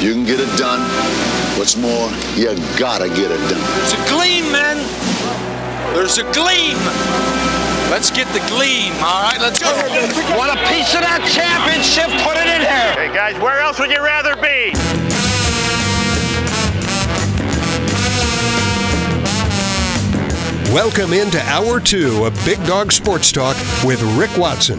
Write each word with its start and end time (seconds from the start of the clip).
You 0.00 0.14
can 0.14 0.24
get 0.24 0.40
it 0.40 0.48
done. 0.56 0.80
What's 1.58 1.76
more, 1.76 2.08
you 2.34 2.48
gotta 2.78 3.08
get 3.08 3.30
it 3.30 3.36
done. 3.52 3.60
There's 3.76 3.92
a 3.92 4.08
gleam, 4.08 4.50
man. 4.50 4.78
There's 5.94 6.16
a 6.16 6.24
gleam. 6.32 6.78
Let's 7.90 8.10
get 8.10 8.26
the 8.32 8.40
gleam, 8.48 8.94
all 9.04 9.20
right? 9.20 9.36
Let's 9.38 9.58
go. 9.58 9.68
Want 10.38 10.56
a 10.56 10.60
piece 10.72 10.94
of 10.94 11.02
that 11.04 11.20
championship? 11.28 12.08
Put 12.24 12.38
it 12.40 12.48
in 12.48 12.62
here. 12.64 12.92
Hey, 12.96 13.12
guys, 13.14 13.38
where 13.42 13.60
else 13.60 13.78
would 13.78 13.90
you 13.90 14.00
rather 14.02 14.36
be? 14.36 14.72
Welcome 20.72 21.12
into 21.12 21.42
Hour 21.46 21.80
2 21.80 22.26
of 22.26 22.44
Big 22.44 22.64
Dog 22.64 22.92
Sports 22.92 23.32
Talk 23.32 23.56
with 23.84 24.00
Rick 24.16 24.30
Watson. 24.38 24.78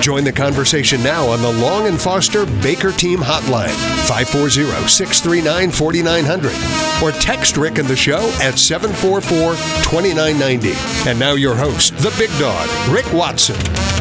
Join 0.00 0.22
the 0.22 0.30
conversation 0.30 1.02
now 1.02 1.26
on 1.26 1.42
the 1.42 1.50
Long 1.50 1.88
and 1.88 2.00
Foster 2.00 2.46
Baker 2.62 2.92
Team 2.92 3.18
Hotline, 3.18 3.74
540 4.06 4.86
639 4.86 5.72
4900, 5.72 7.02
or 7.02 7.10
text 7.20 7.56
Rick 7.56 7.78
and 7.78 7.88
the 7.88 7.96
show 7.96 8.20
at 8.40 8.56
744 8.56 9.54
2990. 9.82 10.74
And 11.10 11.18
now 11.18 11.32
your 11.32 11.56
host, 11.56 11.96
the 11.98 12.14
Big 12.16 12.30
Dog, 12.38 12.68
Rick 12.94 13.12
Watson. 13.12 13.91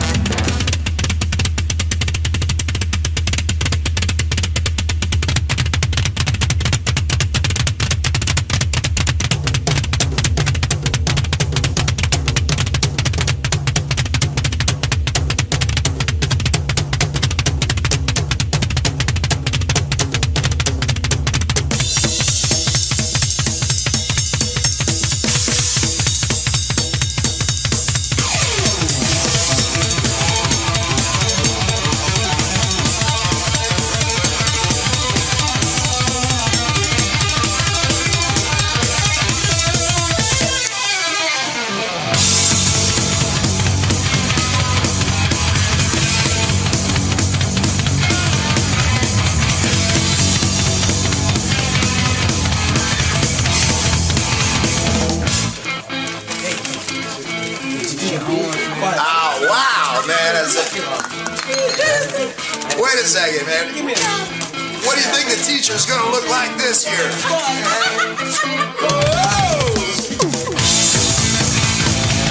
To 65.99 66.09
look 66.11 66.27
like 66.29 66.55
this 66.57 66.85
year? 66.87 67.09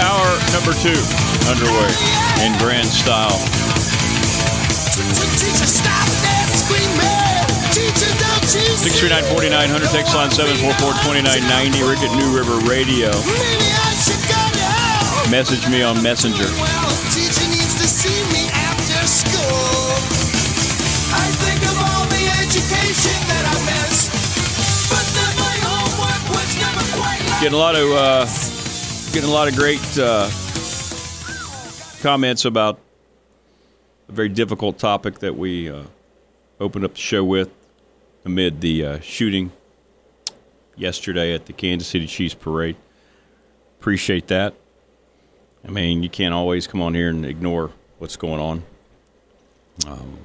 Hour 0.00 0.28
number 0.56 0.72
two 0.80 0.96
underway 1.50 1.92
in 2.46 2.56
grand 2.56 2.88
style. 2.88 3.36
639-4900, 8.50 9.92
text 9.92 10.14
line 10.14 10.30
744-2990, 10.30 11.88
Rick 11.88 12.00
at 12.00 12.16
New 12.16 12.34
River 12.36 12.58
Radio. 12.68 13.10
Message 15.30 15.68
me 15.70 15.82
on 15.82 16.02
Messenger. 16.02 16.48
Getting 27.40 27.54
a 27.54 27.58
lot 27.58 27.74
of 27.74 27.90
uh, 27.90 28.26
getting 29.14 29.30
a 29.30 29.32
lot 29.32 29.48
of 29.48 29.56
great 29.56 29.80
uh, 29.98 30.28
comments 32.02 32.44
about 32.44 32.78
a 34.10 34.12
very 34.12 34.28
difficult 34.28 34.78
topic 34.78 35.20
that 35.20 35.34
we 35.34 35.70
uh, 35.70 35.84
opened 36.60 36.84
up 36.84 36.92
the 36.92 37.00
show 37.00 37.24
with 37.24 37.48
amid 38.26 38.60
the 38.60 38.84
uh, 38.84 39.00
shooting 39.00 39.52
yesterday 40.76 41.32
at 41.32 41.46
the 41.46 41.54
Kansas 41.54 41.88
City 41.88 42.06
Chiefs 42.06 42.34
parade. 42.34 42.76
Appreciate 43.80 44.26
that. 44.26 44.52
I 45.66 45.70
mean, 45.70 46.02
you 46.02 46.10
can't 46.10 46.34
always 46.34 46.66
come 46.66 46.82
on 46.82 46.92
here 46.92 47.08
and 47.08 47.24
ignore 47.24 47.70
what's 47.96 48.16
going 48.16 48.40
on. 48.40 48.62
Um, 49.86 50.18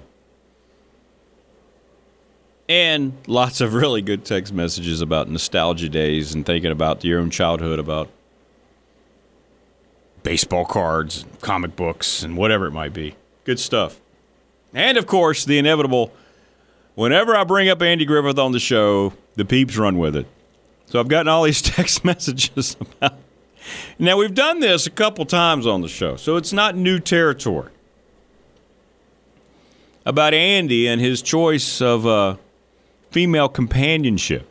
and 2.68 3.14
lots 3.28 3.62
of 3.62 3.74
really 3.74 4.02
good 4.02 4.26
text 4.26 4.54
messages 4.54 5.02
about 5.02 5.30
nostalgia 5.30 5.90
days 5.90 6.34
and 6.34 6.46
thinking 6.46 6.72
about 6.72 7.04
your 7.04 7.20
own 7.20 7.30
childhood, 7.30 7.80
about 7.80 8.10
baseball 10.24 10.66
cards, 10.66 11.26
comic 11.42 11.76
books, 11.76 12.24
and 12.24 12.36
whatever 12.36 12.66
it 12.66 12.72
might 12.72 12.94
be. 12.94 13.16
Good 13.44 13.60
stuff. 13.60 14.00
And 14.74 14.98
of 14.98 15.06
course, 15.06 15.46
the 15.46 15.58
inevitable 15.58 16.12
whenever 16.96 17.36
I 17.36 17.44
bring 17.44 17.70
up 17.70 17.82
Andy 17.82 18.06
Griffith 18.06 18.40
on 18.40 18.52
the 18.52 18.60
show, 18.60 19.14
the 19.36 19.46
peeps 19.46 19.78
run 19.78 19.98
with 19.98 20.16
it. 20.16 20.26
So 20.88 21.00
I've 21.00 21.08
gotten 21.08 21.28
all 21.28 21.44
these 21.44 21.62
text 21.62 22.04
messages 22.04 22.76
about. 22.80 23.18
Now, 23.98 24.18
we've 24.18 24.34
done 24.34 24.60
this 24.60 24.86
a 24.86 24.92
couple 24.92 25.26
times 25.26 25.66
on 25.66 25.82
the 25.82 25.88
show, 25.88 26.18
so 26.18 26.36
it's 26.36 26.54
not 26.54 26.76
new 26.76 27.00
territory. 27.00 27.72
About 30.06 30.36
Andy 30.36 30.88
and 30.88 31.02
his 31.02 31.24
choice 31.24 31.82
of 31.82 32.06
uh, 32.06 32.36
female 33.16 33.48
companionship. 33.48 34.46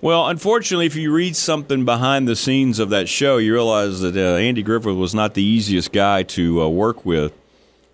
Well, 0.00 0.28
unfortunately, 0.28 0.86
if 0.86 0.96
you 0.96 1.12
read 1.12 1.36
something 1.36 1.84
behind 1.84 2.26
the 2.26 2.34
scenes 2.34 2.78
of 2.78 2.88
that 2.88 3.06
show, 3.06 3.36
you 3.36 3.52
realize 3.52 4.00
that 4.00 4.16
uh, 4.16 4.36
Andy 4.36 4.62
Griffith 4.62 4.96
was 4.96 5.14
not 5.14 5.34
the 5.34 5.42
easiest 5.42 5.92
guy 5.92 6.22
to 6.22 6.62
uh, 6.62 6.68
work 6.68 7.04
with, 7.04 7.34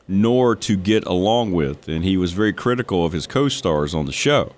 nor 0.06 0.55
to 0.55 0.77
get 0.77 1.05
along 1.05 1.50
with, 1.50 1.89
and 1.89 2.05
he 2.05 2.17
was 2.17 2.31
very 2.31 2.53
critical 2.53 3.05
of 3.05 3.11
his 3.11 3.27
co 3.27 3.49
stars 3.49 3.93
on 3.93 4.06
the 4.06 4.12
show. 4.12 4.53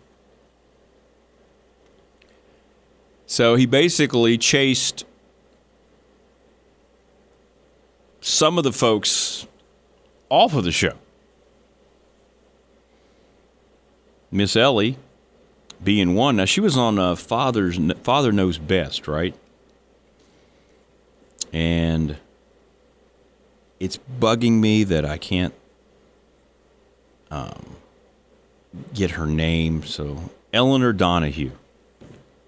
So 3.24 3.54
he 3.54 3.64
basically 3.64 4.36
chased 4.36 5.06
some 8.20 8.58
of 8.58 8.64
the 8.64 8.72
folks 8.72 9.46
off 10.28 10.52
of 10.52 10.64
the 10.64 10.72
show. 10.72 10.98
Miss 14.30 14.56
Ellie 14.56 14.98
being 15.82 16.14
one. 16.14 16.36
Now 16.36 16.44
she 16.44 16.60
was 16.60 16.76
on 16.76 16.98
uh, 16.98 17.16
Father's 17.16 17.78
Father 18.02 18.32
Knows 18.32 18.58
Best, 18.58 19.06
right? 19.08 19.34
And 21.52 22.16
it's 23.78 23.98
bugging 24.20 24.60
me 24.60 24.84
that 24.84 25.04
I 25.04 25.18
can't 25.18 25.54
um, 27.30 27.76
get 28.94 29.12
her 29.12 29.26
name. 29.26 29.84
So 29.84 30.30
Elinor 30.52 30.92
Donahue. 30.92 31.52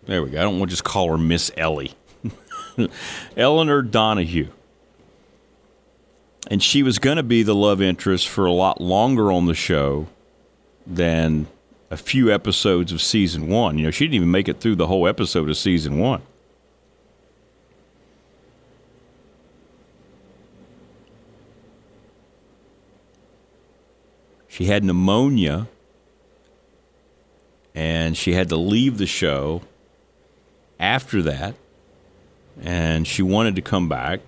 There 0.05 0.23
we 0.23 0.31
go. 0.31 0.41
I 0.41 0.43
don't 0.43 0.59
want 0.59 0.71
to 0.71 0.73
just 0.73 0.85
call 0.85 1.11
her 1.11 1.19
Miss 1.19 1.51
Ellie. 1.57 1.93
Elinor 3.37 3.83
Donahue. 3.83 4.49
And 6.51 6.63
she 6.63 6.83
was 6.83 6.99
going 6.99 7.19
to 7.19 7.23
be 7.23 7.43
the 7.43 7.55
love 7.55 7.83
interest 7.83 8.27
for 8.27 8.47
a 8.47 8.53
lot 8.53 8.81
longer 8.81 9.31
on 9.31 9.45
the 9.45 9.55
show 9.55 10.07
than 10.87 11.47
a 11.91 11.97
few 11.97 12.33
episodes 12.33 12.93
of 12.93 13.01
season 13.01 13.49
one. 13.49 13.79
You 13.79 13.85
know, 13.85 13.91
she 13.91 14.05
didn't 14.05 14.15
even 14.15 14.31
make 14.31 14.49
it 14.49 14.61
through 14.61 14.77
the 14.77 14.87
whole 14.87 15.09
episode 15.09 15.49
of 15.49 15.57
season 15.57 15.99
one. 15.99 16.23
She 24.49 24.65
had 24.65 24.83
pneumonia 24.83 25.69
and 27.75 28.17
she 28.17 28.33
had 28.33 28.49
to 28.49 28.57
leave 28.57 28.99
the 28.99 29.07
show 29.07 29.63
after 30.81 31.23
that. 31.23 31.55
And 32.61 33.07
she 33.07 33.23
wanted 33.23 33.55
to 33.55 33.63
come 33.63 33.89
back. 33.89 34.21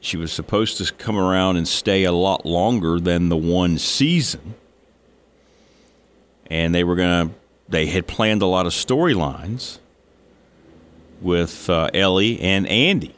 She 0.00 0.16
was 0.16 0.32
supposed 0.32 0.78
to 0.78 0.90
come 0.94 1.18
around 1.18 1.58
and 1.58 1.68
stay 1.68 2.04
a 2.04 2.12
lot 2.12 2.46
longer 2.46 2.98
than 2.98 3.28
the 3.28 3.36
one 3.36 3.76
season 3.76 4.54
and 6.50 6.74
they 6.74 6.84
were 6.84 6.96
going 6.96 7.28
to 7.28 7.34
they 7.68 7.86
had 7.86 8.06
planned 8.06 8.40
a 8.40 8.46
lot 8.46 8.66
of 8.66 8.72
storylines 8.72 9.78
with 11.20 11.68
uh, 11.68 11.90
Ellie 11.92 12.40
and 12.40 12.66
Andy 12.66 13.14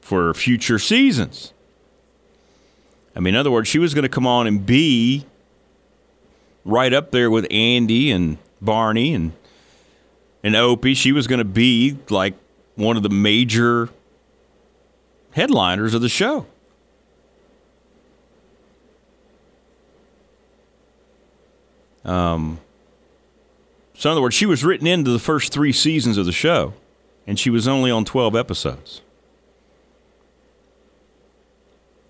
for 0.00 0.32
future 0.32 0.78
seasons. 0.78 1.52
I 3.14 3.20
mean, 3.20 3.34
in 3.34 3.40
other 3.40 3.50
words, 3.50 3.68
she 3.68 3.78
was 3.78 3.92
going 3.92 4.04
to 4.04 4.08
come 4.08 4.26
on 4.26 4.46
and 4.46 4.64
be 4.64 5.26
right 6.64 6.92
up 6.92 7.10
there 7.10 7.30
with 7.30 7.46
Andy 7.50 8.10
and 8.10 8.38
Barney 8.60 9.14
and 9.14 9.32
and 10.42 10.56
Opie. 10.56 10.94
She 10.94 11.12
was 11.12 11.26
going 11.26 11.38
to 11.38 11.44
be 11.44 11.98
like 12.08 12.34
one 12.76 12.96
of 12.96 13.02
the 13.02 13.10
major 13.10 13.90
headliners 15.32 15.92
of 15.92 16.00
the 16.00 16.08
show. 16.08 16.46
Um, 22.04 22.60
so, 23.94 24.08
in 24.08 24.12
other 24.12 24.22
words, 24.22 24.34
she 24.34 24.46
was 24.46 24.64
written 24.64 24.86
into 24.86 25.10
the 25.10 25.18
first 25.18 25.52
three 25.52 25.72
seasons 25.72 26.16
of 26.16 26.26
the 26.26 26.32
show, 26.32 26.72
and 27.26 27.38
she 27.38 27.50
was 27.50 27.68
only 27.68 27.90
on 27.90 28.04
12 28.04 28.34
episodes. 28.34 29.02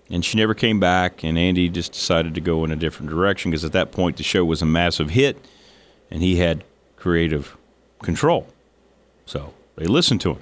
And 0.09 0.23
she 0.23 0.37
never 0.37 0.53
came 0.53 0.79
back, 0.79 1.23
and 1.23 1.37
Andy 1.37 1.69
just 1.69 1.93
decided 1.93 2.35
to 2.35 2.41
go 2.41 2.63
in 2.63 2.71
a 2.71 2.75
different 2.75 3.09
direction 3.09 3.51
because 3.51 3.65
at 3.65 3.71
that 3.73 3.91
point 3.91 4.17
the 4.17 4.23
show 4.23 4.43
was 4.45 4.61
a 4.61 4.65
massive 4.65 5.09
hit, 5.11 5.37
and 6.09 6.21
he 6.21 6.37
had 6.37 6.63
creative 6.95 7.57
control. 8.01 8.47
So 9.25 9.53
they 9.75 9.85
listened 9.85 10.21
to 10.21 10.31
him. 10.31 10.41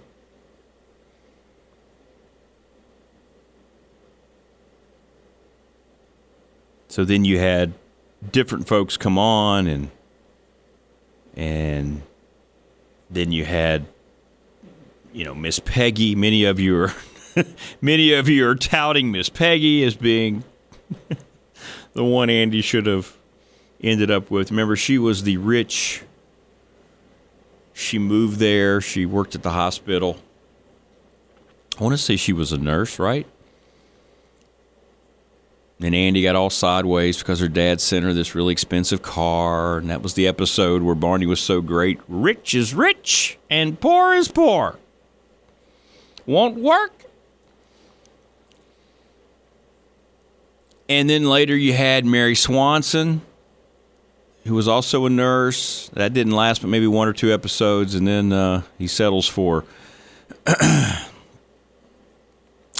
So 6.89 7.05
then 7.05 7.23
you 7.23 7.37
had 7.39 7.73
different 8.31 8.67
folks 8.67 8.97
come 8.97 9.17
on 9.17 9.67
and 9.67 9.91
and 11.35 12.01
then 13.09 13.31
you 13.31 13.45
had 13.45 13.85
you 15.13 15.23
know 15.23 15.33
Miss 15.33 15.59
Peggy. 15.59 16.15
Many 16.15 16.43
of 16.43 16.59
you 16.59 16.83
are 16.83 16.93
many 17.81 18.13
of 18.13 18.27
you 18.29 18.47
are 18.47 18.55
touting 18.55 19.11
Miss 19.11 19.29
Peggy 19.29 19.83
as 19.83 19.95
being 19.95 20.43
the 21.93 22.03
one 22.03 22.29
Andy 22.29 22.61
should 22.61 22.85
have 22.85 23.15
ended 23.81 24.11
up 24.11 24.29
with. 24.29 24.51
Remember, 24.51 24.75
she 24.75 24.97
was 24.97 25.23
the 25.23 25.37
rich. 25.37 26.03
She 27.73 27.97
moved 27.97 28.39
there. 28.39 28.81
She 28.81 29.05
worked 29.05 29.35
at 29.35 29.43
the 29.43 29.51
hospital. 29.51 30.17
I 31.79 31.83
want 31.83 31.93
to 31.93 31.97
say 31.97 32.17
she 32.17 32.33
was 32.33 32.51
a 32.51 32.57
nurse, 32.57 32.99
right? 32.99 33.25
And 35.81 35.95
Andy 35.95 36.21
got 36.21 36.35
all 36.35 36.49
sideways 36.49 37.19
because 37.19 37.39
her 37.39 37.47
dad 37.47 37.79
sent 37.79 38.03
her 38.03 38.11
this 38.11 38.35
really 38.35 38.51
expensive 38.51 39.01
car. 39.01 39.77
And 39.77 39.89
that 39.89 40.01
was 40.01 40.13
the 40.13 40.27
episode 40.27 40.81
where 40.81 40.95
Barney 40.95 41.25
was 41.25 41.39
so 41.39 41.61
great. 41.61 41.99
Rich 42.09 42.53
is 42.53 42.73
rich 42.73 43.37
and 43.49 43.79
poor 43.79 44.13
is 44.13 44.27
poor. 44.27 44.77
Won't 46.25 46.57
work. 46.57 47.05
And 50.89 51.09
then 51.09 51.29
later 51.29 51.55
you 51.55 51.71
had 51.71 52.03
Mary 52.05 52.35
Swanson, 52.35 53.21
who 54.45 54.55
was 54.55 54.67
also 54.67 55.05
a 55.05 55.09
nurse. 55.09 55.89
That 55.93 56.13
didn't 56.13 56.33
last 56.33 56.61
but 56.61 56.67
maybe 56.67 56.87
one 56.87 57.07
or 57.07 57.13
two 57.13 57.33
episodes. 57.33 57.95
And 57.95 58.05
then 58.05 58.33
uh, 58.33 58.63
he 58.77 58.87
settles 58.87 59.27
for 59.27 59.63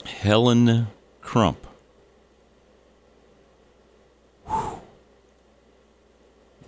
Helen 0.06 0.88
Crump. 1.22 1.69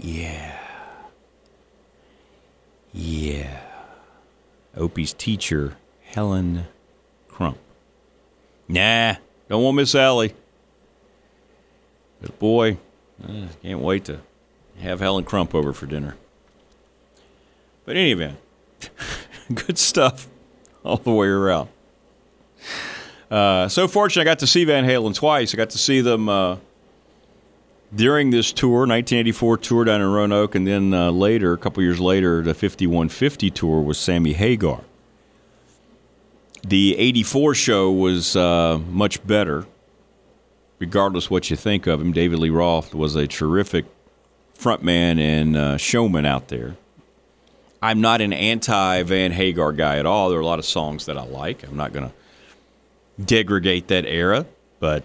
Yeah. 0.01 0.57
Yeah. 2.91 3.61
Opie's 4.75 5.13
teacher, 5.13 5.77
Helen 6.01 6.65
Crump. 7.27 7.59
Nah, 8.67 9.15
don't 9.47 9.63
want 9.63 9.77
Miss 9.77 9.93
Ellie. 9.93 10.33
But 12.19 12.39
boy, 12.39 12.77
I 13.27 13.49
can't 13.61 13.79
wait 13.79 14.05
to 14.05 14.19
have 14.79 14.99
Helen 14.99 15.23
Crump 15.23 15.53
over 15.53 15.71
for 15.71 15.85
dinner. 15.85 16.15
But 17.85 17.95
in 17.95 18.01
any 18.01 18.11
event, 18.11 18.37
good 19.53 19.77
stuff 19.77 20.27
all 20.83 20.97
the 20.97 21.11
way 21.11 21.27
around. 21.27 21.69
Uh, 23.29 23.67
so 23.67 23.87
fortunate 23.87 24.23
I 24.23 24.25
got 24.25 24.39
to 24.39 24.47
see 24.47 24.65
Van 24.65 24.83
Halen 24.83 25.13
twice. 25.13 25.53
I 25.53 25.57
got 25.57 25.69
to 25.71 25.77
see 25.77 26.01
them 26.01 26.27
uh, 26.27 26.57
during 27.93 28.29
this 28.29 28.51
tour, 28.51 28.79
1984 28.79 29.57
tour 29.57 29.83
down 29.83 30.01
in 30.01 30.07
Roanoke, 30.07 30.55
and 30.55 30.65
then 30.65 30.93
uh, 30.93 31.11
later, 31.11 31.53
a 31.53 31.57
couple 31.57 31.83
years 31.83 31.99
later, 31.99 32.41
the 32.41 32.53
5150 32.53 33.49
tour 33.51 33.81
with 33.81 33.97
Sammy 33.97 34.33
Hagar. 34.33 34.81
The 36.63 36.97
84 36.97 37.55
show 37.55 37.91
was 37.91 38.35
uh, 38.35 38.79
much 38.89 39.25
better, 39.25 39.65
regardless 40.79 41.29
what 41.29 41.49
you 41.49 41.55
think 41.55 41.87
of 41.87 41.99
him. 41.99 42.11
David 42.13 42.39
Lee 42.39 42.49
Roth 42.49 42.93
was 42.93 43.15
a 43.15 43.27
terrific 43.27 43.85
frontman 44.57 45.19
and 45.19 45.57
uh, 45.57 45.77
showman 45.77 46.25
out 46.25 46.49
there. 46.49 46.77
I'm 47.81 47.99
not 47.99 48.21
an 48.21 48.31
anti 48.31 49.01
Van 49.03 49.31
Hagar 49.31 49.73
guy 49.73 49.97
at 49.97 50.05
all. 50.05 50.29
There 50.29 50.37
are 50.37 50.41
a 50.41 50.45
lot 50.45 50.59
of 50.59 50.65
songs 50.65 51.07
that 51.07 51.17
I 51.17 51.23
like. 51.23 51.63
I'm 51.63 51.77
not 51.77 51.93
going 51.93 52.09
to 52.09 53.23
degrade 53.23 53.87
that 53.87 54.05
era, 54.05 54.45
but 54.79 55.03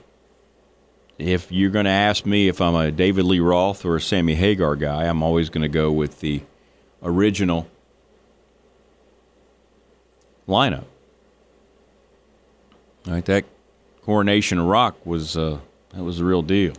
if 1.18 1.50
you're 1.50 1.70
going 1.70 1.86
to 1.86 1.90
ask 1.90 2.26
me 2.26 2.48
if 2.48 2.60
I'm 2.60 2.74
a 2.74 2.90
David 2.90 3.24
Lee 3.24 3.40
Roth 3.40 3.84
or 3.84 3.96
a 3.96 4.00
Sammy 4.00 4.34
Hagar 4.34 4.76
guy, 4.76 5.04
I'm 5.04 5.22
always 5.22 5.48
going 5.48 5.62
to 5.62 5.68
go 5.68 5.90
with 5.90 6.20
the 6.20 6.42
original 7.02 7.68
lineup. 10.46 10.84
All 13.06 13.14
right, 13.14 13.24
that 13.24 13.44
Coronation 14.02 14.60
Rock 14.60 15.06
was 15.06 15.36
uh, 15.36 15.58
that 15.94 16.02
was 16.02 16.18
the 16.18 16.24
real 16.24 16.42
deal. 16.42 16.74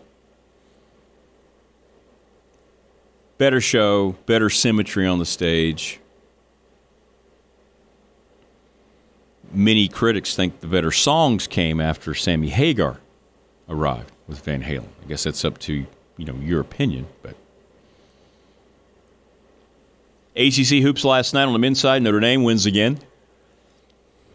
Better 3.38 3.62
show, 3.62 4.16
better 4.25 4.50
symmetry 4.50 5.07
on 5.07 5.19
the 5.19 5.25
stage. 5.25 6.00
Many 9.51 9.88
critics 9.88 10.36
think 10.36 10.60
the 10.60 10.68
better 10.68 10.92
songs 10.92 11.48
came 11.48 11.80
after 11.80 12.13
Sammy 12.13 12.50
Hagar 12.50 12.98
arrived 13.69 14.12
with 14.28 14.44
Van 14.44 14.64
Halen. 14.64 14.88
I 15.04 15.08
guess 15.08 15.24
that's 15.24 15.46
up 15.46 15.58
to 15.60 15.86
you 16.18 16.26
know 16.26 16.36
your 16.36 16.62
opinion, 16.62 17.08
but 17.22 17.36
ACC 20.36 20.84
hoops 20.84 21.04
last 21.04 21.34
night 21.34 21.46
on 21.46 21.54
the 21.54 21.60
men's 21.60 21.80
side. 21.80 22.02
Notre 22.02 22.20
Dame 22.20 22.44
wins 22.44 22.66
again. 22.66 23.00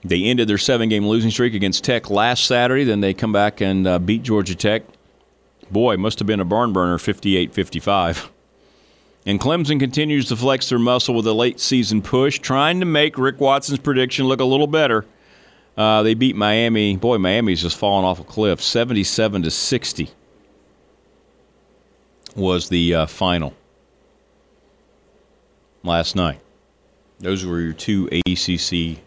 They 0.05 0.25
ended 0.25 0.49
their 0.49 0.59
seven-game 0.59 1.06
losing 1.06 1.31
streak 1.31 1.55
against 1.55 1.85
Tech 1.85 2.11
last 2.11 2.44
Saturday. 2.44 2.82
Then 2.82 3.01
they 3.01 3.15
come 3.15 3.32
back 3.32 3.61
and 3.61 3.87
uh, 3.87 3.99
beat 4.01 4.25
Georgia 4.25 4.56
Tech. 4.56 4.82
Boy, 5.70 5.96
must 5.96 6.19
have 6.19 6.27
been 6.27 6.41
a 6.41 6.44
barn 6.44 6.72
burner, 6.72 6.99
58-55. 6.99 8.29
And 9.25 9.39
Clemson 9.41 9.79
continues 9.79 10.27
to 10.29 10.37
flex 10.37 10.69
their 10.69 10.81
muscle 10.81 11.15
with 11.15 11.27
a 11.29 11.32
late 11.32 11.61
season 11.61 12.03
push, 12.03 12.41
trying 12.41 12.81
to 12.81 12.87
make 12.87 13.17
Rick 13.17 13.41
Watson's 13.41 13.79
prediction 13.79 14.27
look 14.27 14.41
a 14.41 14.44
little 14.44 14.67
better. 14.67 15.06
Uh, 15.76 16.02
they 16.02 16.14
beat 16.14 16.36
Miami. 16.36 16.96
Boy, 16.96 17.19
Miami's 17.19 17.62
just 17.62 17.76
fallen 17.76 18.05
off 18.05 18.20
a 18.20 18.24
cliff. 18.24 18.60
77 18.60 19.43
to 19.43 19.50
60 19.50 20.10
was 22.36 22.69
the 22.69 22.94
uh, 22.94 23.06
final 23.06 23.55
last 25.82 26.17
night. 26.17 26.41
Those 27.20 27.44
were 27.44 27.60
your 27.60 27.72
two 27.72 28.08
ACC 28.26 28.98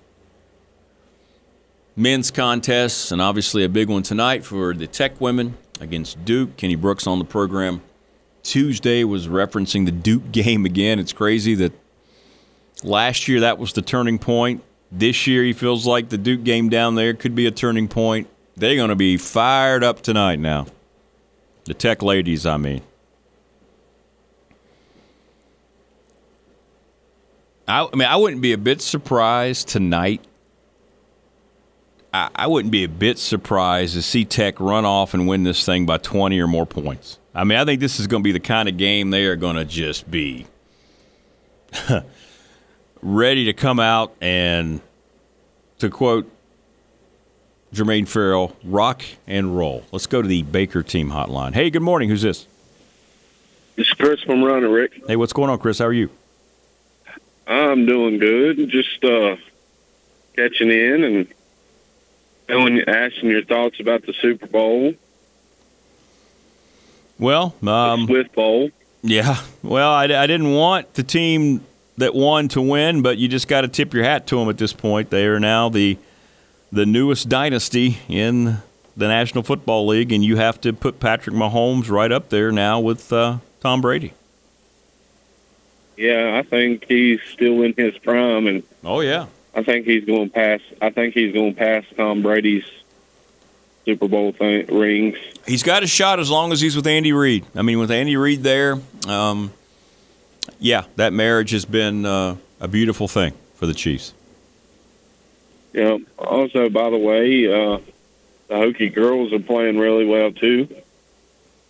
men's 1.96 2.32
contests, 2.32 3.12
and 3.12 3.22
obviously 3.22 3.64
a 3.64 3.70
big 3.70 3.90
one 3.90 4.04
tonight 4.04 4.46
for 4.46 4.74
the 4.74 4.88
Tech 4.88 5.20
women 5.20 5.58
against 5.80 6.24
Duke. 6.26 6.58
Kenny 6.58 6.76
Brooks 6.76 7.08
on 7.08 7.20
the 7.20 7.26
program 7.26 7.82
Tuesday 8.44 9.04
was 9.04 9.28
referencing 9.28 9.86
the 9.86 9.92
Duke 9.92 10.32
game 10.32 10.66
again. 10.66 11.00
It's 11.00 11.14
crazy 11.14 11.56
that 11.56 11.74
last 12.84 13.28
year 13.28 13.42
that 13.42 13.58
was 13.58 13.74
the 13.74 13.82
turning 13.82 14.20
point. 14.20 14.64
This 14.98 15.28
year, 15.28 15.44
he 15.44 15.52
feels 15.52 15.86
like 15.86 16.08
the 16.08 16.18
Duke 16.18 16.46
game 16.46 16.70
down 16.70 16.96
there 16.96 17.14
could 17.14 17.36
be 17.36 17.46
a 17.48 17.52
turning 17.52 17.90
point. 17.90 18.30
They're 18.56 18.78
going 18.78 18.90
to 18.90 18.96
be 18.96 19.18
fired 19.18 19.84
up 19.84 20.02
tonight 20.02 20.40
now. 20.40 20.68
The 21.66 21.74
Tech 21.74 22.02
ladies, 22.02 22.46
I 22.46 22.56
mean. 22.56 22.82
I, 27.68 27.82
I 27.82 27.96
mean, 27.96 28.08
I 28.08 28.16
wouldn't 28.16 28.42
be 28.42 28.54
a 28.54 28.58
bit 28.58 28.80
surprised 28.82 29.68
tonight. 29.68 30.22
I, 32.14 32.30
I 32.34 32.48
wouldn't 32.48 32.72
be 32.72 32.86
a 32.86 32.90
bit 32.90 33.20
surprised 33.20 33.96
to 33.96 34.02
see 34.02 34.24
Tech 34.24 34.62
run 34.62 34.86
off 34.86 35.14
and 35.14 35.28
win 35.28 35.44
this 35.44 35.66
thing 35.66 35.86
by 35.86 35.98
20 35.98 36.40
or 36.40 36.48
more 36.48 36.66
points. 36.66 37.20
I 37.34 37.44
mean, 37.44 37.58
I 37.58 37.66
think 37.66 37.82
this 37.82 38.00
is 38.00 38.08
going 38.08 38.24
to 38.24 38.26
be 38.26 38.32
the 38.32 38.40
kind 38.40 38.70
of 38.70 38.78
game 38.78 39.10
they 39.10 39.26
are 39.26 39.36
going 39.36 39.58
to 39.58 39.66
just 39.66 40.10
be 40.10 40.48
ready 43.02 43.46
to 43.46 43.54
come 43.54 43.80
out 43.80 44.14
and, 44.22 44.82
to 45.80 45.90
quote 45.90 46.32
Jermaine 47.74 48.08
Farrell, 48.08 48.56
rock 48.64 49.04
and 49.28 49.58
roll. 49.58 49.84
Let's 49.92 50.08
go 50.08 50.22
to 50.22 50.28
the 50.28 50.44
Baker 50.44 50.82
team 50.84 51.10
hotline. 51.10 51.54
Hey, 51.54 51.70
good 51.70 51.82
morning. 51.82 52.10
Who's 52.10 52.22
this? 52.22 52.48
It's 53.78 53.90
Chris 53.92 54.22
from 54.22 54.44
Runner, 54.44 54.70
Rick. 54.70 55.02
Hey, 55.06 55.18
what's 55.18 55.34
going 55.34 55.50
on, 55.50 55.60
Chris? 55.60 55.80
How 55.80 55.86
are 55.86 55.94
you? 55.94 56.10
I'm 57.46 57.86
doing 57.86 58.18
good. 58.18 58.70
Just 58.70 59.04
uh, 59.04 59.36
catching 60.36 60.72
in 60.72 61.04
and 61.04 61.28
doing, 62.48 62.82
asking 62.88 63.30
your 63.30 63.44
thoughts 63.44 63.80
about 63.80 64.06
the 64.06 64.14
Super 64.14 64.48
Bowl. 64.48 64.94
Well, 67.20 67.54
um, 67.68 68.08
Swift 68.08 68.34
Bowl. 68.34 68.72
Yeah. 69.02 69.38
Well, 69.62 69.92
I, 69.92 70.06
I 70.06 70.28
didn't 70.28 70.54
want 70.54 70.94
the 70.96 71.04
team 71.04 71.66
that 71.98 72.14
won 72.14 72.48
to 72.50 72.62
win, 72.62 73.02
but 73.02 73.18
you 73.18 73.28
just 73.28 73.48
got 73.48 73.62
to 73.62 73.68
tip 73.68 73.94
your 73.94 74.04
hat 74.04 74.28
to 74.28 74.38
them 74.38 74.50
at 74.50 74.58
this 74.58 74.74
point. 74.74 75.10
They 75.10 75.26
are 75.26 75.40
now 75.40 75.70
the 75.70 75.98
the 76.72 76.86
newest 76.86 77.30
dynasty 77.30 78.00
in 78.10 78.58
the 78.98 79.08
National 79.08 79.44
Football 79.44 79.88
League, 79.88 80.12
and 80.12 80.24
you 80.24 80.38
have 80.38 80.60
to 80.62 80.74
put 80.74 81.00
Patrick 81.00 81.36
Mahomes 81.36 81.90
right 81.90 82.12
up 82.12 82.30
there 82.30 82.52
now 82.52 82.80
with 82.80 83.14
uh, 83.14 83.38
Tom 83.62 83.82
Brady. 83.82 84.14
Yeah, 85.98 86.38
I 86.38 86.44
think 86.44 86.86
he's 86.88 87.22
still 87.32 87.62
in 87.62 87.74
his 87.78 87.98
prime, 88.00 88.48
and 88.48 88.64
Oh 88.84 89.00
yeah. 89.00 89.28
I 89.54 89.64
think 89.64 89.86
he's 89.86 90.04
going 90.04 90.30
to 90.30 90.34
pass. 90.34 90.60
I 90.82 90.90
think 90.90 91.14
he's 91.14 91.34
going 91.34 91.54
to 91.54 91.58
pass 91.58 91.86
Tom 91.96 92.22
Brady's 92.22 92.66
Super 93.86 94.08
Bowl 94.08 94.34
thing, 94.34 94.66
rings. 94.68 95.18
He's 95.48 95.64
got 95.64 95.84
a 95.84 95.88
shot 95.88 96.20
as 96.20 96.30
long 96.30 96.52
as 96.52 96.60
he's 96.60 96.76
with 96.76 96.88
Andy 96.88 97.14
Reid. 97.14 97.46
I 97.56 97.62
mean, 97.62 97.80
with 97.80 97.92
Andy 97.92 98.18
Reid 98.18 98.44
there, 98.44 98.78
um, 99.08 99.54
yeah, 100.60 100.86
that 100.96 101.14
marriage 101.14 101.52
has 101.52 101.66
been 101.66 102.06
uh, 102.06 102.36
a 102.60 102.68
beautiful 102.68 103.08
thing 103.08 103.34
for 103.56 103.66
the 103.66 103.74
Chiefs. 103.74 104.14
Yeah. 105.74 105.98
Also, 106.18 106.70
by 106.70 106.90
the 106.90 106.98
way, 106.98 107.46
uh, 107.48 107.80
the 108.48 108.54
Hokie 108.56 108.94
girls 108.94 109.34
are 109.34 109.40
playing 109.40 109.78
really 109.78 110.06
well 110.06 110.32
too. 110.32 110.68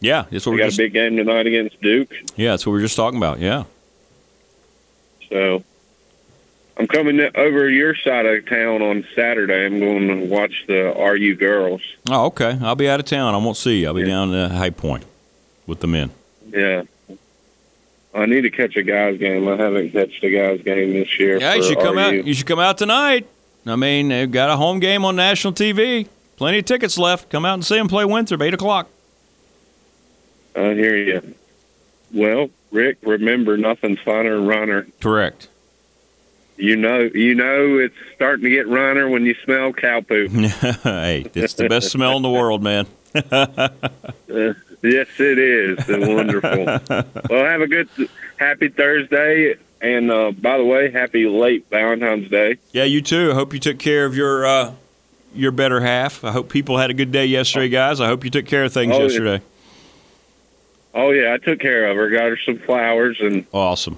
Yeah, 0.02 0.26
that's 0.30 0.46
what 0.46 0.54
We 0.54 0.60
got 0.60 0.66
just, 0.66 0.80
a 0.80 0.84
big 0.84 0.94
game 0.94 1.16
tonight 1.18 1.48
against 1.48 1.82
Duke. 1.82 2.14
yeah, 2.36 2.52
that's 2.52 2.66
what 2.68 2.74
we 2.74 2.80
are 2.80 2.82
just 2.84 2.96
talking 2.96 3.18
about. 3.18 3.40
Yeah. 3.40 3.64
So 5.30 5.64
I'm 6.78 6.88
coming 6.88 7.20
over 7.36 7.70
your 7.70 7.96
side 7.96 8.26
of 8.26 8.46
town 8.48 8.82
on 8.82 9.08
Saturday. 9.16 9.66
I'm 9.66 9.80
going 9.80 10.08
to 10.08 10.26
watch 10.28 10.66
the 10.68 10.94
RU 10.96 11.36
girls. 11.36 11.82
Oh, 12.10 12.26
okay. 12.26 12.58
I'll 12.62 12.76
be 12.76 12.90
out 12.90 13.00
of 13.00 13.06
town. 13.06 13.34
I 13.34 13.38
won't 13.38 13.58
see 13.58 13.82
you. 13.82 13.88
I'll 13.88 13.94
be 13.94 14.02
Yeah. 14.02 14.08
down 14.08 14.34
at 14.36 14.52
High 14.52 14.70
Point 14.70 15.06
with 15.66 15.80
the 15.80 15.88
men. 15.88 16.12
Yeah. 16.52 16.84
I 18.16 18.26
need 18.26 18.42
to 18.42 18.50
catch 18.50 18.78
a 18.78 18.84
guys 18.84 19.18
game. 19.20 19.48
I 19.48 19.58
haven't 19.58 19.92
catched 19.92 20.24
a 20.24 20.30
guys 20.32 20.62
game 20.64 20.94
this 20.94 21.20
year. 21.20 21.38
Yeah, 21.38 21.56
you 21.56 21.64
should 21.64 21.80
come 21.80 21.98
RU. 21.98 22.02
out. 22.02 22.26
You 22.26 22.34
should 22.34 22.46
come 22.46 22.60
out 22.60 22.78
tonight. 22.78 23.28
I 23.66 23.76
mean, 23.76 24.08
they've 24.08 24.32
got 24.32 24.50
a 24.50 24.56
home 24.56 24.80
game 24.80 25.04
on 25.04 25.16
national 25.16 25.54
TV. 25.54 26.08
Plenty 26.38 26.60
of 26.60 26.66
tickets 26.66 26.98
left. 26.98 27.30
Come 27.30 27.46
out 27.46 27.56
and 27.56 27.66
see 27.66 27.76
them 27.76 27.88
play 27.88 28.06
Winthrop, 28.06 28.42
eight 28.42 28.54
o'clock. 28.54 28.88
I 30.56 30.74
hear 30.74 30.96
you. 30.96 31.36
Well, 32.14 32.50
Rick, 32.72 33.00
remember 33.02 33.58
nothing's 33.58 34.00
finer 34.00 34.36
than 34.38 34.48
runner. 34.48 34.88
Correct. 35.02 35.50
You 36.58 36.78
know, 36.78 37.10
you 37.14 37.36
know 37.36 37.80
it's 37.80 37.96
starting 38.16 38.46
to 38.46 38.50
get 38.50 38.68
runner 38.68 39.10
when 39.10 39.26
you 39.26 39.36
smell 39.44 39.74
cow 39.74 40.00
poop. 40.00 40.32
hey, 40.84 41.26
it's 41.34 41.56
the 41.56 41.68
best 41.68 41.92
smell 41.92 42.16
in 42.16 42.22
the 42.22 42.30
world, 42.30 42.64
man. 42.64 42.88
Uh, 44.28 44.54
Yes, 44.86 45.08
it 45.20 45.40
is. 45.40 45.78
Wonderful. 45.88 46.66
well, 47.30 47.46
have 47.46 47.62
a 47.62 47.68
good, 47.68 47.90
happy 48.38 48.70
Thursday, 48.70 49.56
and 49.82 50.12
uh, 50.12 50.32
by 50.32 50.58
the 50.58 50.64
way, 50.64 50.92
happy 50.92 51.26
late 51.28 51.66
Valentine's 51.70 52.30
Day. 52.30 52.58
Yeah, 52.72 52.84
you 52.84 53.02
too. 53.02 53.32
I 53.32 53.34
hope 53.36 53.54
you 53.54 53.60
took 53.60 53.80
care 53.80 54.06
of 54.06 54.16
your 54.16 54.46
uh, 54.46 54.74
your 55.34 55.52
better 55.52 55.82
half. 55.82 56.24
I 56.24 56.32
hope 56.32 56.50
people 56.50 56.78
had 56.78 56.90
a 56.90 56.94
good 56.94 57.12
day 57.12 57.26
yesterday, 57.26 57.70
guys. 57.70 58.00
I 58.00 58.08
hope 58.08 58.24
you 58.24 58.30
took 58.30 58.46
care 58.46 58.64
of 58.64 58.74
things 58.74 58.94
Oh, 58.94 58.98
yeah. 59.00 59.04
yesterday. 59.04 59.42
Oh 60.94 61.12
yeah, 61.12 61.34
I 61.34 61.38
took 61.38 61.60
care 61.60 61.88
of 61.90 61.98
her. 61.98 62.10
Got 62.10 62.24
her 62.30 62.38
some 62.46 62.58
flowers, 62.60 63.18
and 63.20 63.46
Awesome. 63.52 63.98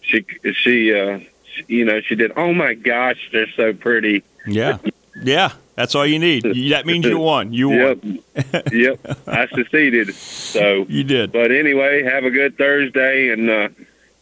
she 0.00 0.24
she 0.54 0.92
uh, 0.94 1.20
she, 1.54 1.64
you 1.68 1.84
know 1.84 2.00
she 2.00 2.14
did. 2.16 2.32
Oh 2.36 2.52
my 2.52 2.74
gosh, 2.74 3.28
they're 3.32 3.50
so 3.56 3.72
pretty. 3.72 4.22
Yeah, 4.46 4.78
yeah. 5.22 5.52
That's 5.76 5.94
all 5.94 6.06
you 6.06 6.18
need. 6.20 6.42
That 6.70 6.86
means 6.86 7.04
you 7.04 7.18
won. 7.18 7.52
You 7.52 7.68
won. 7.70 8.20
Yep, 8.52 8.68
yep. 8.72 9.18
I 9.26 9.46
succeeded. 9.48 10.14
So, 10.14 10.86
You 10.88 11.02
did. 11.04 11.32
but 11.32 11.50
anyway, 11.50 12.02
have 12.04 12.24
a 12.24 12.30
good 12.30 12.56
Thursday, 12.56 13.30
and 13.30 13.50
uh, 13.50 13.68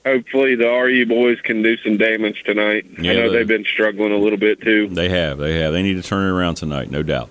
hopefully 0.06 0.54
the 0.54 0.66
RU 0.66 1.04
boys 1.06 1.40
can 1.42 1.62
do 1.62 1.76
some 1.78 1.98
damage 1.98 2.42
tonight. 2.44 2.86
Yeah, 2.98 3.12
I 3.12 3.14
know 3.16 3.30
they- 3.30 3.38
they've 3.38 3.48
been 3.48 3.64
struggling 3.64 4.12
a 4.12 4.16
little 4.18 4.38
bit 4.38 4.60
too. 4.62 4.88
They 4.88 5.10
have. 5.10 5.38
They 5.38 5.60
have. 5.60 5.72
They 5.74 5.82
need 5.82 5.94
to 5.94 6.02
turn 6.02 6.26
it 6.26 6.30
around 6.30 6.54
tonight, 6.54 6.90
no 6.90 7.02
doubt. 7.02 7.28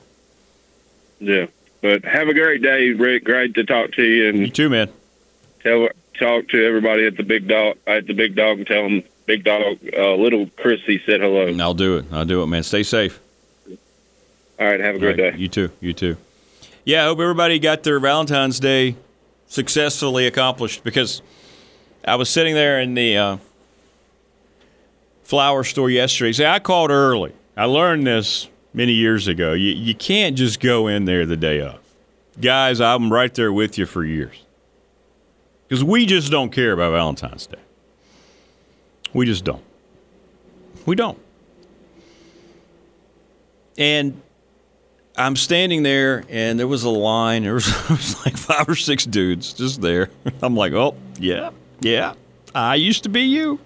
Yeah. 1.19 1.47
But 1.81 2.05
have 2.05 2.27
a 2.27 2.33
great 2.35 2.61
day, 2.61 2.91
Rick. 2.91 3.23
Great 3.23 3.55
to 3.55 3.63
talk 3.63 3.93
to 3.93 4.03
you, 4.03 4.29
And 4.29 4.39
You 4.39 4.49
too, 4.49 4.69
man. 4.69 4.89
tell 5.63 5.89
talk 6.19 6.47
to 6.49 6.63
everybody 6.63 7.07
at 7.07 7.17
the 7.17 7.23
big 7.23 7.47
dog 7.47 7.77
at 7.87 8.05
the 8.05 8.13
big 8.13 8.35
dog 8.35 8.59
and 8.59 8.67
tell 8.67 8.83
them 8.83 9.01
big 9.25 9.43
dog 9.43 9.79
uh, 9.97 10.13
little 10.13 10.45
Chrissy 10.57 11.01
said 11.07 11.21
hello. 11.21 11.47
And 11.47 11.59
I'll 11.59 11.73
do 11.73 11.97
it. 11.97 12.05
I'll 12.11 12.25
do 12.25 12.43
it, 12.43 12.47
man. 12.47 12.61
Stay 12.61 12.83
safe. 12.83 13.19
All 14.61 14.67
right, 14.67 14.79
have 14.79 14.93
a 14.93 14.99
great 14.99 15.19
right, 15.19 15.33
day. 15.33 15.39
You 15.39 15.47
too. 15.47 15.71
You 15.79 15.91
too. 15.91 16.17
Yeah, 16.85 17.01
I 17.01 17.05
hope 17.05 17.19
everybody 17.19 17.57
got 17.57 17.81
their 17.81 17.99
Valentine's 17.99 18.59
Day 18.59 18.95
successfully 19.47 20.27
accomplished 20.27 20.83
because 20.83 21.23
I 22.05 22.13
was 22.13 22.29
sitting 22.29 22.53
there 22.53 22.79
in 22.79 22.93
the 22.93 23.17
uh, 23.17 23.37
flower 25.23 25.63
store 25.63 25.89
yesterday. 25.89 26.33
See, 26.33 26.45
I 26.45 26.59
called 26.59 26.91
early. 26.91 27.33
I 27.57 27.65
learned 27.65 28.05
this 28.05 28.49
many 28.71 28.91
years 28.91 29.27
ago. 29.27 29.53
You, 29.53 29.71
you 29.71 29.95
can't 29.95 30.37
just 30.37 30.59
go 30.59 30.85
in 30.85 31.05
there 31.05 31.25
the 31.25 31.37
day 31.37 31.59
of. 31.61 31.79
Guys, 32.39 32.79
I'm 32.79 33.11
right 33.11 33.33
there 33.33 33.51
with 33.51 33.79
you 33.79 33.87
for 33.87 34.05
years. 34.05 34.45
Because 35.67 35.83
we 35.83 36.05
just 36.05 36.29
don't 36.29 36.51
care 36.51 36.73
about 36.73 36.91
Valentine's 36.91 37.47
Day. 37.47 37.57
We 39.11 39.25
just 39.25 39.43
don't. 39.43 39.63
We 40.85 40.95
don't. 40.95 41.17
And 43.75 44.21
I'm 45.17 45.35
standing 45.35 45.83
there, 45.83 46.23
and 46.29 46.59
there 46.59 46.67
was 46.67 46.83
a 46.83 46.89
line. 46.89 47.43
There 47.43 47.53
was, 47.53 47.67
was 47.89 48.25
like 48.25 48.37
five 48.37 48.67
or 48.67 48.75
six 48.75 49.05
dudes 49.05 49.53
just 49.53 49.81
there. 49.81 50.09
I'm 50.41 50.55
like, 50.55 50.73
oh, 50.73 50.95
yeah, 51.19 51.51
yeah, 51.81 52.13
I 52.55 52.75
used 52.75 53.03
to 53.03 53.09
be 53.09 53.21
you. 53.21 53.59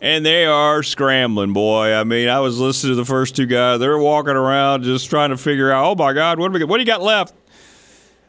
And 0.00 0.24
they 0.24 0.46
are 0.46 0.84
scrambling, 0.84 1.52
boy. 1.52 1.92
I 1.92 2.04
mean, 2.04 2.28
I 2.28 2.38
was 2.38 2.60
listening 2.60 2.92
to 2.92 2.96
the 2.96 3.04
first 3.04 3.34
two 3.34 3.46
guys. 3.46 3.80
They're 3.80 3.98
walking 3.98 4.36
around 4.36 4.84
just 4.84 5.10
trying 5.10 5.30
to 5.30 5.36
figure 5.36 5.72
out, 5.72 5.90
oh 5.90 5.94
my 5.96 6.12
God, 6.12 6.38
what 6.38 6.48
do 6.48 6.52
we 6.52 6.60
got? 6.60 6.68
What 6.68 6.76
do 6.76 6.82
you 6.82 6.86
got 6.86 7.02
left? 7.02 7.34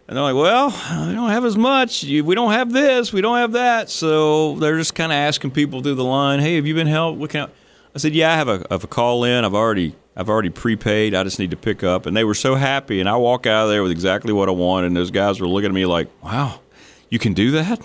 And 0.08 0.18
they're 0.18 0.24
like, 0.24 0.34
well, 0.34 0.70
we 1.08 1.14
don't 1.14 1.30
have 1.30 1.46
as 1.46 1.56
much. 1.56 2.04
We 2.04 2.34
don't 2.34 2.52
have 2.52 2.72
this. 2.72 3.14
We 3.14 3.22
don't 3.22 3.38
have 3.38 3.52
that. 3.52 3.92
So 3.92 4.56
they're 4.56 4.78
just 4.78 4.96
kind 4.96 5.12
of 5.12 5.18
asking 5.18 5.52
people 5.52 5.84
through 5.84 5.94
the 5.94 6.04
line, 6.04 6.40
hey, 6.40 6.56
have 6.56 6.66
you 6.66 6.74
been 6.74 6.88
helped? 6.88 7.20
What 7.20 7.30
can 7.30 7.42
I? 7.42 7.50
I 7.94 7.98
said, 8.00 8.14
yeah, 8.14 8.34
I 8.34 8.36
have 8.36 8.48
a, 8.48 8.66
I 8.70 8.74
have 8.74 8.84
a 8.84 8.88
call 8.88 9.24
in. 9.24 9.46
I've 9.46 9.54
already 9.54 9.96
I've 10.20 10.28
already 10.28 10.50
prepaid. 10.50 11.16
I 11.16 11.24
just 11.24 11.40
need 11.40 11.52
to 11.52 11.58
pick 11.58 11.82
up. 11.82 12.06
And 12.06 12.16
they 12.16 12.26
were 12.26 12.34
so 12.34 12.56
happy. 12.56 13.00
And 13.00 13.08
I 13.08 13.16
walk 13.16 13.48
out 13.48 13.64
of 13.64 13.70
there 13.70 13.82
with 13.82 13.92
exactly 13.94 14.34
what 14.34 14.50
I 14.50 14.52
want. 14.52 14.86
And 14.86 14.94
those 14.94 15.12
guys 15.12 15.40
were 15.40 15.48
looking 15.48 15.70
at 15.70 15.74
me 15.74 15.86
like, 15.86 16.10
wow, 16.22 16.60
you 17.08 17.20
can 17.20 17.34
do 17.34 17.52
that? 17.52 17.80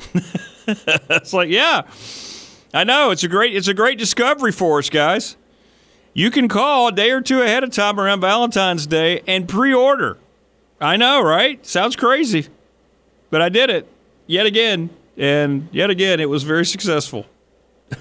it's 0.67 1.33
like, 1.33 1.49
yeah, 1.49 1.83
I 2.75 2.83
know. 2.83 3.13
It's 3.13 3.23
a 3.23 3.29
great 3.29 3.55
it's 3.55 3.69
a 3.69 3.75
great 3.75 3.99
discovery 3.99 4.51
for 4.51 4.81
us, 4.81 4.91
guys. 4.91 5.37
You 6.13 6.33
can 6.33 6.49
call 6.49 6.89
a 6.89 6.93
day 6.93 7.13
or 7.13 7.21
two 7.21 7.41
ahead 7.41 7.63
of 7.63 7.71
time 7.71 8.01
around 8.01 8.21
Valentine's 8.21 8.89
Day 8.89 9.23
and 9.29 9.49
pre-order. 9.49 10.19
I 10.81 10.97
know, 10.97 11.23
right? 11.23 11.65
Sounds 11.65 11.95
crazy. 11.95 12.49
But 13.31 13.43
I 13.43 13.49
did 13.49 13.71
it 13.71 13.87
yet 14.27 14.47
again. 14.47 14.91
And 15.17 15.69
yet 15.71 15.89
again, 15.89 16.19
it 16.19 16.29
was 16.29 16.43
very 16.43 16.67
successful. 16.67 17.27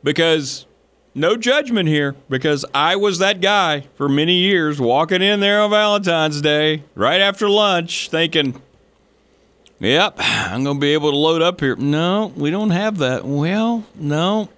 because 0.04 0.66
no 1.14 1.36
judgment 1.36 1.88
here, 1.88 2.14
because 2.28 2.64
I 2.72 2.94
was 2.94 3.18
that 3.18 3.40
guy 3.40 3.88
for 3.96 4.08
many 4.08 4.34
years 4.34 4.80
walking 4.80 5.22
in 5.22 5.40
there 5.40 5.60
on 5.60 5.70
Valentine's 5.70 6.40
Day 6.40 6.84
right 6.94 7.20
after 7.20 7.48
lunch 7.48 8.10
thinking, 8.10 8.60
yep, 9.80 10.14
I'm 10.18 10.62
going 10.62 10.76
to 10.76 10.80
be 10.80 10.92
able 10.92 11.10
to 11.10 11.16
load 11.16 11.42
up 11.42 11.60
here. 11.60 11.74
No, 11.74 12.32
we 12.36 12.50
don't 12.50 12.70
have 12.70 12.98
that. 12.98 13.24
Well, 13.24 13.84
no. 13.96 14.50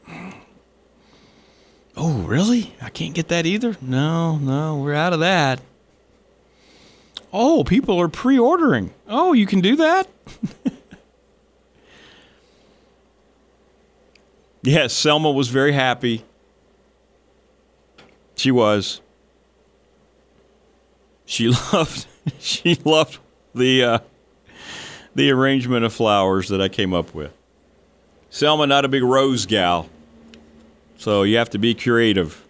Oh, 1.96 2.22
really? 2.22 2.74
I 2.82 2.90
can't 2.90 3.14
get 3.14 3.28
that 3.28 3.46
either? 3.46 3.76
No, 3.80 4.36
no, 4.36 4.76
we're 4.76 4.94
out 4.94 5.14
of 5.14 5.20
that. 5.20 5.60
Oh, 7.32 7.64
people 7.64 8.00
are 8.00 8.08
pre 8.08 8.38
ordering. 8.38 8.92
Oh, 9.08 9.32
you 9.32 9.46
can 9.46 9.60
do 9.60 9.76
that? 9.76 10.08
yes, 14.66 14.92
Selma 14.92 15.30
was 15.30 15.48
very 15.48 15.72
happy. 15.72 16.24
She 18.34 18.50
was. 18.50 19.00
She 21.24 21.48
loved 21.72 22.06
she 22.38 22.74
loved 22.84 23.18
the 23.54 23.84
uh, 23.84 23.98
the 25.14 25.30
arrangement 25.30 25.84
of 25.84 25.92
flowers 25.92 26.48
that 26.48 26.60
I 26.60 26.68
came 26.68 26.92
up 26.92 27.14
with. 27.14 27.32
Selma 28.30 28.66
not 28.66 28.84
a 28.84 28.88
big 28.88 29.02
rose 29.02 29.46
gal. 29.46 29.88
So 30.98 31.22
you 31.22 31.36
have 31.36 31.50
to 31.50 31.58
be 31.58 31.74
creative. 31.74 32.42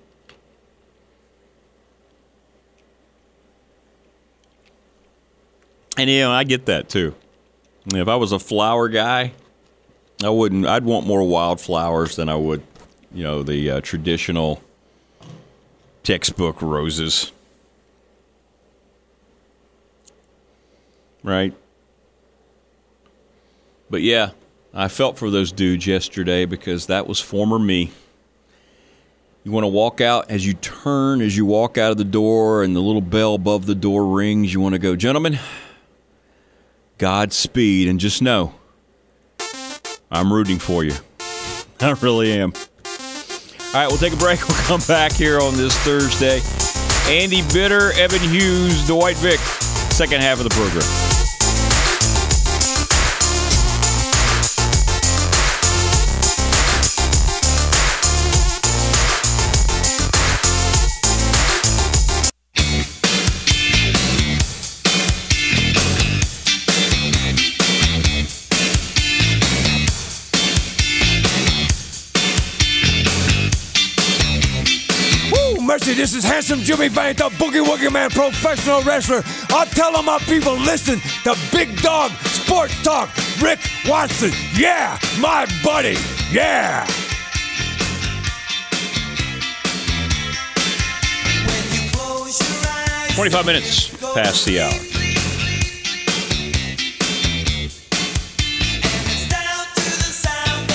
And 5.97 6.11
you 6.11 6.21
know, 6.21 6.33
I 6.33 6.45
get 6.45 6.67
that 6.67 6.89
too. 6.89 7.15
If 7.95 8.09
I 8.09 8.17
was 8.17 8.33
a 8.33 8.39
flower 8.39 8.89
guy, 8.89 9.33
I 10.23 10.31
wouldn't. 10.31 10.67
I'd 10.67 10.85
want 10.85 11.07
more 11.07 11.23
wildflowers 11.23 12.17
than 12.17 12.29
I 12.29 12.37
would, 12.37 12.63
you 13.13 13.23
know, 13.23 13.43
the 13.43 13.71
uh, 13.71 13.81
traditional 13.81 14.63
textbook 16.03 16.63
roses. 16.63 17.33
right? 21.27 21.53
But 23.91 24.01
yeah, 24.03 24.31
I 24.73 24.89
felt 24.89 25.19
for 25.19 25.31
those 25.31 25.53
dudes 25.53 25.87
yesterday 25.87 26.47
because 26.47 26.87
that 26.87 27.07
was 27.07 27.21
former 27.21 27.59
me. 27.59 27.91
You 29.45 29.53
want 29.53 29.65
to 29.65 29.69
walk 29.69 30.01
out 30.01 30.31
as 30.31 30.47
you 30.47 30.55
turn, 30.55 31.21
as 31.21 31.37
you 31.37 31.45
walk 31.45 31.79
out 31.79 31.91
of 31.91 31.99
the 31.99 32.05
door, 32.05 32.63
and 32.63 32.75
the 32.75 32.81
little 32.81 33.01
bell 33.01 33.35
above 33.35 33.67
the 33.67 33.75
door 33.75 34.07
rings. 34.07 34.53
You 34.55 34.61
want 34.61 34.75
to 34.75 34.79
go, 34.79 34.97
gentlemen, 34.97 35.39
Godspeed, 36.99 37.89
and 37.89 38.01
just 38.01 38.23
know 38.23 38.55
I'm 40.11 40.33
rooting 40.33 40.59
for 40.59 40.85
you. 40.85 40.95
I 41.81 41.93
really 42.01 42.33
am. 42.33 42.53
All 42.55 43.83
right, 43.83 43.89
we'll 43.89 43.99
take 43.99 44.13
a 44.13 44.17
break. 44.17 44.41
We'll 44.49 44.59
come 44.65 44.81
back 44.89 45.13
here 45.13 45.41
on 45.41 45.57
this 45.57 45.77
Thursday. 45.79 46.41
Andy 47.13 47.43
Bitter, 47.53 47.93
Evan 47.93 48.21
Hughes, 48.21 48.87
Dwight 48.87 49.17
Vick, 49.19 49.39
second 49.39 50.23
half 50.23 50.39
of 50.39 50.45
the 50.45 50.51
program. 50.51 51.16
This 75.97 76.15
is 76.15 76.25
Handsome 76.25 76.61
Jimmy 76.61 76.88
Bank, 76.91 77.19
the 77.19 77.31
Boogie 77.31 77.65
Woogie 77.65 77.91
Man 77.93 78.11
professional 78.11 78.83
wrestler. 78.83 79.23
I'll 79.50 79.67
tell 79.67 79.97
all 79.97 80.03
my 80.03 80.19
people, 80.21 80.53
listen 80.55 81.00
to 81.25 81.35
Big 81.50 81.81
Dog 81.81 82.11
Sports 82.11 82.83
Talk. 82.83 83.09
Rick 83.41 83.61
Watson, 83.88 84.31
yeah, 84.55 84.99
my 85.19 85.47
buddy, 85.65 85.97
yeah. 86.31 86.87
25 93.15 93.47
minutes 93.47 93.88
past 94.15 94.45
the 94.45 94.61
hour. 94.61 94.71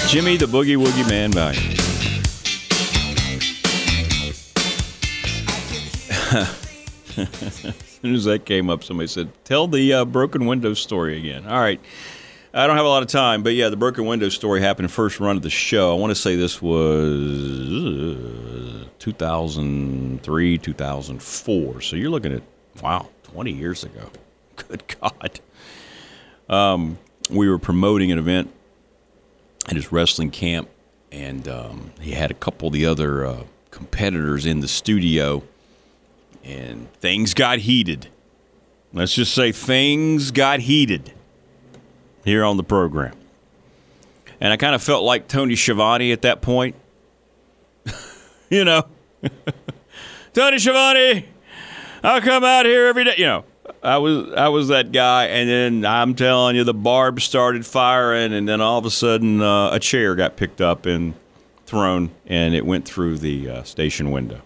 Jimmy 0.08 0.38
the 0.38 0.48
Boogie 0.48 0.76
Woogie 0.76 1.08
Man 1.08 1.32
Valiant. 1.32 1.81
as 7.18 8.00
soon 8.02 8.16
as 8.16 8.24
that 8.26 8.46
came 8.46 8.70
up, 8.70 8.84
somebody 8.84 9.08
said, 9.08 9.32
Tell 9.44 9.68
the 9.68 9.94
uh, 9.94 10.06
broken 10.06 10.46
window 10.46 10.74
story 10.74 11.18
again. 11.18 11.46
All 11.46 11.60
right. 11.60 11.82
I 12.54 12.68
don't 12.68 12.76
have 12.76 12.86
a 12.86 12.90
lot 12.90 13.02
of 13.02 13.10
time, 13.10 13.44
but 13.44 13.54
yeah, 13.54 13.70
the 13.70 13.78
broken 13.78 14.06
window 14.06 14.30
story 14.30 14.62
happened 14.62 14.92
first 14.92 15.20
run 15.20 15.38
of 15.38 15.42
the 15.42 15.50
show. 15.50 15.92
I 15.96 16.00
want 16.00 16.12
to 16.12 16.16
say 16.16 16.36
this 16.36 16.62
was 16.62 18.16
uh, 18.16 18.86
2003, 19.00 20.58
2004. 20.58 21.82
So 21.82 21.96
you're 21.96 22.10
looking 22.10 22.34
at, 22.34 22.44
wow, 22.82 23.10
20 23.24 23.52
years 23.52 23.84
ago. 23.84 24.10
Good 24.56 24.84
God. 25.02 25.40
Um, 26.50 26.98
we 27.30 27.50
were 27.50 27.60
promoting 27.60 28.12
an 28.12 28.20
event 28.20 28.54
at 29.70 29.76
his 29.76 29.92
wrestling 29.92 30.32
camp, 30.32 30.70
and 31.12 31.48
um, 31.48 31.92
he 32.02 32.12
had 32.12 32.32
a 32.32 32.36
couple 32.36 32.68
of 32.68 32.74
the 32.74 32.86
other 32.86 33.26
uh, 33.26 33.44
competitors 33.70 34.46
in 34.46 34.60
the 34.60 34.68
studio, 34.68 35.44
and 36.44 36.92
things 36.94 37.34
got 37.34 37.60
heated. 37.60 38.08
Let's 38.94 39.14
just 39.14 39.34
say 39.34 39.52
things 39.52 40.32
got 40.32 40.62
heated 40.62 41.14
here 42.26 42.44
on 42.44 42.58
the 42.58 42.64
program. 42.64 43.16
And 44.40 44.52
I 44.52 44.58
kind 44.58 44.76
of 44.76 44.82
felt 44.82 45.04
like 45.04 45.28
Tony 45.28 45.56
Schiavone 45.56 46.12
at 46.12 46.24
that 46.24 46.42
point. 46.42 46.76
you 48.50 48.66
know, 48.66 48.86
Tony 50.34 50.58
Schiavone, 50.58 51.28
I'll 52.04 52.22
come 52.22 52.44
out 52.44 52.66
here 52.66 52.88
every 52.88 53.06
day. 53.06 53.16
You 53.18 53.26
know, 53.26 53.46
I 53.84 53.98
was 54.00 54.34
I 54.34 54.50
was 54.50 54.68
that 54.70 54.92
guy, 54.92 55.26
and 55.26 55.50
then 55.50 55.86
I'm 55.86 56.16
telling 56.16 56.56
you, 56.56 56.64
the 56.64 56.74
barb 56.74 57.22
started 57.22 57.66
firing, 57.66 58.34
and 58.34 58.48
then 58.48 58.62
all 58.62 58.80
of 58.80 58.86
a 58.86 58.92
sudden, 58.92 59.42
uh, 59.42 59.72
a 59.72 59.80
chair 59.80 60.16
got 60.16 60.36
picked 60.38 60.60
up 60.60 60.86
and 60.86 61.14
thrown, 61.66 62.10
and 62.26 62.56
it 62.56 62.66
went 62.66 62.86
through 62.86 63.20
the 63.20 63.50
uh, 63.50 63.64
station 63.64 64.12
window 64.12 64.42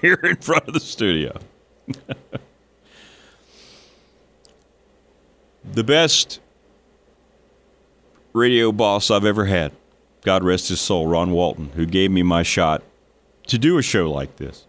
here 0.00 0.20
in 0.22 0.36
front 0.36 0.68
of 0.68 0.74
the 0.74 0.80
studio. 0.80 1.38
the 5.64 5.84
best 5.84 6.40
radio 8.32 8.72
boss 8.72 9.10
I've 9.10 9.24
ever 9.24 9.46
had. 9.46 9.72
God 10.22 10.44
rest 10.44 10.68
his 10.68 10.80
soul, 10.80 11.06
Ron 11.06 11.32
Walton, 11.32 11.70
who 11.74 11.84
gave 11.86 12.10
me 12.10 12.22
my 12.22 12.42
shot 12.42 12.82
to 13.48 13.58
do 13.58 13.78
a 13.78 13.82
show 13.82 14.10
like 14.10 14.36
this. 14.36 14.66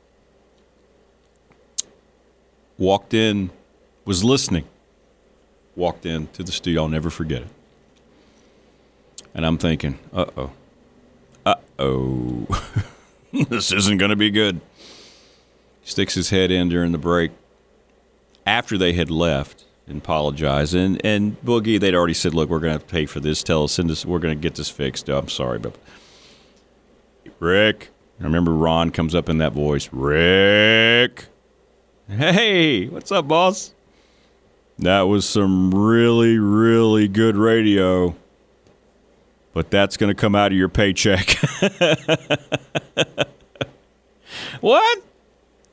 Walked 2.78 3.14
in, 3.14 3.52
was 4.04 4.24
listening, 4.24 4.66
walked 5.76 6.06
in 6.06 6.28
to 6.28 6.44
the 6.44 6.52
studio. 6.52 6.84
I'll 6.84 6.88
never 6.90 7.10
forget 7.10 7.44
it. 7.44 7.48
And 9.36 9.46
I'm 9.46 9.58
thinking, 9.58 10.00
uh 10.12 10.26
oh, 10.36 10.52
uh 11.46 11.56
oh, 11.78 12.48
this 13.50 13.72
isn't 13.72 13.98
going 13.98 14.12
to 14.12 14.16
be 14.16 14.30
good. 14.30 14.62
He 15.82 15.90
Sticks 15.90 16.14
his 16.14 16.30
head 16.30 16.52
in 16.52 16.70
during 16.70 16.92
the 16.92 16.98
break 16.98 17.32
after 18.46 18.78
they 18.78 18.94
had 18.94 19.10
left 19.10 19.66
and 19.88 19.98
apologize. 19.98 20.74
And 20.74 21.04
and 21.04 21.42
Boogie, 21.44 21.80
they'd 21.80 21.96
already 21.96 22.14
said, 22.14 22.34
"Look, 22.34 22.50
we're 22.50 22.60
going 22.60 22.80
to 22.80 22.86
to 22.86 22.92
pay 22.92 23.06
for 23.06 23.20
this. 23.20 23.44
Tell 23.44 23.64
us, 23.64 23.74
send 23.74 23.92
us. 23.92 24.06
We're 24.06 24.20
going 24.20 24.38
to 24.38 24.42
get 24.42 24.56
this 24.56 24.70
fixed. 24.70 25.10
I'm 25.10 25.30
sorry, 25.30 25.60
but 25.60 25.76
Rick." 27.40 27.90
I 28.20 28.24
remember 28.26 28.54
Ron 28.54 28.92
comes 28.92 29.16
up 29.16 29.28
in 29.28 29.40
that 29.40 29.54
voice, 29.54 29.90
Rick. 29.92 31.26
Hey, 32.08 32.88
what's 32.88 33.12
up, 33.12 33.28
boss? 33.28 33.74
That 34.80 35.02
was 35.04 35.28
some 35.28 35.74
really, 35.74 36.38
really 36.38 37.08
good 37.08 37.36
radio, 37.36 38.16
but 39.54 39.72
that's 39.72 39.98
going 39.98 40.14
to 40.14 40.20
come 40.20 40.36
out 40.36 40.52
of 40.52 40.58
your 40.58 40.70
paycheck. 40.70 41.38
what? 44.62 45.04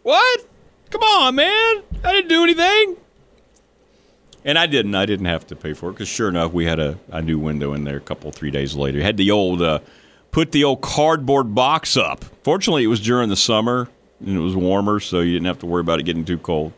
What? 0.02 0.46
Come 0.90 1.02
on, 1.02 1.34
man. 1.34 1.82
I 2.04 2.12
didn't 2.12 2.28
do 2.28 2.42
anything. 2.42 2.96
And 4.44 4.58
I 4.58 4.66
didn't. 4.66 4.94
I 4.94 5.06
didn't 5.06 5.26
have 5.26 5.46
to 5.48 5.56
pay 5.56 5.72
for 5.74 5.90
it 5.90 5.92
because 5.92 6.08
sure 6.08 6.28
enough, 6.28 6.52
we 6.52 6.64
had 6.64 6.78
a, 6.78 6.98
a 7.10 7.20
new 7.20 7.38
window 7.38 7.74
in 7.74 7.84
there 7.84 7.96
a 7.98 8.00
couple, 8.00 8.30
three 8.32 8.50
days 8.50 8.74
later. 8.74 9.02
Had 9.02 9.16
the 9.16 9.30
old, 9.30 9.60
uh, 9.60 9.80
put 10.30 10.52
the 10.52 10.64
old 10.64 10.80
cardboard 10.80 11.54
box 11.54 11.96
up. 11.96 12.24
Fortunately, 12.42 12.84
it 12.84 12.88
was 12.88 13.00
during 13.00 13.28
the 13.28 13.36
summer 13.36 13.88
and 14.20 14.36
it 14.36 14.40
was 14.40 14.54
warmer, 14.54 15.00
so 15.00 15.20
you 15.20 15.32
didn't 15.32 15.46
have 15.46 15.58
to 15.60 15.66
worry 15.66 15.80
about 15.80 15.98
it 15.98 16.04
getting 16.04 16.24
too 16.24 16.38
cold. 16.38 16.72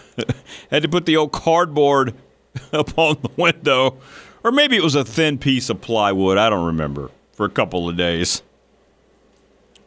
Had 0.70 0.82
to 0.82 0.88
put 0.88 1.06
the 1.06 1.16
old 1.16 1.32
cardboard 1.32 2.14
up 2.72 2.98
on 2.98 3.18
the 3.22 3.30
window, 3.36 3.98
or 4.44 4.52
maybe 4.52 4.76
it 4.76 4.82
was 4.82 4.94
a 4.94 5.04
thin 5.04 5.38
piece 5.38 5.70
of 5.70 5.80
plywood. 5.80 6.38
I 6.38 6.50
don't 6.50 6.66
remember 6.66 7.10
for 7.32 7.46
a 7.46 7.50
couple 7.50 7.88
of 7.88 7.96
days, 7.96 8.42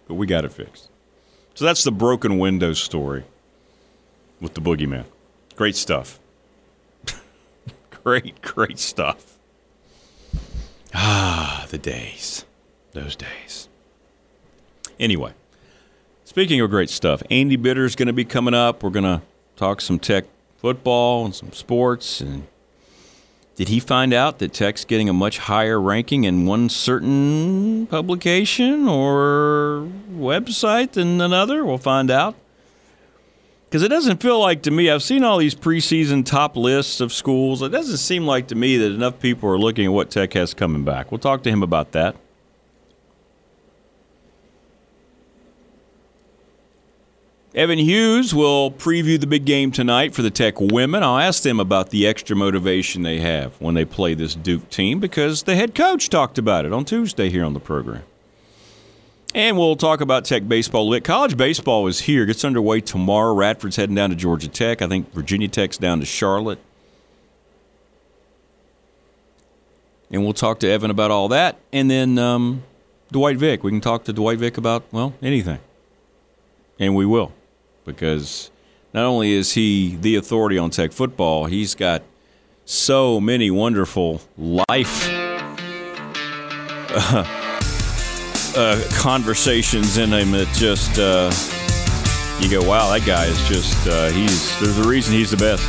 but 0.07 0.15
we 0.15 0.27
got 0.27 0.45
it 0.45 0.51
fixed. 0.51 0.89
So 1.53 1.65
that's 1.65 1.83
the 1.83 1.91
broken 1.91 2.39
window 2.39 2.73
story 2.73 3.23
with 4.39 4.53
the 4.53 4.61
boogeyman. 4.61 5.05
Great 5.55 5.75
stuff. 5.75 6.19
great, 8.03 8.41
great 8.41 8.79
stuff. 8.79 9.37
Ah, 10.93 11.65
the 11.69 11.77
days. 11.77 12.45
Those 12.93 13.15
days. 13.15 13.69
Anyway, 14.99 15.33
speaking 16.25 16.59
of 16.61 16.69
great 16.69 16.89
stuff, 16.89 17.23
Andy 17.29 17.55
Bitter 17.55 17.85
is 17.85 17.95
going 17.95 18.07
to 18.07 18.13
be 18.13 18.25
coming 18.25 18.53
up. 18.53 18.83
We're 18.83 18.89
going 18.89 19.05
to 19.05 19.21
talk 19.55 19.81
some 19.81 19.97
tech 19.97 20.25
football 20.57 21.25
and 21.25 21.33
some 21.33 21.51
sports. 21.53 22.21
And 22.21 22.47
did 23.61 23.69
he 23.69 23.79
find 23.79 24.11
out 24.11 24.39
that 24.39 24.53
Tech's 24.53 24.85
getting 24.85 25.07
a 25.07 25.13
much 25.13 25.37
higher 25.37 25.79
ranking 25.79 26.23
in 26.23 26.47
one 26.47 26.67
certain 26.67 27.85
publication 27.85 28.87
or 28.87 29.87
website 30.11 30.93
than 30.93 31.21
another? 31.21 31.63
We'll 31.63 31.77
find 31.77 32.09
out. 32.09 32.33
Because 33.69 33.83
it 33.83 33.89
doesn't 33.89 34.19
feel 34.19 34.39
like 34.39 34.63
to 34.63 34.71
me, 34.71 34.89
I've 34.89 35.03
seen 35.03 35.23
all 35.23 35.37
these 35.37 35.53
preseason 35.53 36.25
top 36.25 36.57
lists 36.57 36.99
of 37.01 37.13
schools. 37.13 37.61
It 37.61 37.69
doesn't 37.69 37.97
seem 37.97 38.25
like 38.25 38.47
to 38.47 38.55
me 38.55 38.77
that 38.77 38.93
enough 38.93 39.19
people 39.19 39.47
are 39.47 39.59
looking 39.59 39.85
at 39.85 39.91
what 39.91 40.09
Tech 40.09 40.33
has 40.33 40.55
coming 40.55 40.83
back. 40.83 41.11
We'll 41.11 41.19
talk 41.19 41.43
to 41.43 41.51
him 41.51 41.61
about 41.61 41.91
that. 41.91 42.15
Evan 47.53 47.79
Hughes 47.79 48.33
will 48.33 48.71
preview 48.71 49.19
the 49.19 49.27
big 49.27 49.43
game 49.43 49.71
tonight 49.71 50.13
for 50.13 50.21
the 50.21 50.29
Tech 50.29 50.61
women. 50.61 51.03
I'll 51.03 51.17
ask 51.17 51.43
them 51.43 51.59
about 51.59 51.89
the 51.89 52.07
extra 52.07 52.35
motivation 52.35 53.03
they 53.03 53.19
have 53.19 53.59
when 53.59 53.75
they 53.75 53.83
play 53.83 54.13
this 54.13 54.35
Duke 54.35 54.69
team 54.69 54.99
because 54.99 55.43
the 55.43 55.55
head 55.55 55.75
coach 55.75 56.07
talked 56.07 56.37
about 56.37 56.65
it 56.65 56.71
on 56.71 56.85
Tuesday 56.85 57.29
here 57.29 57.43
on 57.43 57.53
the 57.53 57.59
program. 57.59 58.03
And 59.35 59.57
we'll 59.57 59.75
talk 59.75 60.01
about 60.01 60.25
Tech 60.25 60.47
baseball. 60.47 60.87
Lit 60.87 61.03
college 61.03 61.35
baseball 61.35 61.87
is 61.87 62.01
here. 62.01 62.25
Gets 62.25 62.45
underway 62.45 62.81
tomorrow. 62.81 63.33
Radford's 63.33 63.75
heading 63.75 63.95
down 63.95 64.09
to 64.11 64.15
Georgia 64.15 64.47
Tech. 64.47 64.81
I 64.81 64.87
think 64.87 65.13
Virginia 65.13 65.47
Tech's 65.47 65.77
down 65.77 65.99
to 65.99 66.05
Charlotte. 66.05 66.59
and 70.11 70.23
we'll 70.23 70.33
talk 70.33 70.59
to 70.59 70.69
Evan 70.69 70.91
about 70.91 71.09
all 71.09 71.29
that. 71.29 71.57
And 71.71 71.89
then 71.89 72.19
um, 72.19 72.63
Dwight 73.11 73.37
Vick. 73.37 73.63
We 73.63 73.71
can 73.71 73.81
talk 73.81 74.03
to 74.05 74.13
Dwight 74.13 74.39
Vick 74.39 74.57
about, 74.57 74.83
well, 74.91 75.13
anything. 75.21 75.59
And 76.79 76.95
we 76.95 77.05
will, 77.05 77.31
because 77.85 78.51
not 78.93 79.05
only 79.05 79.31
is 79.33 79.53
he 79.53 79.97
the 79.99 80.15
authority 80.15 80.57
on 80.57 80.69
tech 80.69 80.91
football, 80.91 81.45
he's 81.45 81.75
got 81.75 82.03
so 82.65 83.19
many 83.19 83.51
wonderful 83.51 84.21
life 84.37 85.09
uh, 86.93 87.23
uh, 88.55 88.83
conversations 88.93 89.97
in 89.97 90.11
him 90.11 90.31
that 90.31 90.47
just 90.53 90.99
uh, 90.99 91.31
you 92.41 92.49
go, 92.49 92.67
wow, 92.67 92.91
that 92.91 93.05
guy 93.05 93.25
is 93.25 93.41
just 93.47 93.87
uh, 93.87 94.09
he's. 94.09 94.59
There's 94.59 94.77
a 94.79 94.87
reason 94.87 95.13
he's 95.13 95.31
the 95.31 95.37
best. 95.37 95.61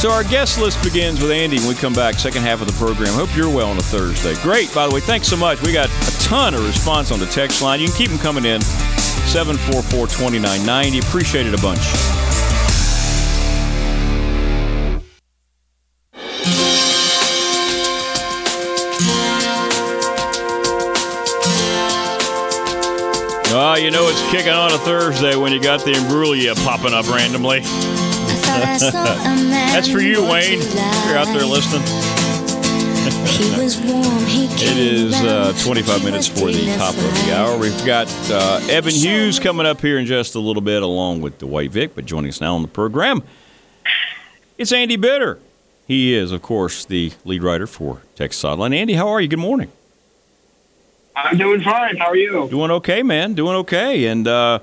So 0.00 0.10
our 0.10 0.22
guest 0.22 0.60
list 0.60 0.82
begins 0.84 1.20
with 1.20 1.32
Andy 1.32 1.58
when 1.58 1.68
we 1.68 1.74
come 1.74 1.92
back, 1.92 2.14
second 2.14 2.42
half 2.42 2.60
of 2.60 2.68
the 2.68 2.72
program. 2.74 3.12
Hope 3.14 3.34
you're 3.36 3.52
well 3.52 3.70
on 3.70 3.78
a 3.78 3.82
Thursday. 3.82 4.34
Great, 4.42 4.72
by 4.72 4.86
the 4.86 4.94
way. 4.94 5.00
Thanks 5.00 5.26
so 5.26 5.36
much. 5.36 5.60
We 5.62 5.72
got 5.72 5.88
a 5.88 6.20
ton 6.20 6.54
of 6.54 6.64
response 6.64 7.10
on 7.10 7.18
the 7.18 7.26
text 7.26 7.62
line. 7.62 7.80
You 7.80 7.88
can 7.88 7.96
keep 7.96 8.10
them 8.10 8.18
coming 8.18 8.44
in. 8.44 8.60
744-2990. 9.26 11.02
Appreciate 11.02 11.46
it 11.46 11.54
a 11.54 11.62
bunch. 11.62 11.80
Oh, 23.50 23.76
you 23.76 23.90
know 23.90 24.06
it's 24.08 24.30
kicking 24.30 24.52
on 24.52 24.72
a 24.72 24.78
Thursday 24.78 25.34
when 25.34 25.52
you 25.52 25.60
got 25.60 25.84
the 25.84 25.92
Imbruglia 25.92 26.54
popping 26.64 26.92
up 26.92 27.08
randomly. 27.08 27.60
That's 29.72 29.88
for 29.88 30.00
you, 30.00 30.22
Wayne. 30.22 30.60
You're 30.60 31.16
out 31.16 31.26
there 31.26 31.46
listening. 31.46 31.82
It 34.60 34.76
is 34.76 35.14
uh, 35.14 35.52
25 35.62 36.04
minutes 36.04 36.26
for 36.26 36.50
the 36.50 36.66
top 36.76 36.92
of 36.92 37.02
the 37.02 37.32
hour. 37.32 37.56
We've 37.56 37.86
got 37.86 38.08
uh, 38.28 38.60
Evan 38.68 38.92
Hughes 38.92 39.38
coming 39.38 39.64
up 39.64 39.80
here 39.80 39.98
in 39.98 40.04
just 40.04 40.34
a 40.34 40.40
little 40.40 40.60
bit, 40.60 40.82
along 40.82 41.20
with 41.20 41.38
Dwight 41.38 41.70
Vick. 41.70 41.94
But 41.94 42.06
joining 42.06 42.30
us 42.30 42.40
now 42.40 42.56
on 42.56 42.62
the 42.62 42.68
program, 42.68 43.22
it's 44.58 44.72
Andy 44.72 44.96
Bitter. 44.96 45.38
He 45.86 46.12
is, 46.12 46.32
of 46.32 46.42
course, 46.42 46.84
the 46.84 47.12
lead 47.24 47.44
writer 47.44 47.68
for 47.68 48.02
Tech 48.16 48.32
Sideline. 48.32 48.72
Andy, 48.72 48.94
how 48.94 49.06
are 49.06 49.20
you? 49.20 49.28
Good 49.28 49.38
morning. 49.38 49.70
I'm 51.14 51.38
doing 51.38 51.60
fine. 51.62 51.96
How 51.96 52.06
are 52.06 52.16
you? 52.16 52.48
Doing 52.50 52.72
okay, 52.72 53.04
man. 53.04 53.34
Doing 53.34 53.54
okay. 53.58 54.06
And 54.06 54.26
uh, 54.26 54.58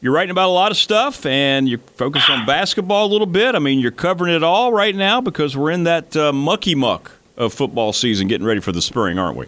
you're 0.00 0.14
writing 0.14 0.30
about 0.30 0.48
a 0.48 0.52
lot 0.52 0.70
of 0.70 0.78
stuff, 0.78 1.26
and 1.26 1.68
you're 1.68 1.80
focused 1.80 2.30
on 2.30 2.46
basketball 2.46 3.04
a 3.04 3.12
little 3.12 3.26
bit. 3.26 3.54
I 3.54 3.58
mean, 3.58 3.78
you're 3.78 3.90
covering 3.90 4.34
it 4.34 4.42
all 4.42 4.72
right 4.72 4.96
now 4.96 5.20
because 5.20 5.54
we're 5.54 5.70
in 5.70 5.84
that 5.84 6.16
uh, 6.16 6.32
mucky 6.32 6.74
muck 6.74 7.12
of 7.36 7.52
football 7.52 7.92
season, 7.92 8.28
getting 8.28 8.46
ready 8.46 8.60
for 8.60 8.72
the 8.72 8.82
spring, 8.82 9.18
aren't 9.18 9.36
we? 9.36 9.46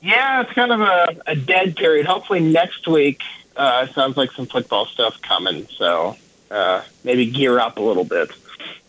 Yeah, 0.00 0.40
it's 0.40 0.52
kind 0.52 0.72
of 0.72 0.80
a, 0.80 1.16
a 1.26 1.36
dead 1.36 1.76
period. 1.76 2.06
Hopefully 2.06 2.40
next 2.40 2.88
week 2.88 3.22
uh, 3.56 3.86
sounds 3.86 4.16
like 4.16 4.32
some 4.32 4.46
football 4.46 4.86
stuff 4.86 5.20
coming. 5.22 5.68
So 5.68 6.16
uh, 6.50 6.82
maybe 7.04 7.26
gear 7.26 7.60
up 7.60 7.76
a 7.78 7.80
little 7.80 8.04
bit. 8.04 8.30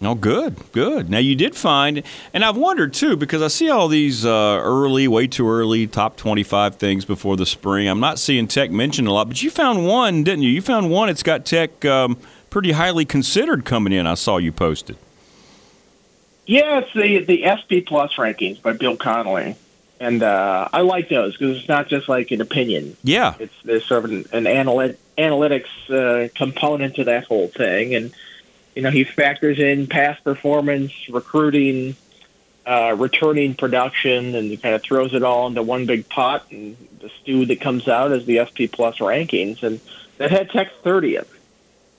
Oh, 0.02 0.16
good, 0.16 0.58
good. 0.74 1.10
Now 1.10 1.20
you 1.20 1.34
did 1.34 1.56
find, 1.56 2.04
and 2.34 2.44
I've 2.44 2.58
wondered 2.58 2.94
too 2.94 3.16
because 3.16 3.42
I 3.42 3.48
see 3.48 3.70
all 3.70 3.88
these 3.88 4.26
uh, 4.26 4.60
early, 4.62 5.08
way 5.08 5.28
too 5.28 5.48
early, 5.48 5.88
top 5.88 6.18
twenty-five 6.18 6.76
things 6.76 7.06
before 7.06 7.38
the 7.38 7.46
spring. 7.46 7.88
I'm 7.88 8.02
not 8.02 8.20
seeing 8.20 8.48
Tech 8.48 8.70
mentioned 8.70 9.08
a 9.08 9.14
lot, 9.14 9.30
but 9.30 9.42
you 9.42 9.50
found 9.50 9.88
one, 9.88 10.26
didn't 10.26 10.42
you? 10.42 10.50
You 10.50 10.62
found 10.62 10.90
one. 10.90 11.08
It's 11.08 11.24
got 11.24 11.46
Tech 11.46 11.86
um, 11.86 12.18
pretty 12.50 12.74
highly 12.74 13.06
considered 13.06 13.64
coming 13.64 13.94
in. 13.94 14.06
I 14.06 14.16
saw 14.16 14.38
you 14.38 14.52
posted. 14.52 14.98
Yeah, 16.46 16.80
it's 16.80 16.94
the 16.94 17.20
the 17.20 17.46
SP 17.48 17.86
Plus 17.86 18.14
rankings 18.16 18.62
by 18.62 18.74
Bill 18.74 18.98
Connolly, 18.98 19.56
and 20.00 20.22
uh, 20.22 20.68
I 20.74 20.82
like 20.82 21.10
those 21.10 21.38
because 21.38 21.58
it's 21.58 21.70
not 21.70 21.88
just 21.88 22.10
like 22.10 22.32
an 22.32 22.42
opinion. 22.42 22.98
Yeah, 23.04 23.36
it's 23.40 23.54
there's 23.64 23.86
sort 23.86 24.06
of 24.06 24.12
an, 24.12 24.26
an 24.34 24.44
analyt, 24.46 24.98
analytics 25.18 25.70
uh, 25.90 26.30
component 26.36 26.96
to 26.96 27.06
that 27.06 27.26
whole 27.26 27.48
thing, 27.48 27.96
and 27.96 28.14
you 28.76 28.82
know, 28.82 28.92
he 28.92 29.04
factors 29.04 29.60
in 29.60 29.88
past 29.88 30.24
performance, 30.24 30.92
recruiting, 31.10 31.96
uh, 32.66 32.96
returning 32.98 33.56
production, 33.56 34.36
and 34.36 34.50
he 34.50 34.58
kind 34.58 34.76
of 34.76 34.82
throws 34.82 35.14
it 35.14 35.24
all 35.24 35.48
into 35.48 35.62
one 35.62 35.86
big 35.86 36.10
pot. 36.10 36.46
And 36.52 36.76
the 37.00 37.10
stew 37.22 37.46
that 37.48 37.62
comes 37.62 37.88
out 37.88 38.12
is 38.12 38.26
the 38.26 38.46
SP 38.46 38.66
Plus 38.72 38.98
rankings, 38.98 39.64
and 39.64 39.80
that 40.18 40.32
had 40.32 40.50
Tech 40.50 40.72
30th. 40.84 41.28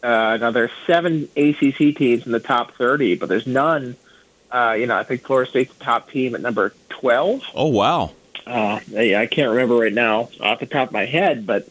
Uh, 0.02 0.36
now 0.36 0.50
there's 0.50 0.70
seven 0.86 1.28
ACC 1.36 1.96
teams 1.96 2.26
in 2.26 2.32
the 2.32 2.40
top 2.40 2.74
30, 2.74 3.16
but 3.16 3.28
there's 3.28 3.46
none. 3.46 3.96
Uh, 4.54 4.74
you 4.74 4.86
know, 4.86 4.96
I 4.96 5.02
think 5.02 5.22
Florida 5.22 5.50
State's 5.50 5.74
the 5.74 5.84
top 5.84 6.08
team 6.08 6.36
at 6.36 6.40
number 6.40 6.72
12. 6.90 7.42
Oh 7.56 7.66
wow! 7.66 8.12
Uh, 8.46 8.78
I 8.96 9.26
can't 9.28 9.50
remember 9.50 9.74
right 9.74 9.92
now 9.92 10.28
off 10.40 10.60
the 10.60 10.66
top 10.66 10.88
of 10.88 10.92
my 10.92 11.06
head, 11.06 11.44
but 11.44 11.68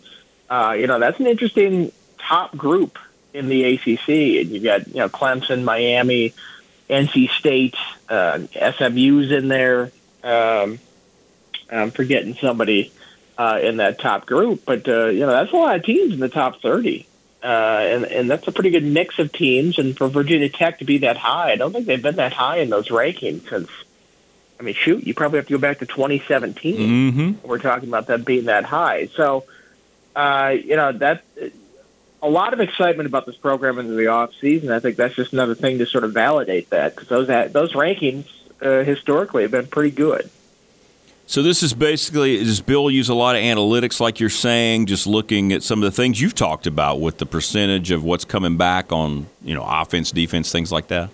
uh, 0.50 0.76
you 0.78 0.86
know 0.88 1.00
that's 1.00 1.18
an 1.22 1.28
interesting 1.28 1.94
top 2.18 2.58
group 2.58 3.00
in 3.34 3.48
the 3.48 3.64
ACC, 3.64 4.10
and 4.10 4.50
you've 4.50 4.64
got 4.64 4.86
you 4.90 4.96
know 4.96 5.08
Clemson, 5.08 5.64
Miami, 5.64 6.34
NC 6.90 7.30
State, 7.30 7.76
uh, 8.10 8.40
SMU's 8.54 9.32
in 9.32 9.48
there. 9.48 9.90
Um, 10.22 10.78
I'm 11.72 11.92
forgetting 11.92 12.36
somebody 12.36 12.92
uh, 13.38 13.60
in 13.64 13.78
that 13.78 14.00
top 14.00 14.26
group, 14.26 14.64
but 14.66 14.86
uh, 14.90 15.06
you 15.06 15.22
know 15.22 15.32
that's 15.32 15.54
a 15.54 15.56
lot 15.56 15.78
of 15.78 15.86
teams 15.86 16.14
in 16.14 16.20
the 16.20 16.28
top 16.28 16.62
30, 16.62 17.08
uh, 17.44 17.80
and 17.82 18.06
and 18.06 18.30
that's 18.30 18.48
a 18.48 18.52
pretty 18.52 18.70
good 18.70 18.86
mix 18.86 19.20
of 19.20 19.32
teams. 19.32 19.78
And 19.78 19.98
for 19.98 20.08
Virginia 20.08 20.50
Tech 20.50 20.80
to 20.80 20.86
be 20.86 21.00
that 21.00 21.18
high, 21.18 21.52
I 21.52 21.56
don't 21.56 21.74
think 21.74 21.86
they've 21.86 22.02
been 22.02 22.16
that 22.16 22.34
high 22.34 22.58
in 22.58 22.70
those 22.70 22.88
rankings 22.88 23.50
since. 23.50 23.70
I 24.60 24.64
mean, 24.64 24.76
shoot, 24.76 25.06
you 25.06 25.14
probably 25.14 25.40
have 25.40 25.48
to 25.48 25.54
go 25.54 25.58
back 25.58 25.80
to 25.80 25.86
2017. 25.86 26.78
Mm-hmm. 26.78 27.48
We're 27.48 27.58
talking 27.58 27.90
about 27.90 28.08
them 28.08 28.24
being 28.24 28.46
that 28.46 28.64
high. 28.64 29.08
So, 29.08 29.44
uh, 30.16 30.56
you 30.64 30.78
know 30.78 30.94
that 30.94 31.24
a 32.22 32.30
lot 32.30 32.54
of 32.54 32.62
excitement 32.62 33.08
about 33.08 33.26
this 33.26 33.36
program 33.36 33.78
into 33.78 33.94
the 33.94 34.08
off 34.08 34.32
season. 34.40 34.72
I 34.72 34.80
think 34.80 34.96
that's 34.96 35.16
just 35.16 35.34
another 35.34 35.56
thing 35.56 35.80
to 35.80 35.86
sort 35.86 36.06
of 36.06 36.14
validate 36.14 36.70
that 36.70 36.96
because 36.96 37.10
those 37.10 37.28
those 37.52 37.74
rankings 37.74 38.26
uh, 38.62 38.84
historically 38.84 39.42
have 39.42 39.52
been 39.52 39.68
pretty 39.68 39.92
good. 39.92 40.30
So 41.26 41.42
this 41.42 41.64
is 41.64 41.74
basically 41.74 42.38
does 42.38 42.62
Bill 42.62 42.92
use 42.92 43.10
a 43.10 43.14
lot 43.14 43.36
of 43.36 43.42
analytics, 43.42 44.00
like 44.00 44.20
you're 44.20 44.30
saying, 44.30 44.88
just 44.88 45.08
looking 45.08 45.54
at 45.54 45.64
some 45.64 45.82
of 45.82 45.90
the 45.90 45.96
things 45.96 46.20
you've 46.20 46.36
talked 46.36 46.68
about 46.68 47.00
with 47.00 47.18
the 47.18 47.26
percentage 47.26 47.92
of 47.92 48.04
what's 48.04 48.26
coming 48.26 48.58
back 48.58 48.92
on 48.92 49.28
you 49.42 49.56
know 49.56 49.66
offense, 49.66 50.12
defense, 50.12 50.52
things 50.52 50.72
like 50.72 50.88
that. 50.88 51.10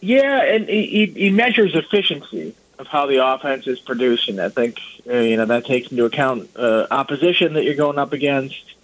Yeah, 0.00 0.42
and 0.42 0.68
he, 0.68 1.06
he 1.06 1.30
measures 1.30 1.74
efficiency 1.74 2.54
of 2.78 2.86
how 2.88 3.06
the 3.06 3.24
offense 3.24 3.66
is 3.66 3.78
producing. 3.78 4.40
I 4.40 4.48
think 4.48 4.80
uh, 5.08 5.14
you 5.18 5.36
know 5.36 5.46
that 5.46 5.64
takes 5.64 5.90
into 5.90 6.04
account 6.04 6.50
uh, 6.56 6.86
opposition 6.90 7.54
that 7.54 7.64
you're 7.64 7.76
going 7.76 7.98
up 7.98 8.12
against 8.12 8.74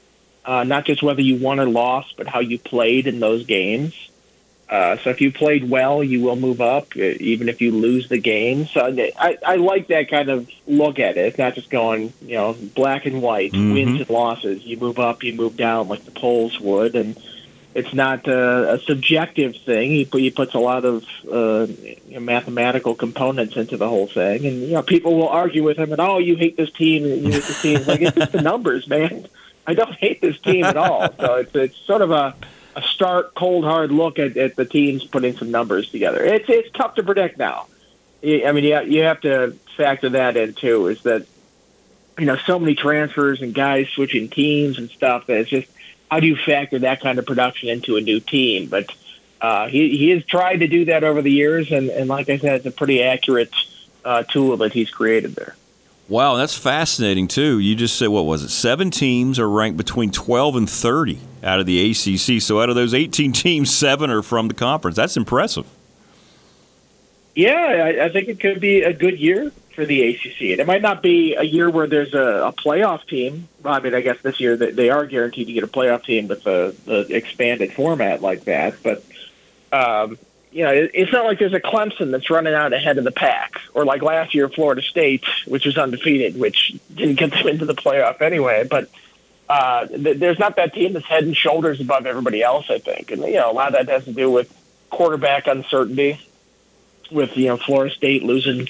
uh, 0.45 0.64
not 0.64 0.85
just 0.85 1.03
whether 1.03 1.21
you 1.21 1.37
won 1.37 1.61
or 1.61 1.66
lost, 1.66 2.16
but 2.16 2.27
how 2.27 2.40
you 2.40 2.59
played 2.59 3.07
in 3.07 3.21
those 3.21 3.45
games. 3.45 4.10
Uh, 4.71 4.97
so 4.99 5.11
if 5.11 5.21
you 5.21 5.33
played 5.33 5.69
well, 5.69 6.03
you 6.05 6.21
will 6.21 6.37
move 6.37 6.61
up, 6.61 6.93
uh, 6.97 7.01
even 7.01 7.49
if 7.49 7.61
you 7.61 7.73
lose 7.73 8.09
the 8.09 8.19
game. 8.19 8.67
So 8.67 8.81
I, 9.19 9.37
I 9.45 9.57
like 9.57 9.89
that 9.89 10.09
kind 10.09 10.29
of 10.29 10.49
look 10.69 11.01
at 11.01 11.17
it. 11.17 11.27
It's 11.27 11.39
not 11.39 11.57
just 11.57 11.71
going, 11.71 12.13
you 12.23 12.37
know, 12.37 12.53
black 12.77 13.05
and 13.05 13.21
white, 13.21 13.53
Mhm. 13.53 13.73
wins 13.75 14.01
and 14.01 14.09
losses. 14.09 14.65
You 14.65 14.77
move 14.77 15.01
up, 15.01 15.25
you 15.25 15.33
move 15.35 15.57
down, 15.57 15.89
like 15.89 16.05
the 16.05 16.13
polls 16.13 16.61
would, 16.61 16.95
and 16.95 17.19
it's 17.75 17.93
not 17.93 18.29
a, 18.29 18.75
a 18.75 18.79
subjective 18.83 19.57
thing. 19.57 19.91
He, 19.91 20.05
put- 20.05 20.21
he 20.21 20.31
puts 20.31 20.55
a 20.55 20.61
lot 20.61 20.85
of 20.85 21.03
uh, 21.29 21.67
you 22.07 22.15
know, 22.15 22.21
mathematical 22.21 22.95
components 22.95 23.57
into 23.57 23.77
the 23.77 23.89
whole 23.89 24.07
thing, 24.07 24.47
and 24.47 24.63
you 24.63 24.75
know, 24.75 24.83
people 24.85 25.17
will 25.17 25.29
argue 25.29 25.65
with 25.65 25.79
him 25.79 25.91
and 25.91 26.01
oh, 26.01 26.19
you 26.19 26.37
hate 26.37 26.57
this 26.57 26.71
team, 26.71 27.05
and 27.05 27.25
you 27.25 27.33
hate 27.33 27.45
this 27.45 27.61
team. 27.61 27.79
It's 27.79 27.89
like 27.89 28.03
it's 28.03 28.17
just 28.17 28.31
the 28.31 28.41
numbers, 28.53 28.87
man. 28.87 29.27
I 29.67 29.75
don't 29.75 29.95
hate 29.95 30.21
this 30.21 30.39
team 30.39 30.65
at 30.65 30.77
all. 30.77 31.13
So 31.19 31.35
it's 31.35 31.55
it's 31.57 31.77
sort 31.87 32.03
of 32.03 32.13
a 32.13 32.37
a 32.81 32.88
stark, 32.88 33.35
cold, 33.35 33.64
hard 33.64 33.93
look 33.93 34.19
at, 34.19 34.37
at 34.37 34.57
the 34.57 34.64
teams 34.64 35.05
putting 35.05 35.37
some 35.37 35.51
numbers 35.51 35.90
together. 35.90 36.25
It's 36.25 36.49
it's 36.49 36.71
tough 36.73 36.95
to 36.97 37.03
predict 37.03 37.38
now. 37.38 37.66
I 38.23 38.53
mean, 38.53 38.64
you 38.64 38.81
you 38.83 39.03
have 39.05 39.21
to 39.23 39.57
factor 39.77 40.11
that 40.11 40.37
in 40.37 40.55
too. 40.55 40.88
Is 40.88 41.03
that 41.03 41.27
you 42.19 42.27
know 42.27 42.37
so 42.37 42.59
many 42.59 42.75
transfers 42.75 43.43
and 43.43 43.55
guys 43.55 43.88
switching 43.88 44.29
teams 44.29 44.79
and 44.79 44.90
stuff 44.90 45.27
that 45.27 45.38
it's 45.38 45.51
just 45.51 45.69
how 46.11 46.21
do 46.21 46.27
you 46.27 46.37
factor 46.37 46.81
that 46.81 47.01
kind 47.01 47.19
of 47.19 47.27
production 47.27 47.69
into 47.69 47.97
a 47.97 48.01
new 48.01 48.21
team? 48.21 48.69
But 48.69 48.93
uh, 49.40 49.69
he 49.69 49.97
he 49.97 50.11
has 50.11 50.25
tried 50.25 50.57
to 50.57 50.69
do 50.69 50.87
that 50.87 51.05
over 51.05 51.23
the 51.23 51.33
years, 51.33 51.71
and 51.71 51.88
and 51.90 52.09
like 52.09 52.29
I 52.29 52.38
said, 52.38 52.57
it's 52.57 52.66
a 52.66 52.71
pretty 52.71 53.03
accurate 53.03 53.53
uh, 54.05 54.23
tool 54.25 54.57
that 54.59 54.73
he's 54.73 54.90
created 54.90 55.35
there. 55.35 55.57
Wow, 56.11 56.35
that's 56.35 56.59
fascinating 56.59 57.29
too. 57.29 57.61
You 57.61 57.77
just 57.77 57.96
said 57.96 58.09
what 58.09 58.27
was 58.27 58.42
it? 58.42 58.51
Seven 58.51 58.90
teams 58.90 59.38
are 59.38 59.49
ranked 59.49 59.77
between 59.77 60.11
twelve 60.11 60.57
and 60.57 60.68
thirty 60.68 61.20
out 61.44 61.61
of 61.61 61.66
the 61.66 61.90
ACC. 61.92 62.42
So 62.42 62.61
out 62.61 62.68
of 62.68 62.75
those 62.75 62.92
eighteen 62.92 63.33
teams, 63.44 63.73
seven 63.73 64.11
are 64.11 64.20
from 64.20 64.49
the 64.49 64.55
conference. 64.55 64.96
That's 64.96 65.16
impressive. 65.16 65.66
Yeah, 67.37 67.53
I, 67.55 68.07
I 68.07 68.09
think 68.09 68.27
it 68.29 68.40
could 68.40 68.61
be 68.61 68.83
a 68.83 68.92
good 68.92 69.20
year 69.20 69.53
for 69.77 69.87
the 69.87 70.03
ACC. 70.03 70.40
And 70.51 70.61
it 70.61 70.66
might 70.66 70.83
not 70.83 71.01
be 71.01 71.37
a 71.37 71.44
year 71.44 71.70
where 71.70 71.87
there's 71.87 72.12
a, 72.12 72.49
a 72.49 72.53
playoff 72.53 73.07
team. 73.07 73.49
I 73.64 73.79
mean, 73.79 73.94
I 73.94 74.01
guess 74.01 74.20
this 74.20 74.40
year 74.40 74.57
they, 74.57 74.73
they 74.73 74.90
are 74.90 75.07
guaranteed 75.07 75.46
to 75.46 75.53
get 75.53 75.62
a 75.62 75.68
playoff 75.68 76.05
team 76.05 76.27
with 76.27 76.42
the, 76.42 76.75
the 76.87 77.14
expanded 77.14 77.73
format 77.73 78.20
like 78.20 78.44
that. 78.44 78.83
But, 78.83 79.05
um, 79.73 80.18
you 80.53 80.65
know, 80.65 80.73
it's 80.73 81.13
not 81.13 81.25
like 81.25 81.39
there's 81.39 81.53
a 81.53 81.61
Clemson 81.61 82.11
that's 82.11 82.29
running 82.29 82.55
out 82.55 82.73
ahead 82.73 82.99
of 82.99 83.05
the 83.05 83.13
pack, 83.13 83.61
or 83.73 83.85
like 83.85 84.03
last 84.03 84.35
year 84.35 84.49
Florida 84.49 84.83
State, 84.83 85.25
which 85.47 85.65
was 85.65 85.79
undefeated, 85.79 86.39
which 86.39 86.75
didn't 86.93 87.17
get 87.17 87.31
them 87.31 87.47
into 87.47 87.65
the 87.65 87.75
playoff 87.75 88.21
anyway. 88.21 88.67
But 88.69 88.91
uh, 89.49 89.87
th- 89.87 90.19
there's 90.19 90.39
not 90.39 90.57
that 90.57 90.75
team 90.75 90.95
that's 90.95 91.07
head 91.07 91.25
and 91.25 91.37
shoulders 91.37 91.81
above 91.81 92.07
everybody 92.07 92.43
else. 92.43 92.69
I 92.69 92.79
think, 92.79 93.13
and 93.13 93.23
you 93.23 93.35
know, 93.35 93.51
a 93.51 93.55
lot 93.55 93.69
of 93.69 93.75
that 93.75 93.93
has 93.93 94.05
to 94.07 94.13
do 94.13 94.31
with 94.31 94.53
quarterback 94.91 95.47
uncertainty, 95.47 96.21
with 97.13 97.37
you 97.37 97.47
know 97.47 97.57
Florida 97.57 97.95
State 97.95 98.25
losing 98.25 98.67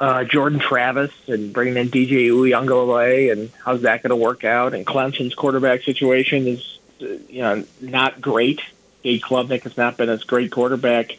uh, 0.00 0.24
Jordan 0.24 0.58
Travis 0.58 1.12
and 1.28 1.52
bringing 1.52 1.76
in 1.76 1.90
DJ 1.90 2.28
Uiagalelei, 2.30 3.30
and 3.30 3.50
how's 3.62 3.82
that 3.82 4.02
going 4.02 4.10
to 4.10 4.16
work 4.16 4.44
out? 4.44 4.72
And 4.72 4.86
Clemson's 4.86 5.34
quarterback 5.34 5.82
situation 5.82 6.46
is, 6.46 6.78
uh, 7.02 7.06
you 7.28 7.42
know, 7.42 7.64
not 7.82 8.20
great. 8.20 8.60
Cade 9.02 9.22
Klubnik 9.22 9.62
has 9.62 9.76
not 9.76 9.96
been 9.96 10.08
as 10.08 10.24
great 10.24 10.50
quarterback 10.50 11.16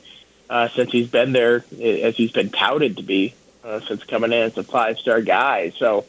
uh, 0.50 0.68
since 0.70 0.92
he's 0.92 1.08
been 1.08 1.32
there, 1.32 1.64
as 1.82 2.16
he's 2.16 2.32
been 2.32 2.50
touted 2.50 2.98
to 2.98 3.04
be 3.04 3.34
uh, 3.64 3.80
since 3.82 4.04
coming 4.04 4.32
in 4.32 4.44
as 4.44 4.58
a 4.58 4.64
five-star 4.64 5.22
guy. 5.22 5.72
So, 5.78 6.06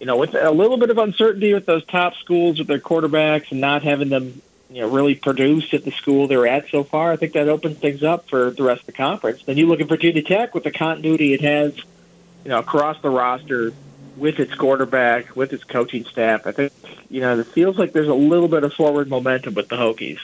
you 0.00 0.06
know, 0.06 0.16
with 0.16 0.34
a 0.34 0.50
little 0.50 0.78
bit 0.78 0.90
of 0.90 0.98
uncertainty 0.98 1.54
with 1.54 1.66
those 1.66 1.84
top 1.84 2.14
schools 2.16 2.58
with 2.58 2.68
their 2.68 2.78
quarterbacks 2.78 3.50
and 3.50 3.60
not 3.60 3.82
having 3.82 4.08
them, 4.08 4.40
you 4.70 4.80
know, 4.80 4.88
really 4.88 5.14
produce 5.14 5.72
at 5.74 5.84
the 5.84 5.92
school 5.92 6.26
they're 6.26 6.46
at 6.46 6.68
so 6.70 6.82
far, 6.84 7.12
I 7.12 7.16
think 7.16 7.34
that 7.34 7.48
opens 7.48 7.78
things 7.78 8.02
up 8.02 8.28
for 8.28 8.50
the 8.50 8.62
rest 8.62 8.80
of 8.80 8.86
the 8.86 8.92
conference. 8.92 9.44
Then 9.44 9.58
you 9.58 9.66
look 9.66 9.80
at 9.80 9.88
Virginia 9.88 10.22
Tech 10.22 10.54
with 10.54 10.64
the 10.64 10.70
continuity 10.70 11.34
it 11.34 11.42
has, 11.42 11.76
you 12.44 12.48
know, 12.48 12.58
across 12.58 13.00
the 13.02 13.10
roster 13.10 13.72
with 14.16 14.40
its 14.40 14.54
quarterback, 14.54 15.36
with 15.36 15.52
its 15.52 15.64
coaching 15.64 16.04
staff. 16.04 16.46
I 16.46 16.52
think, 16.52 16.72
you 17.10 17.20
know, 17.20 17.38
it 17.38 17.46
feels 17.48 17.78
like 17.78 17.92
there's 17.92 18.08
a 18.08 18.14
little 18.14 18.48
bit 18.48 18.64
of 18.64 18.72
forward 18.72 19.08
momentum 19.08 19.54
with 19.54 19.68
the 19.68 19.76
Hokies. 19.76 20.18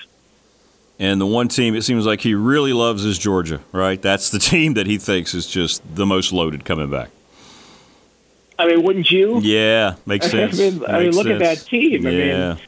And 1.00 1.20
the 1.20 1.26
one 1.26 1.46
team 1.48 1.74
it 1.76 1.82
seems 1.82 2.06
like 2.06 2.20
he 2.20 2.34
really 2.34 2.72
loves 2.72 3.04
is 3.04 3.18
Georgia, 3.18 3.61
right? 3.72 4.00
That's 4.02 4.30
the 4.30 4.38
team 4.40 4.74
that 4.74 4.87
he 4.87 4.98
thinks 4.98 5.34
is 5.34 5.46
just 5.46 5.82
the 5.94 6.06
most 6.06 6.32
loaded 6.32 6.64
coming 6.64 6.90
back. 6.90 7.11
I 8.58 8.66
mean, 8.66 8.82
wouldn't 8.82 9.11
you? 9.11 9.38
Yeah, 9.40 9.94
makes 10.06 10.26
sense. 10.30 10.58
I 10.58 10.70
mean, 10.70 10.84
I 10.84 10.98
mean 11.00 11.12
look 11.12 11.26
at 11.28 11.38
that 11.38 11.58
team. 11.66 12.06
I 12.06 12.11
Yeah. 12.11 12.48
mean, 12.54 12.58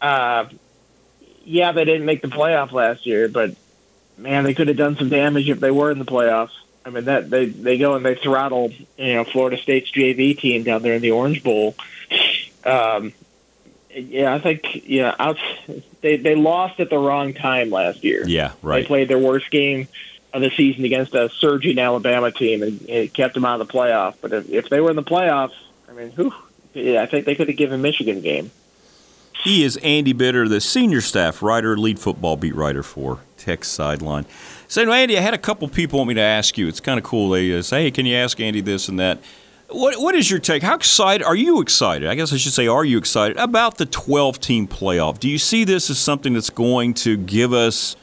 uh, 0.00 0.44
yeah, 1.44 1.72
they 1.72 1.84
didn't 1.84 2.04
make 2.06 2.22
the 2.22 2.28
playoff 2.28 2.70
last 2.70 3.04
year, 3.04 3.28
but 3.28 3.56
man, 4.16 4.44
they 4.44 4.54
could 4.54 4.68
have 4.68 4.76
done 4.76 4.96
some 4.96 5.08
damage 5.08 5.48
if 5.48 5.58
they 5.58 5.72
were 5.72 5.90
in 5.90 5.98
the 5.98 6.04
playoffs. 6.04 6.50
I 6.84 6.90
mean, 6.90 7.04
that 7.06 7.30
they 7.30 7.46
they 7.46 7.78
go 7.78 7.94
and 7.94 8.04
they 8.06 8.14
throttle 8.14 8.72
you 8.96 9.14
know 9.14 9.24
Florida 9.24 9.56
State's 9.56 9.90
JV 9.90 10.38
team 10.38 10.62
down 10.62 10.82
there 10.82 10.94
in 10.94 11.02
the 11.02 11.10
Orange 11.12 11.42
Bowl. 11.42 11.74
Um, 12.64 13.12
yeah, 13.94 14.34
I 14.34 14.38
think 14.38 14.82
yeah, 14.86 15.14
out, 15.18 15.38
they 16.00 16.16
they 16.16 16.34
lost 16.34 16.80
at 16.80 16.90
the 16.90 16.98
wrong 16.98 17.34
time 17.34 17.70
last 17.70 18.04
year. 18.04 18.24
Yeah, 18.26 18.52
right. 18.62 18.82
They 18.82 18.86
played 18.86 19.08
their 19.08 19.18
worst 19.18 19.50
game 19.50 19.88
of 20.32 20.40
the 20.40 20.50
season 20.50 20.84
against 20.84 21.14
a 21.14 21.28
surging 21.28 21.78
Alabama 21.78 22.30
team, 22.30 22.62
and 22.62 22.80
it 22.88 23.12
kept 23.12 23.34
them 23.34 23.44
out 23.44 23.60
of 23.60 23.66
the 23.66 23.72
playoff. 23.72 24.16
But 24.20 24.32
if, 24.32 24.48
if 24.48 24.68
they 24.70 24.80
were 24.80 24.90
in 24.90 24.96
the 24.96 25.02
playoff, 25.02 25.52
I 25.88 25.92
mean, 25.92 26.10
whew, 26.10 26.32
yeah, 26.74 27.02
I 27.02 27.06
think 27.06 27.26
they 27.26 27.34
could 27.34 27.48
have 27.48 27.56
given 27.56 27.82
Michigan 27.82 28.18
a 28.18 28.20
game. 28.20 28.50
He 29.42 29.64
is 29.64 29.76
Andy 29.78 30.12
Bitter, 30.12 30.48
the 30.48 30.60
senior 30.60 31.00
staff 31.00 31.42
writer, 31.42 31.76
lead 31.76 31.98
football 31.98 32.36
beat 32.36 32.54
writer 32.54 32.82
for 32.82 33.18
Tech 33.36 33.64
Sideline. 33.64 34.24
So, 34.68 34.90
Andy, 34.90 35.18
I 35.18 35.20
had 35.20 35.34
a 35.34 35.38
couple 35.38 35.66
people 35.68 35.98
want 35.98 36.08
me 36.08 36.14
to 36.14 36.20
ask 36.20 36.56
you. 36.56 36.68
It's 36.68 36.80
kind 36.80 36.96
of 36.96 37.04
cool. 37.04 37.30
They 37.30 37.52
uh, 37.56 37.62
say, 37.62 37.84
"Hey, 37.84 37.90
can 37.90 38.06
you 38.06 38.14
ask 38.16 38.38
Andy 38.40 38.60
this 38.60 38.88
and 38.88 38.98
that?" 39.00 39.18
What 39.72 40.00
What 40.00 40.14
is 40.14 40.30
your 40.30 40.40
take? 40.40 40.62
How 40.62 40.74
excited 40.74 41.24
are 41.24 41.34
you? 41.34 41.60
Excited? 41.60 42.08
I 42.08 42.14
guess 42.14 42.32
I 42.32 42.36
should 42.36 42.52
say, 42.52 42.66
are 42.66 42.84
you 42.84 42.98
excited 42.98 43.36
about 43.36 43.78
the 43.78 43.86
12 43.86 44.40
team 44.40 44.68
playoff? 44.68 45.18
Do 45.18 45.28
you 45.28 45.38
see 45.38 45.64
this 45.64 45.88
as 45.88 45.98
something 45.98 46.34
that's 46.34 46.50
going 46.50 46.94
to 46.94 47.16
give 47.16 47.52
us? 47.52 47.96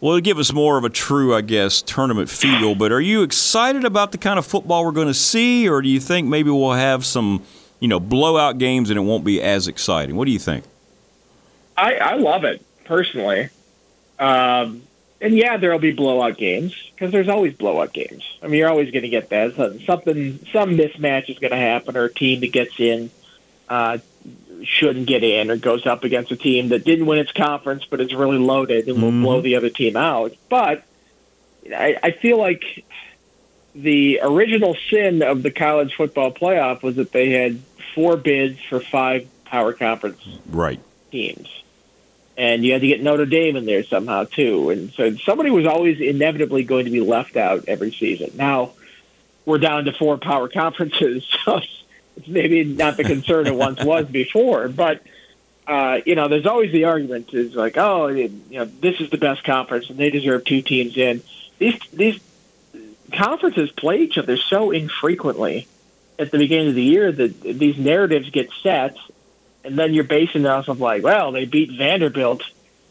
Well, 0.00 0.14
it'll 0.14 0.24
give 0.24 0.38
us 0.38 0.52
more 0.52 0.76
of 0.76 0.84
a 0.84 0.90
true, 0.90 1.34
I 1.34 1.40
guess, 1.40 1.82
tournament 1.82 2.28
feel. 2.28 2.74
But 2.74 2.92
are 2.92 3.00
you 3.00 3.22
excited 3.22 3.84
about 3.84 4.12
the 4.12 4.18
kind 4.18 4.38
of 4.38 4.46
football 4.46 4.84
we're 4.84 4.92
going 4.92 5.06
to 5.06 5.14
see, 5.14 5.68
or 5.68 5.80
do 5.80 5.88
you 5.88 6.00
think 6.00 6.28
maybe 6.28 6.50
we'll 6.50 6.72
have 6.72 7.04
some, 7.04 7.42
you 7.80 7.88
know, 7.88 8.00
blowout 8.00 8.58
games 8.58 8.90
and 8.90 8.98
it 8.98 9.02
won't 9.02 9.24
be 9.24 9.40
as 9.42 9.68
exciting? 9.68 10.16
What 10.16 10.26
do 10.26 10.32
you 10.32 10.38
think? 10.38 10.64
I, 11.76 11.94
I 11.94 12.14
love 12.14 12.44
it 12.44 12.62
personally. 12.84 13.48
Um, 14.18 14.82
and 15.26 15.36
yeah, 15.36 15.56
there'll 15.56 15.78
be 15.78 15.92
blowout 15.92 16.36
games 16.38 16.74
because 16.94 17.10
there's 17.12 17.28
always 17.28 17.54
blowout 17.54 17.92
games. 17.92 18.22
I 18.42 18.46
mean, 18.46 18.58
you're 18.58 18.68
always 18.68 18.90
going 18.90 19.02
to 19.02 19.08
get 19.08 19.28
that. 19.30 19.56
So- 19.56 19.78
Something, 19.80 20.46
some 20.52 20.76
mismatch 20.76 21.28
is 21.28 21.38
going 21.38 21.50
to 21.50 21.56
happen, 21.56 21.96
or 21.96 22.04
a 22.04 22.12
team 22.14 22.40
that 22.40 22.52
gets 22.52 22.78
in 22.78 23.10
uh, 23.68 23.98
shouldn't 24.62 25.06
get 25.06 25.24
in, 25.24 25.50
or 25.50 25.56
goes 25.56 25.86
up 25.86 26.04
against 26.04 26.30
a 26.32 26.36
team 26.36 26.68
that 26.68 26.84
didn't 26.84 27.06
win 27.06 27.18
its 27.18 27.32
conference 27.32 27.84
but 27.84 28.00
is 28.00 28.14
really 28.14 28.38
loaded 28.38 28.86
and 28.88 29.02
will 29.02 29.10
Mhm. 29.10 29.22
blow 29.22 29.40
the 29.40 29.56
other 29.56 29.68
team 29.70 29.96
out. 29.96 30.32
But 30.48 30.84
I, 31.74 31.96
I 32.02 32.10
feel 32.12 32.38
like 32.38 32.84
the 33.74 34.20
original 34.22 34.76
sin 34.88 35.22
of 35.22 35.42
the 35.42 35.50
college 35.50 35.94
football 35.96 36.30
playoff 36.32 36.82
was 36.82 36.96
that 36.96 37.12
they 37.12 37.30
had 37.30 37.60
four 37.94 38.16
bids 38.16 38.58
for 38.68 38.80
five 38.80 39.26
power 39.44 39.72
conference 39.72 40.24
Right. 40.48 40.80
teams. 41.10 41.48
And 42.36 42.64
you 42.64 42.72
had 42.72 42.82
to 42.82 42.86
get 42.86 43.02
Notre 43.02 43.24
Dame 43.24 43.56
in 43.56 43.64
there 43.64 43.82
somehow 43.82 44.24
too. 44.24 44.70
And 44.70 44.92
so 44.92 45.14
somebody 45.16 45.50
was 45.50 45.66
always 45.66 46.00
inevitably 46.00 46.64
going 46.64 46.84
to 46.84 46.90
be 46.90 47.00
left 47.00 47.36
out 47.36 47.64
every 47.66 47.92
season. 47.92 48.32
Now 48.34 48.72
we're 49.46 49.58
down 49.58 49.86
to 49.86 49.92
four 49.92 50.18
power 50.18 50.48
conferences, 50.48 51.26
so 51.44 51.60
it's 52.16 52.28
maybe 52.28 52.64
not 52.64 52.96
the 52.96 53.04
concern 53.04 53.46
it 53.46 53.54
once 53.54 53.82
was 53.82 54.06
before. 54.06 54.68
But 54.68 55.02
uh, 55.66 56.00
you 56.04 56.14
know, 56.14 56.28
there's 56.28 56.46
always 56.46 56.70
the 56.72 56.84
argument 56.84 57.34
is 57.34 57.54
like, 57.54 57.76
oh, 57.76 58.08
you 58.08 58.30
know, 58.50 58.66
this 58.66 59.00
is 59.00 59.10
the 59.10 59.18
best 59.18 59.42
conference 59.42 59.90
and 59.90 59.98
they 59.98 60.10
deserve 60.10 60.44
two 60.44 60.62
teams 60.62 60.96
in. 60.96 61.22
These 61.58 61.80
these 61.92 62.20
conferences 63.12 63.70
play 63.70 64.00
each 64.02 64.18
other 64.18 64.36
so 64.36 64.70
infrequently 64.70 65.66
at 66.18 66.30
the 66.30 66.38
beginning 66.38 66.68
of 66.68 66.74
the 66.74 66.82
year 66.82 67.12
that 67.12 67.40
these 67.40 67.78
narratives 67.78 68.30
get 68.30 68.50
set 68.62 68.96
and 69.66 69.76
then 69.76 69.92
you're 69.92 70.04
basing 70.04 70.42
it 70.42 70.46
off 70.46 70.68
of 70.68 70.80
like, 70.80 71.02
well, 71.02 71.32
they 71.32 71.44
beat 71.44 71.76
Vanderbilt 71.76 72.42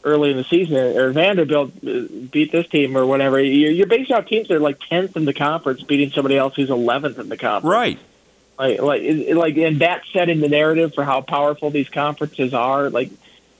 early 0.03 0.31
in 0.31 0.37
the 0.37 0.43
season, 0.43 0.75
or 0.75 1.11
Vanderbilt 1.11 1.71
uh, 1.87 2.01
beat 2.29 2.51
this 2.51 2.67
team, 2.67 2.97
or 2.97 3.05
whatever. 3.05 3.41
You're, 3.41 3.71
you're 3.71 3.87
basing 3.87 4.15
off 4.15 4.27
teams 4.27 4.49
that 4.49 4.55
are 4.55 4.59
like 4.59 4.79
tenth 4.79 5.15
in 5.15 5.23
the 5.23 5.33
conference 5.33 5.81
beating 5.83 6.11
somebody 6.11 6.37
else 6.37 6.55
who's 6.55 6.69
eleventh 6.69 7.17
in 7.17 7.29
the 7.29 7.37
conference. 7.37 7.71
Right. 7.71 7.99
Like, 8.59 8.81
like, 8.81 9.01
like, 9.33 9.57
and 9.57 9.79
that 9.79 10.03
setting 10.13 10.41
the 10.41 10.49
narrative 10.49 10.93
for 10.93 11.03
how 11.03 11.21
powerful 11.21 11.71
these 11.71 11.89
conferences 11.89 12.53
are. 12.53 12.89
Like, 12.89 13.09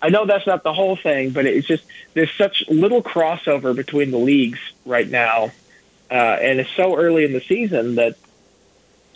I 0.02 0.10
know 0.10 0.26
that's 0.26 0.46
not 0.48 0.64
the 0.64 0.74
whole 0.74 0.96
thing, 0.96 1.32
but 1.32 1.46
it's 1.46 1.68
just 1.68 1.86
there's 2.14 2.32
such 2.38 2.66
little 2.68 3.02
crossover 3.02 3.76
between 3.76 4.12
the 4.12 4.18
leagues 4.18 4.60
right 4.86 5.10
now, 5.10 5.52
uh, 6.12 6.14
and 6.14 6.60
it's 6.60 6.70
so 6.72 6.98
early 6.98 7.24
in 7.24 7.32
the 7.32 7.42
season 7.42 7.96
that 7.96 8.18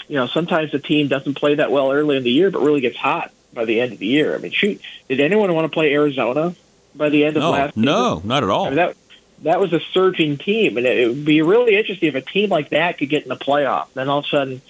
you 0.08 0.16
know 0.16 0.28
sometimes 0.28 0.72
the 0.72 0.80
team 0.80 1.10
doesn't 1.10 1.34
play 1.34 1.56
that 1.56 1.70
well 1.70 1.92
early 1.92 2.16
in 2.16 2.24
the 2.24 2.32
year, 2.32 2.50
but 2.50 2.62
really 2.62 2.82
gets 2.82 2.98
hot 2.98 3.32
by 3.54 3.66
the 3.66 3.80
end 3.82 3.94
of 3.94 4.00
the 4.00 4.06
year. 4.08 4.36
I 4.36 4.38
mean, 4.40 4.52
shoot, 4.52 4.82
did 5.08 5.20
anyone 5.20 5.54
want 5.54 5.66
to 5.66 5.70
play 5.74 5.94
Arizona 5.94 6.56
by 6.96 7.10
the 7.10 7.26
end 7.26 7.38
of 7.38 7.44
No, 7.44 7.52
last? 7.52 7.70
season? 7.74 7.84
no, 7.86 8.22
not 8.24 8.44
at 8.44 8.50
all. 8.50 8.66
I 8.66 8.70
mean, 8.70 8.76
that 8.78 8.96
that 9.44 9.60
was 9.60 9.72
a 9.74 9.80
surging 9.94 10.38
team, 10.38 10.78
and 10.78 10.86
it, 10.86 10.98
it 11.00 11.08
would 11.08 11.26
be 11.26 11.42
really 11.42 11.76
interesting 11.78 12.10
if 12.10 12.16
a 12.16 12.22
team 12.22 12.50
like 12.50 12.70
that 12.70 12.98
could 12.98 13.10
get 13.10 13.24
in 13.24 13.30
the 13.30 13.38
playoff. 13.38 13.88
Then 13.94 14.10
all 14.10 14.20
of 14.20 14.26
a 14.26 14.28
sudden, 14.28 14.62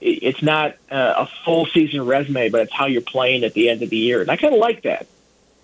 it- 0.00 0.22
it's 0.22 0.42
not 0.42 0.74
uh, 0.90 1.14
a 1.18 1.26
full 1.44 1.66
season 1.66 2.04
resume, 2.04 2.48
but 2.48 2.62
it's 2.62 2.72
how 2.72 2.86
you're 2.86 3.00
playing 3.00 3.44
at 3.44 3.52
the 3.54 3.68
end 3.70 3.82
of 3.82 3.90
the 3.90 3.96
year, 3.96 4.20
and 4.20 4.30
I 4.30 4.36
kind 4.36 4.52
of 4.54 4.60
like 4.60 4.82
that. 4.82 5.06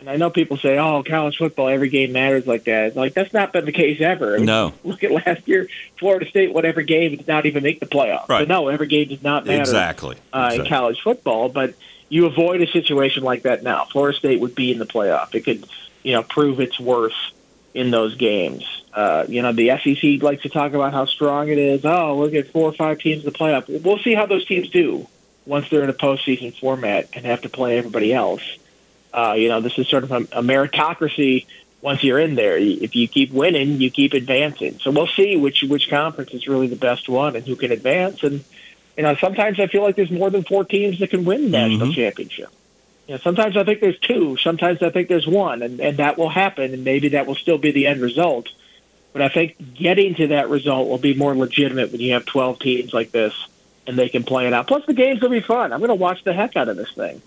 And 0.00 0.10
I 0.10 0.16
know 0.16 0.28
people 0.28 0.56
say, 0.58 0.76
"Oh, 0.76 1.02
college 1.02 1.38
football, 1.38 1.68
every 1.68 1.88
game 1.88 2.12
matters 2.12 2.46
like 2.46 2.64
that." 2.64 2.94
Like 2.94 3.14
that's 3.14 3.32
not 3.32 3.52
been 3.54 3.64
the 3.64 3.72
case 3.72 4.00
ever. 4.02 4.34
I 4.34 4.36
mean, 4.38 4.46
No. 4.46 4.72
look 4.84 5.02
at 5.02 5.10
last 5.10 5.48
year, 5.48 5.66
Florida 5.98 6.28
State 6.28 6.52
won 6.52 6.64
every 6.66 6.84
game 6.84 7.16
did 7.16 7.26
not 7.26 7.46
even 7.46 7.62
make 7.62 7.80
the 7.80 7.86
playoffs. 7.86 8.28
Right. 8.28 8.46
So 8.46 8.52
no, 8.52 8.68
every 8.68 8.86
game 8.86 9.08
does 9.08 9.22
not 9.22 9.46
matter 9.46 9.60
Exactly. 9.60 10.16
uh, 10.32 10.50
in 10.54 10.66
college 10.66 11.00
football, 11.00 11.48
but 11.48 11.74
you 12.14 12.26
avoid 12.26 12.62
a 12.62 12.66
situation 12.68 13.24
like 13.24 13.42
that 13.42 13.64
now. 13.64 13.86
Florida 13.86 14.16
State 14.16 14.38
would 14.38 14.54
be 14.54 14.70
in 14.70 14.78
the 14.78 14.86
playoff. 14.86 15.34
It 15.34 15.40
could, 15.40 15.66
you 16.04 16.12
know, 16.12 16.22
prove 16.22 16.60
its 16.60 16.78
worth 16.78 17.16
in 17.74 17.90
those 17.90 18.14
games. 18.14 18.64
Uh, 18.92 19.24
you 19.28 19.42
know, 19.42 19.50
the 19.50 19.70
SEC 19.82 20.22
likes 20.22 20.42
to 20.42 20.48
talk 20.48 20.74
about 20.74 20.92
how 20.92 21.06
strong 21.06 21.48
it 21.48 21.58
is. 21.58 21.84
Oh, 21.84 22.16
look 22.16 22.32
at 22.34 22.52
four 22.52 22.68
or 22.68 22.72
five 22.72 23.00
teams 23.00 23.24
in 23.24 23.32
the 23.32 23.36
playoff. 23.36 23.82
We'll 23.82 23.98
see 23.98 24.14
how 24.14 24.26
those 24.26 24.46
teams 24.46 24.70
do 24.70 25.08
once 25.44 25.68
they're 25.68 25.82
in 25.82 25.90
a 25.90 25.94
postseason 25.94 26.56
format 26.56 27.08
and 27.14 27.26
have 27.26 27.40
to 27.42 27.48
play 27.48 27.78
everybody 27.78 28.14
else. 28.14 28.42
Uh, 29.12 29.34
you 29.36 29.48
know, 29.48 29.60
this 29.60 29.76
is 29.76 29.88
sort 29.88 30.04
of 30.04 30.12
a, 30.12 30.18
a 30.38 30.42
meritocracy. 30.42 31.46
Once 31.80 32.04
you're 32.04 32.20
in 32.20 32.36
there, 32.36 32.56
if 32.56 32.94
you 32.94 33.08
keep 33.08 33.32
winning, 33.32 33.80
you 33.80 33.90
keep 33.90 34.12
advancing. 34.12 34.78
So 34.78 34.92
we'll 34.92 35.08
see 35.08 35.36
which 35.36 35.64
which 35.64 35.90
conference 35.90 36.32
is 36.32 36.46
really 36.46 36.68
the 36.68 36.76
best 36.76 37.08
one 37.08 37.34
and 37.34 37.44
who 37.44 37.56
can 37.56 37.72
advance. 37.72 38.22
And 38.22 38.44
you 38.96 39.02
know, 39.02 39.14
sometimes 39.16 39.58
I 39.58 39.66
feel 39.66 39.82
like 39.82 39.96
there's 39.96 40.10
more 40.10 40.30
than 40.30 40.44
four 40.44 40.64
teams 40.64 40.98
that 41.00 41.10
can 41.10 41.24
win 41.24 41.44
the 41.44 41.50
national 41.50 41.88
mm-hmm. 41.88 41.92
championship. 41.92 42.50
You 43.08 43.14
know, 43.14 43.18
sometimes 43.18 43.56
I 43.56 43.64
think 43.64 43.80
there's 43.80 43.98
two, 43.98 44.36
sometimes 44.36 44.82
I 44.82 44.90
think 44.90 45.08
there's 45.08 45.26
one, 45.26 45.62
and, 45.62 45.80
and 45.80 45.96
that 45.98 46.16
will 46.16 46.28
happen, 46.28 46.72
and 46.72 46.84
maybe 46.84 47.08
that 47.10 47.26
will 47.26 47.34
still 47.34 47.58
be 47.58 47.70
the 47.70 47.86
end 47.86 48.00
result. 48.00 48.48
But 49.12 49.22
I 49.22 49.28
think 49.28 49.74
getting 49.74 50.14
to 50.16 50.28
that 50.28 50.48
result 50.48 50.88
will 50.88 50.98
be 50.98 51.14
more 51.14 51.34
legitimate 51.34 51.92
when 51.92 52.00
you 52.00 52.14
have 52.14 52.24
12 52.24 52.58
teams 52.58 52.94
like 52.94 53.10
this, 53.10 53.34
and 53.86 53.98
they 53.98 54.08
can 54.08 54.24
play 54.24 54.46
it 54.46 54.52
out. 54.52 54.66
Plus, 54.66 54.86
the 54.86 54.94
games 54.94 55.20
will 55.20 55.28
be 55.28 55.40
fun. 55.40 55.72
I'm 55.72 55.80
going 55.80 55.88
to 55.88 55.94
watch 55.94 56.24
the 56.24 56.32
heck 56.32 56.56
out 56.56 56.68
of 56.68 56.76
this 56.76 56.92
thing. 56.92 57.20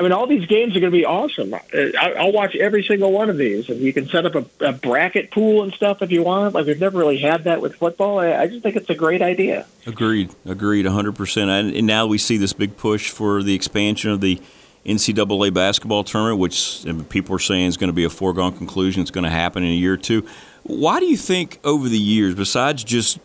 I 0.00 0.02
mean, 0.02 0.12
all 0.12 0.26
these 0.26 0.46
games 0.46 0.74
are 0.74 0.80
going 0.80 0.90
to 0.90 0.98
be 0.98 1.04
awesome. 1.04 1.52
Uh, 1.52 1.58
I'll 2.00 2.32
watch 2.32 2.56
every 2.56 2.82
single 2.82 3.12
one 3.12 3.28
of 3.28 3.36
these, 3.36 3.68
and 3.68 3.80
you 3.80 3.92
can 3.92 4.08
set 4.08 4.24
up 4.24 4.34
a, 4.34 4.64
a 4.64 4.72
bracket 4.72 5.30
pool 5.30 5.62
and 5.62 5.74
stuff 5.74 6.00
if 6.00 6.10
you 6.10 6.22
want. 6.22 6.54
Like 6.54 6.64
we've 6.64 6.80
never 6.80 6.98
really 6.98 7.18
had 7.18 7.44
that 7.44 7.60
with 7.60 7.74
football. 7.74 8.18
I, 8.18 8.34
I 8.34 8.46
just 8.46 8.62
think 8.62 8.76
it's 8.76 8.88
a 8.88 8.94
great 8.94 9.20
idea. 9.20 9.66
Agreed. 9.86 10.34
Agreed. 10.46 10.86
100%. 10.86 11.48
And, 11.48 11.76
and 11.76 11.86
now 11.86 12.06
we 12.06 12.16
see 12.16 12.38
this 12.38 12.54
big 12.54 12.78
push 12.78 13.10
for 13.10 13.42
the 13.42 13.54
expansion 13.54 14.10
of 14.10 14.22
the 14.22 14.40
NCAA 14.86 15.52
basketball 15.52 16.02
tournament, 16.02 16.38
which 16.38 16.82
people 17.10 17.36
are 17.36 17.38
saying 17.38 17.66
is 17.66 17.76
going 17.76 17.90
to 17.90 17.94
be 17.94 18.04
a 18.04 18.10
foregone 18.10 18.56
conclusion. 18.56 19.02
It's 19.02 19.10
going 19.10 19.24
to 19.24 19.30
happen 19.30 19.62
in 19.64 19.70
a 19.70 19.74
year 19.74 19.92
or 19.92 19.98
two. 19.98 20.26
Why 20.62 20.98
do 20.98 21.04
you 21.04 21.18
think 21.18 21.60
over 21.62 21.90
the 21.90 21.98
years, 21.98 22.34
besides 22.34 22.84
just, 22.84 23.18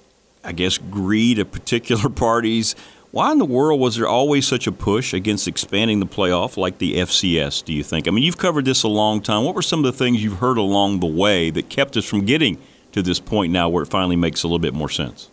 I 0.43 0.51
guess, 0.51 0.77
greed 0.77 1.39
of 1.39 1.53
particular 1.53 2.09
parties, 2.09 2.75
why 3.15 3.31
in 3.31 3.37
the 3.37 3.45
world 3.45 3.79
was 3.79 3.95
there 3.95 4.09
always 4.09 4.45
such 4.45 4.67
a 4.67 4.73
push 4.73 5.13
against 5.13 5.47
expanding 5.47 6.01
the 6.01 6.05
playoff 6.05 6.57
like 6.57 6.79
the 6.79 6.97
FCS, 6.97 7.63
do 7.63 7.71
you 7.71 7.81
think? 7.81 8.09
I 8.09 8.11
mean, 8.11 8.25
you've 8.25 8.37
covered 8.37 8.65
this 8.65 8.83
a 8.83 8.89
long 8.89 9.21
time. 9.21 9.45
What 9.45 9.55
were 9.55 9.61
some 9.61 9.79
of 9.79 9.85
the 9.85 9.97
things 9.97 10.21
you've 10.21 10.39
heard 10.39 10.57
along 10.57 10.99
the 10.99 11.05
way 11.05 11.49
that 11.51 11.69
kept 11.69 11.95
us 11.95 12.03
from 12.03 12.25
getting 12.25 12.57
to 12.91 13.01
this 13.01 13.21
point 13.21 13.53
now 13.53 13.69
where 13.69 13.83
it 13.83 13.85
finally 13.85 14.17
makes 14.17 14.43
a 14.43 14.47
little 14.47 14.59
bit 14.59 14.73
more 14.73 14.89
sense? 14.89 15.29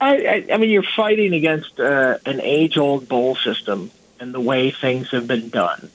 I, 0.00 0.14
I, 0.14 0.54
I 0.54 0.56
mean, 0.58 0.70
you're 0.70 0.84
fighting 0.84 1.34
against 1.34 1.80
uh, 1.80 2.18
an 2.24 2.40
age-old 2.40 3.08
bowl 3.08 3.34
system 3.34 3.90
and 4.20 4.32
the 4.32 4.38
way 4.38 4.70
things 4.70 5.10
have 5.10 5.26
been 5.26 5.48
done. 5.48 5.90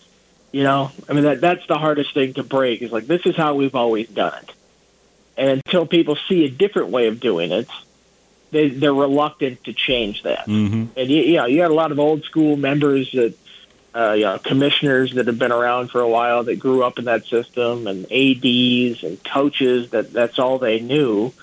You 0.52 0.64
know, 0.64 0.92
I 1.08 1.14
mean 1.14 1.24
that 1.24 1.40
that's 1.40 1.66
the 1.68 1.78
hardest 1.78 2.14
thing 2.14 2.34
to 2.34 2.44
break. 2.44 2.82
Is 2.82 2.92
like 2.92 3.08
this 3.08 3.26
is 3.26 3.38
how 3.38 3.56
we've 3.56 3.76
always 3.76 4.10
done 4.10 4.34
it, 4.44 4.52
and 5.38 5.50
until 5.50 5.86
people 5.86 6.18
see 6.28 6.44
a 6.44 6.50
different 6.50 6.90
way 6.90 7.08
of 7.08 7.22
doing 7.22 7.54
it, 7.54 7.70
they 8.52 8.70
they're 8.70 8.94
reluctant 8.94 9.64
to 9.66 9.74
change 9.74 10.24
that. 10.24 10.48
Mm-hmm. 10.48 10.98
And 10.98 11.10
you, 11.10 11.22
you 11.22 11.36
know, 11.36 11.46
you 11.46 11.62
had 11.62 11.72
a 11.72 11.74
lot 11.74 11.92
of 11.92 12.00
old 12.00 12.24
school 12.24 12.58
members 12.58 13.12
that, 13.12 13.36
uh, 13.94 14.14
you 14.14 14.24
know, 14.24 14.38
commissioners 14.38 15.14
that 15.16 15.28
have 15.28 15.40
been 15.40 15.52
around 15.52 15.90
for 15.90 16.02
a 16.02 16.10
while 16.10 16.44
that 16.44 16.60
grew 16.60 16.84
up 16.84 17.00
in 17.00 17.06
that 17.06 17.26
system, 17.26 17.88
and 17.88 18.06
ads 18.12 19.04
and 19.04 19.24
coaches 19.24 19.92
that 19.92 20.14
that's 20.14 20.40
all 20.40 20.60
they 20.60 20.80
knew. 20.80 21.34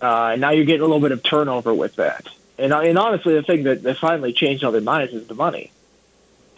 Uh, 0.00 0.30
and 0.32 0.40
now 0.40 0.50
you're 0.50 0.64
getting 0.64 0.82
a 0.82 0.84
little 0.84 1.00
bit 1.00 1.12
of 1.12 1.22
turnover 1.22 1.74
with 1.74 1.96
that. 1.96 2.28
And, 2.56 2.72
and 2.72 2.98
honestly, 2.98 3.34
the 3.34 3.42
thing 3.42 3.64
that, 3.64 3.82
that 3.82 3.98
finally 3.98 4.32
changed 4.32 4.64
all 4.64 4.72
their 4.72 4.80
minds 4.80 5.12
is 5.12 5.26
the 5.26 5.34
money. 5.34 5.72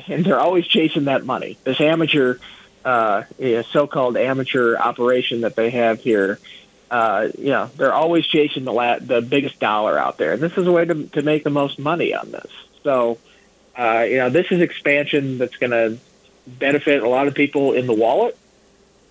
And 0.08 0.24
they're 0.24 0.40
always 0.40 0.66
chasing 0.66 1.04
that 1.04 1.24
money. 1.24 1.58
This 1.64 1.80
amateur, 1.80 2.38
uh, 2.84 3.24
yeah, 3.38 3.62
so-called 3.62 4.16
amateur 4.16 4.76
operation 4.76 5.42
that 5.42 5.56
they 5.56 5.70
have 5.70 6.00
here, 6.00 6.38
uh, 6.90 7.28
you 7.38 7.50
know, 7.50 7.70
they're 7.76 7.94
always 7.94 8.26
chasing 8.26 8.64
the 8.64 8.72
la- 8.72 8.98
the 8.98 9.22
biggest 9.22 9.60
dollar 9.60 9.98
out 9.98 10.18
there. 10.18 10.32
And 10.32 10.42
this 10.42 10.56
is 10.56 10.66
a 10.66 10.72
way 10.72 10.84
to, 10.84 11.06
to 11.08 11.22
make 11.22 11.44
the 11.44 11.50
most 11.50 11.78
money 11.78 12.14
on 12.14 12.30
this. 12.32 12.50
So, 12.82 13.18
uh, 13.78 14.06
you 14.08 14.16
know, 14.16 14.30
this 14.30 14.46
is 14.50 14.60
expansion 14.60 15.38
that's 15.38 15.56
going 15.56 15.70
to 15.70 15.98
benefit 16.46 17.02
a 17.02 17.08
lot 17.08 17.28
of 17.28 17.34
people 17.34 17.72
in 17.72 17.86
the 17.86 17.94
wallet 17.94 18.36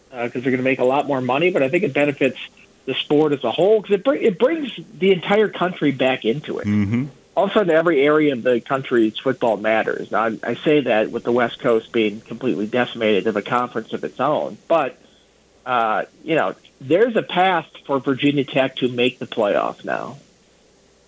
because 0.09 0.43
they're 0.43 0.51
going 0.51 0.57
to 0.57 0.63
make 0.63 0.79
a 0.79 0.85
lot 0.85 1.07
more 1.07 1.21
money. 1.21 1.51
But 1.51 1.63
I 1.63 1.69
think 1.69 1.83
it 1.83 1.93
benefits 1.93 2.37
the 2.85 2.95
sport 2.95 3.31
as 3.31 3.43
a 3.43 3.51
whole 3.51 3.81
because 3.81 3.95
it, 3.95 4.03
br- 4.03 4.15
it 4.15 4.39
brings 4.39 4.77
the 4.97 5.11
entire 5.11 5.47
country 5.47 5.91
back 5.91 6.25
into 6.25 6.59
it. 6.59 6.67
Mm-hmm. 6.67 7.05
All 7.37 7.45
of 7.45 7.51
a 7.51 7.53
sudden, 7.53 7.73
every 7.73 8.01
area 8.01 8.33
of 8.33 8.43
the 8.43 8.59
country's 8.59 9.17
football 9.17 9.55
matters. 9.55 10.11
Now, 10.11 10.25
I, 10.25 10.37
I 10.43 10.55
say 10.55 10.81
that 10.81 11.11
with 11.11 11.23
the 11.23 11.31
West 11.31 11.59
Coast 11.59 11.91
being 11.93 12.19
completely 12.19 12.67
decimated 12.67 13.27
of 13.27 13.37
a 13.37 13.41
conference 13.41 13.93
of 13.93 14.03
its 14.03 14.19
own, 14.19 14.57
but 14.67 14.97
uh, 15.69 16.05
you 16.23 16.35
know, 16.35 16.55
there's 16.81 17.15
a 17.15 17.21
path 17.21 17.67
for 17.85 17.99
Virginia 17.99 18.43
Tech 18.43 18.77
to 18.77 18.87
make 18.87 19.19
the 19.19 19.27
playoff 19.27 19.85
now. 19.85 20.17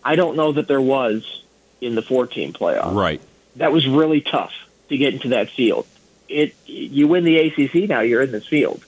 I 0.04 0.15
don't 0.15 0.36
know 0.36 0.52
that 0.52 0.67
there 0.67 0.80
was 0.80 1.43
in 1.82 1.95
the 1.95 2.04
four 2.04 2.28
team 2.28 2.54
playoff. 2.54 2.93
Right. 2.93 3.19
That 3.56 3.71
was 3.71 3.88
really 3.88 4.21
tough 4.21 4.54
to 4.89 4.97
get 4.97 5.15
into 5.15 5.30
that 5.30 5.50
field. 5.50 5.88
It 6.30 6.56
you 6.67 7.08
win 7.08 7.24
the 7.24 7.39
ACC 7.39 7.89
now, 7.89 8.02
you're 8.02 8.21
in 8.21 8.32
this 8.32 8.45
field. 8.45 8.86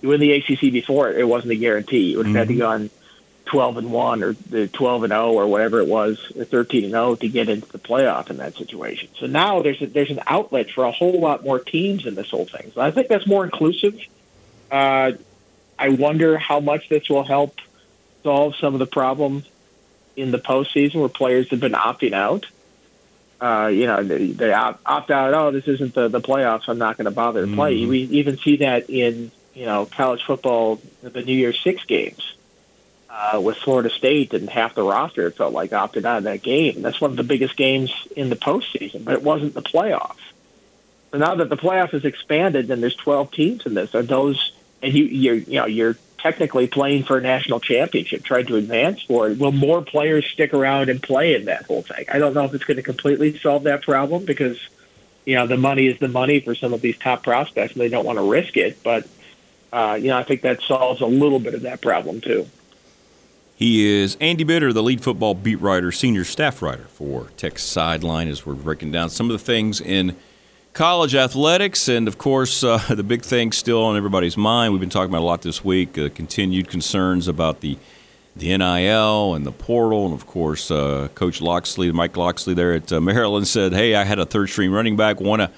You 0.00 0.08
win 0.08 0.18
the 0.18 0.32
ACC 0.32 0.72
before 0.72 1.08
it, 1.08 1.20
it 1.20 1.24
wasn't 1.24 1.52
a 1.52 1.56
guarantee. 1.56 2.10
You 2.10 2.16
would 2.16 2.26
have 2.26 2.34
had 2.34 2.48
to 2.48 2.56
go 2.56 2.68
on 2.68 2.90
12 3.44 3.76
and 3.76 3.92
1 3.92 4.22
or 4.24 4.32
the 4.32 4.66
12 4.66 5.04
and 5.04 5.12
0 5.12 5.34
or 5.34 5.46
whatever 5.46 5.78
it 5.78 5.86
was, 5.86 6.32
or 6.36 6.44
13 6.44 6.82
and 6.82 6.90
0 6.90 7.14
to 7.14 7.28
get 7.28 7.48
into 7.48 7.70
the 7.70 7.78
playoff 7.78 8.28
in 8.28 8.38
that 8.38 8.56
situation. 8.56 9.08
So 9.20 9.26
now 9.26 9.62
there's 9.62 9.80
a, 9.80 9.86
there's 9.86 10.10
an 10.10 10.20
outlet 10.26 10.68
for 10.72 10.82
a 10.82 10.90
whole 10.90 11.20
lot 11.20 11.44
more 11.44 11.60
teams 11.60 12.06
in 12.06 12.16
this 12.16 12.28
whole 12.28 12.46
thing. 12.46 12.72
So 12.74 12.80
I 12.80 12.90
think 12.90 13.06
that's 13.06 13.26
more 13.28 13.44
inclusive. 13.44 14.00
Uh, 14.70 15.12
I 15.78 15.88
wonder 15.90 16.38
how 16.38 16.60
much 16.60 16.88
this 16.88 17.08
will 17.08 17.24
help 17.24 17.58
solve 18.22 18.56
some 18.56 18.74
of 18.74 18.78
the 18.78 18.86
problems 18.86 19.44
in 20.16 20.30
the 20.30 20.38
postseason 20.38 20.96
where 20.96 21.08
players 21.08 21.50
have 21.50 21.60
been 21.60 21.72
opting 21.72 22.12
out. 22.12 22.46
Uh, 23.40 23.66
you 23.66 23.86
know, 23.86 24.02
they, 24.02 24.28
they 24.28 24.52
opt, 24.52 24.80
opt 24.86 25.10
out. 25.10 25.34
Oh, 25.34 25.50
this 25.50 25.68
isn't 25.68 25.94
the, 25.94 26.08
the 26.08 26.20
playoffs. 26.20 26.68
I'm 26.68 26.78
not 26.78 26.96
going 26.96 27.04
to 27.04 27.10
bother 27.10 27.44
to 27.46 27.54
play. 27.54 27.76
Mhm. 27.82 27.88
We 27.88 27.98
even 28.04 28.38
see 28.38 28.56
that 28.58 28.88
in 28.88 29.30
you 29.54 29.66
know 29.66 29.86
college 29.86 30.22
football, 30.24 30.80
the 31.02 31.22
New 31.22 31.36
Year's 31.36 31.60
Six 31.62 31.84
games 31.84 32.34
uh, 33.10 33.38
with 33.42 33.58
Florida 33.58 33.90
State 33.90 34.32
and 34.32 34.48
half 34.48 34.74
the 34.74 34.82
roster. 34.82 35.26
It 35.26 35.36
felt 35.36 35.52
like 35.52 35.74
opted 35.74 36.06
out 36.06 36.18
of 36.18 36.24
that 36.24 36.42
game. 36.42 36.80
That's 36.80 37.00
one 37.00 37.10
of 37.10 37.18
the 37.18 37.24
biggest 37.24 37.56
games 37.56 37.92
in 38.16 38.30
the 38.30 38.36
postseason, 38.36 39.04
but 39.04 39.12
it 39.14 39.22
wasn't 39.22 39.52
the 39.52 39.62
playoff. 39.62 40.16
So 41.10 41.18
now 41.18 41.34
that 41.34 41.50
the 41.50 41.56
playoff 41.56 41.92
is 41.92 42.04
expanded 42.06 42.70
and 42.70 42.82
there's 42.82 42.96
12 42.96 43.30
teams 43.32 43.66
in 43.66 43.74
this, 43.74 43.94
are 43.94 44.02
those 44.02 44.52
and 44.82 44.92
you 44.92 45.04
you're 45.04 45.34
you 45.34 45.60
know 45.60 45.66
you're 45.66 45.96
technically 46.18 46.66
playing 46.66 47.04
for 47.04 47.18
a 47.18 47.20
national 47.20 47.60
championship, 47.60 48.24
trying 48.24 48.46
to 48.46 48.56
advance 48.56 49.02
for 49.02 49.28
it. 49.28 49.38
Will 49.38 49.52
more 49.52 49.82
players 49.82 50.26
stick 50.26 50.52
around 50.52 50.88
and 50.88 51.02
play 51.02 51.34
in 51.34 51.44
that 51.44 51.66
whole 51.66 51.82
thing? 51.82 52.04
I 52.12 52.18
don't 52.18 52.34
know 52.34 52.44
if 52.44 52.54
it's 52.54 52.64
going 52.64 52.78
to 52.78 52.82
completely 52.82 53.38
solve 53.38 53.64
that 53.64 53.82
problem 53.82 54.24
because 54.24 54.58
you 55.24 55.34
know 55.34 55.46
the 55.46 55.56
money 55.56 55.86
is 55.86 55.98
the 55.98 56.08
money 56.08 56.40
for 56.40 56.54
some 56.54 56.72
of 56.72 56.80
these 56.80 56.98
top 56.98 57.22
prospects, 57.22 57.74
and 57.74 57.80
they 57.80 57.88
don't 57.88 58.04
want 58.04 58.18
to 58.18 58.28
risk 58.28 58.56
it. 58.56 58.82
But 58.82 59.06
uh, 59.72 59.98
you 60.00 60.08
know, 60.08 60.18
I 60.18 60.22
think 60.22 60.42
that 60.42 60.62
solves 60.62 61.00
a 61.00 61.06
little 61.06 61.38
bit 61.38 61.54
of 61.54 61.62
that 61.62 61.80
problem 61.80 62.20
too. 62.20 62.48
He 63.56 63.86
is 63.86 64.18
Andy 64.20 64.44
Bitter, 64.44 64.70
the 64.70 64.82
lead 64.82 65.02
football 65.02 65.34
beat 65.34 65.56
writer, 65.56 65.90
senior 65.90 66.24
staff 66.24 66.60
writer 66.60 66.84
for 66.84 67.30
Tech 67.38 67.58
Sideline, 67.58 68.28
as 68.28 68.44
we're 68.44 68.54
breaking 68.54 68.92
down 68.92 69.08
some 69.08 69.30
of 69.30 69.32
the 69.32 69.42
things 69.42 69.80
in 69.80 70.14
college 70.76 71.14
athletics. 71.14 71.88
And 71.88 72.06
of 72.06 72.18
course, 72.18 72.62
uh, 72.62 72.76
the 72.90 73.02
big 73.02 73.22
thing 73.22 73.50
still 73.50 73.82
on 73.82 73.96
everybody's 73.96 74.36
mind, 74.36 74.72
we've 74.72 74.80
been 74.80 74.90
talking 74.90 75.10
about 75.10 75.22
a 75.22 75.24
lot 75.24 75.42
this 75.42 75.64
week 75.64 75.98
uh, 75.98 76.10
continued 76.10 76.68
concerns 76.68 77.26
about 77.26 77.60
the 77.60 77.78
the 78.36 78.54
NIL 78.54 79.34
and 79.34 79.46
the 79.46 79.52
portal. 79.52 80.04
And 80.04 80.14
of 80.14 80.26
course, 80.26 80.70
uh, 80.70 81.08
Coach 81.14 81.40
Locksley, 81.40 81.90
Mike 81.90 82.18
Locksley 82.18 82.52
there 82.52 82.74
at 82.74 82.92
uh, 82.92 83.00
Maryland 83.00 83.48
said, 83.48 83.72
Hey, 83.72 83.94
I 83.94 84.04
had 84.04 84.18
a 84.18 84.26
third 84.26 84.50
string 84.50 84.70
running 84.70 84.94
back, 84.94 85.18
won 85.18 85.40
a 85.40 85.50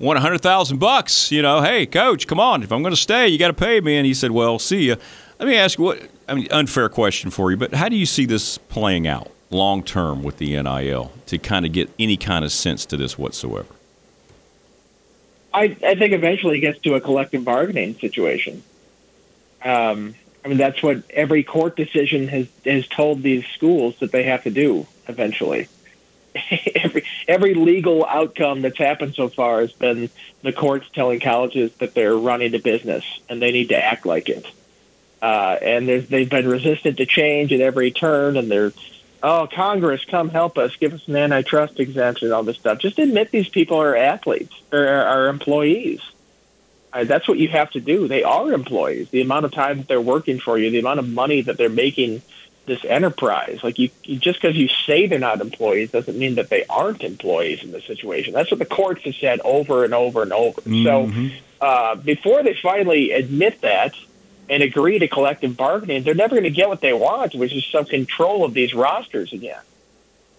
won 0.00 0.16
a 0.16 0.20
hundred 0.20 0.40
thousand 0.40 0.78
bucks. 0.78 1.30
You 1.30 1.42
know, 1.42 1.62
hey, 1.62 1.86
coach, 1.86 2.26
come 2.26 2.40
on. 2.40 2.64
If 2.64 2.72
I'm 2.72 2.82
going 2.82 2.94
to 2.94 3.00
stay, 3.00 3.28
you 3.28 3.38
got 3.38 3.48
to 3.48 3.54
pay 3.54 3.80
me. 3.80 3.96
And 3.96 4.04
he 4.04 4.12
said, 4.12 4.32
"Well, 4.32 4.58
see 4.58 4.82
you." 4.82 4.96
Let 5.38 5.48
me 5.48 5.54
ask 5.54 5.78
you 5.78 5.84
what. 5.84 6.02
I 6.28 6.34
mean, 6.34 6.48
unfair 6.50 6.88
question 6.88 7.30
for 7.30 7.52
you, 7.52 7.56
but 7.56 7.72
how 7.72 7.88
do 7.88 7.96
you 7.96 8.04
see 8.04 8.26
this 8.26 8.58
playing 8.58 9.06
out 9.06 9.30
long 9.50 9.84
term 9.84 10.24
with 10.24 10.38
the 10.38 10.60
NIL 10.60 11.12
to 11.26 11.38
kind 11.38 11.64
of 11.64 11.72
get 11.72 11.88
any 11.98 12.16
kind 12.16 12.44
of 12.44 12.50
sense 12.50 12.84
to 12.86 12.96
this 12.96 13.16
whatsoever? 13.16 13.77
I, 15.58 15.76
I 15.84 15.94
think 15.96 16.12
eventually 16.12 16.58
it 16.58 16.60
gets 16.60 16.78
to 16.80 16.94
a 16.94 17.00
collective 17.00 17.44
bargaining 17.44 17.94
situation. 17.94 18.62
Um, 19.64 20.14
I 20.44 20.48
mean, 20.48 20.58
that's 20.58 20.82
what 20.82 21.02
every 21.10 21.42
court 21.42 21.76
decision 21.76 22.28
has 22.28 22.48
has 22.64 22.86
told 22.86 23.22
these 23.22 23.44
schools 23.46 23.96
that 23.98 24.12
they 24.12 24.24
have 24.24 24.44
to 24.44 24.50
do 24.50 24.86
eventually. 25.08 25.68
every 26.76 27.04
every 27.26 27.54
legal 27.54 28.06
outcome 28.06 28.62
that's 28.62 28.78
happened 28.78 29.14
so 29.14 29.28
far 29.28 29.60
has 29.60 29.72
been 29.72 30.10
the 30.42 30.52
courts 30.52 30.88
telling 30.92 31.18
colleges 31.18 31.74
that 31.76 31.94
they're 31.94 32.16
running 32.16 32.54
a 32.54 32.58
business 32.58 33.04
and 33.28 33.42
they 33.42 33.50
need 33.50 33.70
to 33.70 33.76
act 33.76 34.06
like 34.06 34.28
it. 34.28 34.46
Uh, 35.20 35.56
and 35.60 35.88
they've 35.88 36.30
been 36.30 36.46
resistant 36.46 36.98
to 36.98 37.06
change 37.06 37.52
at 37.52 37.60
every 37.60 37.90
turn, 37.90 38.36
and 38.36 38.48
they're, 38.48 38.72
oh, 39.22 39.48
Congress, 39.52 40.04
come 40.04 40.28
help 40.28 40.58
us, 40.58 40.74
give 40.76 40.94
us 40.94 41.06
an 41.08 41.16
antitrust 41.16 41.80
exemption, 41.80 42.32
all 42.32 42.42
this 42.42 42.56
stuff. 42.56 42.78
Just 42.78 42.98
admit 42.98 43.30
these 43.30 43.48
people 43.48 43.80
are 43.80 43.96
athletes 43.96 44.54
or 44.72 44.86
are 44.86 45.28
employees. 45.28 46.00
Uh, 46.92 47.04
that's 47.04 47.28
what 47.28 47.38
you 47.38 47.48
have 47.48 47.70
to 47.72 47.80
do. 47.80 48.08
They 48.08 48.22
are 48.22 48.52
employees. 48.52 49.10
The 49.10 49.20
amount 49.20 49.44
of 49.44 49.52
time 49.52 49.78
that 49.78 49.88
they're 49.88 50.00
working 50.00 50.40
for 50.40 50.56
you, 50.56 50.70
the 50.70 50.78
amount 50.78 51.00
of 51.00 51.08
money 51.08 51.42
that 51.42 51.56
they're 51.56 51.68
making 51.68 52.22
this 52.64 52.84
enterprise. 52.84 53.60
Like 53.62 53.78
you, 53.78 53.90
you 54.04 54.18
just 54.18 54.40
because 54.40 54.56
you 54.56 54.68
say 54.68 55.06
they're 55.06 55.18
not 55.18 55.40
employees 55.40 55.90
doesn't 55.90 56.16
mean 56.16 56.36
that 56.36 56.48
they 56.50 56.64
aren't 56.66 57.02
employees 57.02 57.64
in 57.64 57.72
this 57.72 57.84
situation. 57.84 58.32
That's 58.32 58.50
what 58.50 58.58
the 58.58 58.66
courts 58.66 59.02
have 59.04 59.16
said 59.16 59.40
over 59.40 59.84
and 59.84 59.92
over 59.94 60.22
and 60.22 60.32
over. 60.32 60.62
So 60.84 61.06
uh, 61.60 61.96
before 61.96 62.42
they 62.42 62.54
finally 62.54 63.12
admit 63.12 63.60
that 63.62 63.94
and 64.48 64.62
agree 64.62 64.98
to 64.98 65.08
collective 65.08 65.56
bargaining, 65.56 66.02
they're 66.02 66.14
never 66.14 66.34
going 66.34 66.44
to 66.44 66.50
get 66.50 66.68
what 66.68 66.80
they 66.80 66.92
want, 66.92 67.34
which 67.34 67.52
is 67.52 67.64
some 67.66 67.84
control 67.84 68.44
of 68.44 68.54
these 68.54 68.74
rosters 68.74 69.32
again. 69.32 69.60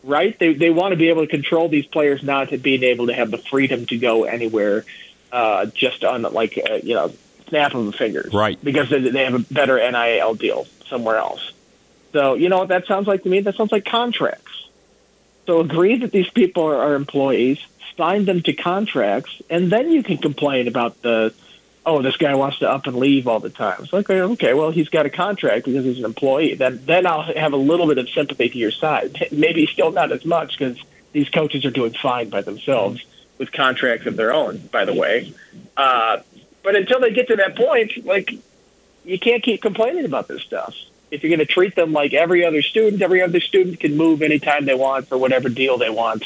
Right? 0.04 0.38
They 0.38 0.54
they 0.54 0.70
want 0.70 0.94
to 0.94 0.96
be 0.96 1.10
able 1.10 1.24
to 1.24 1.28
control 1.28 1.68
these 1.68 1.86
players 1.86 2.24
not 2.24 2.50
to 2.50 2.58
being 2.58 2.84
able 2.84 3.08
to 3.08 3.14
have 3.14 3.32
the 3.32 3.38
freedom 3.38 3.86
to 3.88 3.98
go 3.98 4.24
anywhere, 4.24 4.86
uh, 5.32 5.66
just 5.66 6.04
on 6.04 6.22
like 6.22 6.58
uh, 6.58 6.76
you 6.76 6.96
know 6.96 7.14
snap 7.50 7.74
of 7.74 7.86
the 7.86 7.92
fingers. 7.92 8.34
Right. 8.34 8.58
Because 8.64 8.90
they, 8.90 9.00
they 9.00 9.26
have 9.26 9.34
a 9.34 9.54
better 9.54 9.78
NIL 9.78 10.36
deal 10.36 10.66
somewhere 10.88 11.18
else. 11.18 11.52
So 12.14 12.36
you 12.36 12.48
know 12.48 12.60
what 12.60 12.70
that 12.70 12.88
sounds 12.88 13.08
like 13.08 13.24
to 13.24 13.30
me? 13.30 13.42
That 13.42 13.56
sounds 13.56 13.74
like 13.74 13.86
contracts. 13.86 14.70
So 15.46 15.60
agree 15.60 15.98
that 15.98 16.12
these 16.12 16.30
people 16.30 16.64
are, 16.64 16.78
are 16.78 16.94
employees, 16.94 17.60
sign 17.98 18.26
them 18.26 18.42
to 18.44 18.54
contracts, 18.54 19.42
and 19.50 19.72
then 19.72 19.92
you 19.92 20.04
can 20.04 20.18
complain 20.18 20.68
about 20.68 21.02
the, 21.02 21.34
oh, 21.86 22.02
this 22.02 22.18
guy 22.18 22.36
wants 22.36 22.60
to 22.60 22.70
up 22.70 22.88
and 22.88 22.96
leave 22.96 23.28
all 23.28 23.40
the 23.40 23.50
time. 23.50 23.78
It's 23.82 23.94
like, 23.94 24.10
okay, 24.10 24.54
well, 24.54 24.72
he's 24.72 24.90
got 24.90 25.06
a 25.06 25.10
contract 25.10 25.66
because 25.66 25.86
he's 25.86 26.00
an 26.00 26.06
employee. 26.06 26.56
Then, 26.56 26.82
then 26.86 27.06
I'll 27.06 27.22
have 27.22 27.54
a 27.54 27.58
little 27.58 27.88
bit 27.88 27.98
of 27.98 28.10
sympathy 28.10 28.50
to 28.50 28.58
your 28.58 28.72
side. 28.72 29.28
Maybe 29.32 29.66
still 29.66 29.92
not 29.92 30.12
as 30.12 30.26
much 30.26 30.58
because 30.58 30.82
these 31.14 31.30
coaches 31.30 31.66
are 31.66 31.72
doing 31.72 31.94
fine 31.94 32.30
by 32.30 32.42
themselves 32.42 33.04
with 33.38 33.52
contracts 33.52 34.06
of 34.06 34.18
their 34.18 34.34
own, 34.34 34.58
by 34.72 34.86
the 34.86 34.94
way. 34.94 35.34
Uh, 35.76 36.20
but 36.62 36.76
until 36.76 37.00
they 37.00 37.12
get 37.12 37.28
to 37.30 37.38
that 37.38 37.56
point, 37.56 38.06
like, 38.06 38.34
you 39.06 39.18
can't 39.18 39.42
keep 39.42 39.62
complaining 39.62 40.06
about 40.06 40.28
this 40.28 40.42
stuff. 40.42 40.76
If 41.10 41.24
you're 41.24 41.36
going 41.36 41.40
to 41.40 41.52
treat 41.52 41.76
them 41.76 41.94
like 41.94 42.14
every 42.14 42.46
other 42.46 42.62
student, 42.62 43.02
every 43.02 43.22
other 43.24 43.40
student 43.40 43.80
can 43.80 43.98
move 43.98 44.22
anytime 44.22 44.66
they 44.66 44.76
want 44.76 45.08
for 45.08 45.18
whatever 45.18 45.50
deal 45.50 45.78
they 45.78 45.90
want 45.90 46.24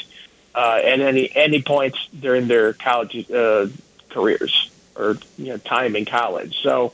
uh, 0.54 0.80
at 0.84 1.00
any 1.00 1.34
any 1.34 1.62
point 1.62 1.96
during 2.18 2.48
their 2.48 2.74
college 2.74 3.30
uh, 3.30 3.68
careers 4.10 4.70
or 4.96 5.16
you 5.38 5.46
know 5.46 5.56
time 5.58 5.96
in 5.96 6.04
college. 6.04 6.60
So 6.62 6.92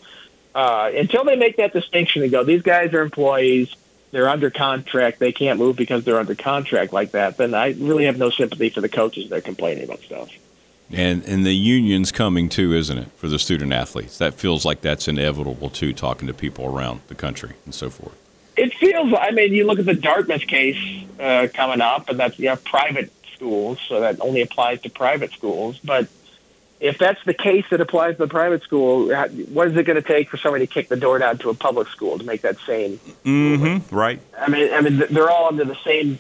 uh, 0.55 0.91
until 0.95 1.25
they 1.25 1.37
make 1.37 1.57
that 1.57 1.73
distinction 1.73 2.23
and 2.23 2.31
go, 2.31 2.45
these 2.45 2.63
guys 2.63 2.93
are 2.93 3.03
employees, 3.03 3.75
they're 4.11 4.29
under 4.29 4.51
contract, 4.51 5.19
they 5.19 5.33
can't 5.33 5.59
move 5.59 5.77
because 5.77 6.05
they're 6.05 6.19
under 6.19 6.35
contract 6.35 6.93
like 6.93 7.13
that. 7.13 7.37
Then 7.37 7.55
I 7.55 7.73
really 7.79 8.07
have 8.07 8.19
no 8.19 8.31
sympathy 8.31 8.71
for 8.71 8.81
the 8.81 8.89
coaches 8.89 9.31
that 9.31 9.39
are 9.39 9.43
complaining 9.43 9.85
about 9.85 10.01
stuff. 10.01 10.31
And 10.93 11.25
and 11.25 11.47
the 11.47 11.55
union's 11.55 12.11
coming 12.11 12.49
too, 12.49 12.75
isn't 12.75 12.99
it, 12.99 13.09
for 13.17 13.29
the 13.29 13.39
student 13.39 13.73
athletes? 13.73 14.19
That 14.19 14.35
feels 14.35 14.65
like 14.65 14.81
that's 14.81 15.07
inevitable 15.07 15.71
too, 15.71 15.93
talking 15.93 16.27
to 16.27 16.35
people 16.35 16.67
around 16.67 17.01
the 17.07 17.15
country 17.15 17.53
and 17.65 17.75
so 17.75 17.91
forth. 17.91 18.17
It 18.57 18.75
feels. 18.75 19.15
I 19.19 19.31
mean, 19.31 19.55
you 19.55 19.67
look 19.67 19.79
at 19.79 19.87
the 19.87 19.95
Dartmouth 19.95 20.47
case 20.47 21.05
uh, 21.21 21.47
coming 21.55 21.81
up, 21.81 22.09
and 22.09 22.19
that's 22.19 22.39
you 22.39 22.47
know 22.47 22.57
private 22.57 23.13
schools, 23.35 23.79
so 23.89 24.01
that 24.01 24.21
only 24.21 24.43
applies 24.43 24.83
to 24.83 24.91
private 24.91 25.33
schools. 25.33 25.79
But 25.79 26.09
if 26.81 26.97
that's 26.97 27.23
the 27.25 27.35
case 27.35 27.67
that 27.71 27.81
applies 27.81 28.15
to 28.15 28.19
the 28.19 28.29
private 28.29 28.63
school, 28.63 29.09
what 29.53 29.69
is 29.69 29.77
it 29.77 29.85
going 29.85 30.01
to 30.01 30.03
take 30.03 30.31
for 30.31 30.39
somebody 30.39 30.67
to 30.67 30.73
kick 30.73 30.89
the 30.89 30.97
door 30.97 31.19
down 31.19 31.37
to 31.39 31.51
a 31.51 31.55
public 31.55 31.89
school 31.89 32.19
to 32.19 32.25
make 32.25 32.41
that 32.41 32.57
same? 32.67 32.99
Mm-hmm. 33.25 33.95
Right. 33.95 34.21
I 34.39 34.49
mean, 34.49 34.73
I 34.73 34.81
mean, 34.81 35.03
they're 35.11 35.31
all 35.31 35.49
under 35.49 35.65
the 35.65 35.77
same 35.85 36.19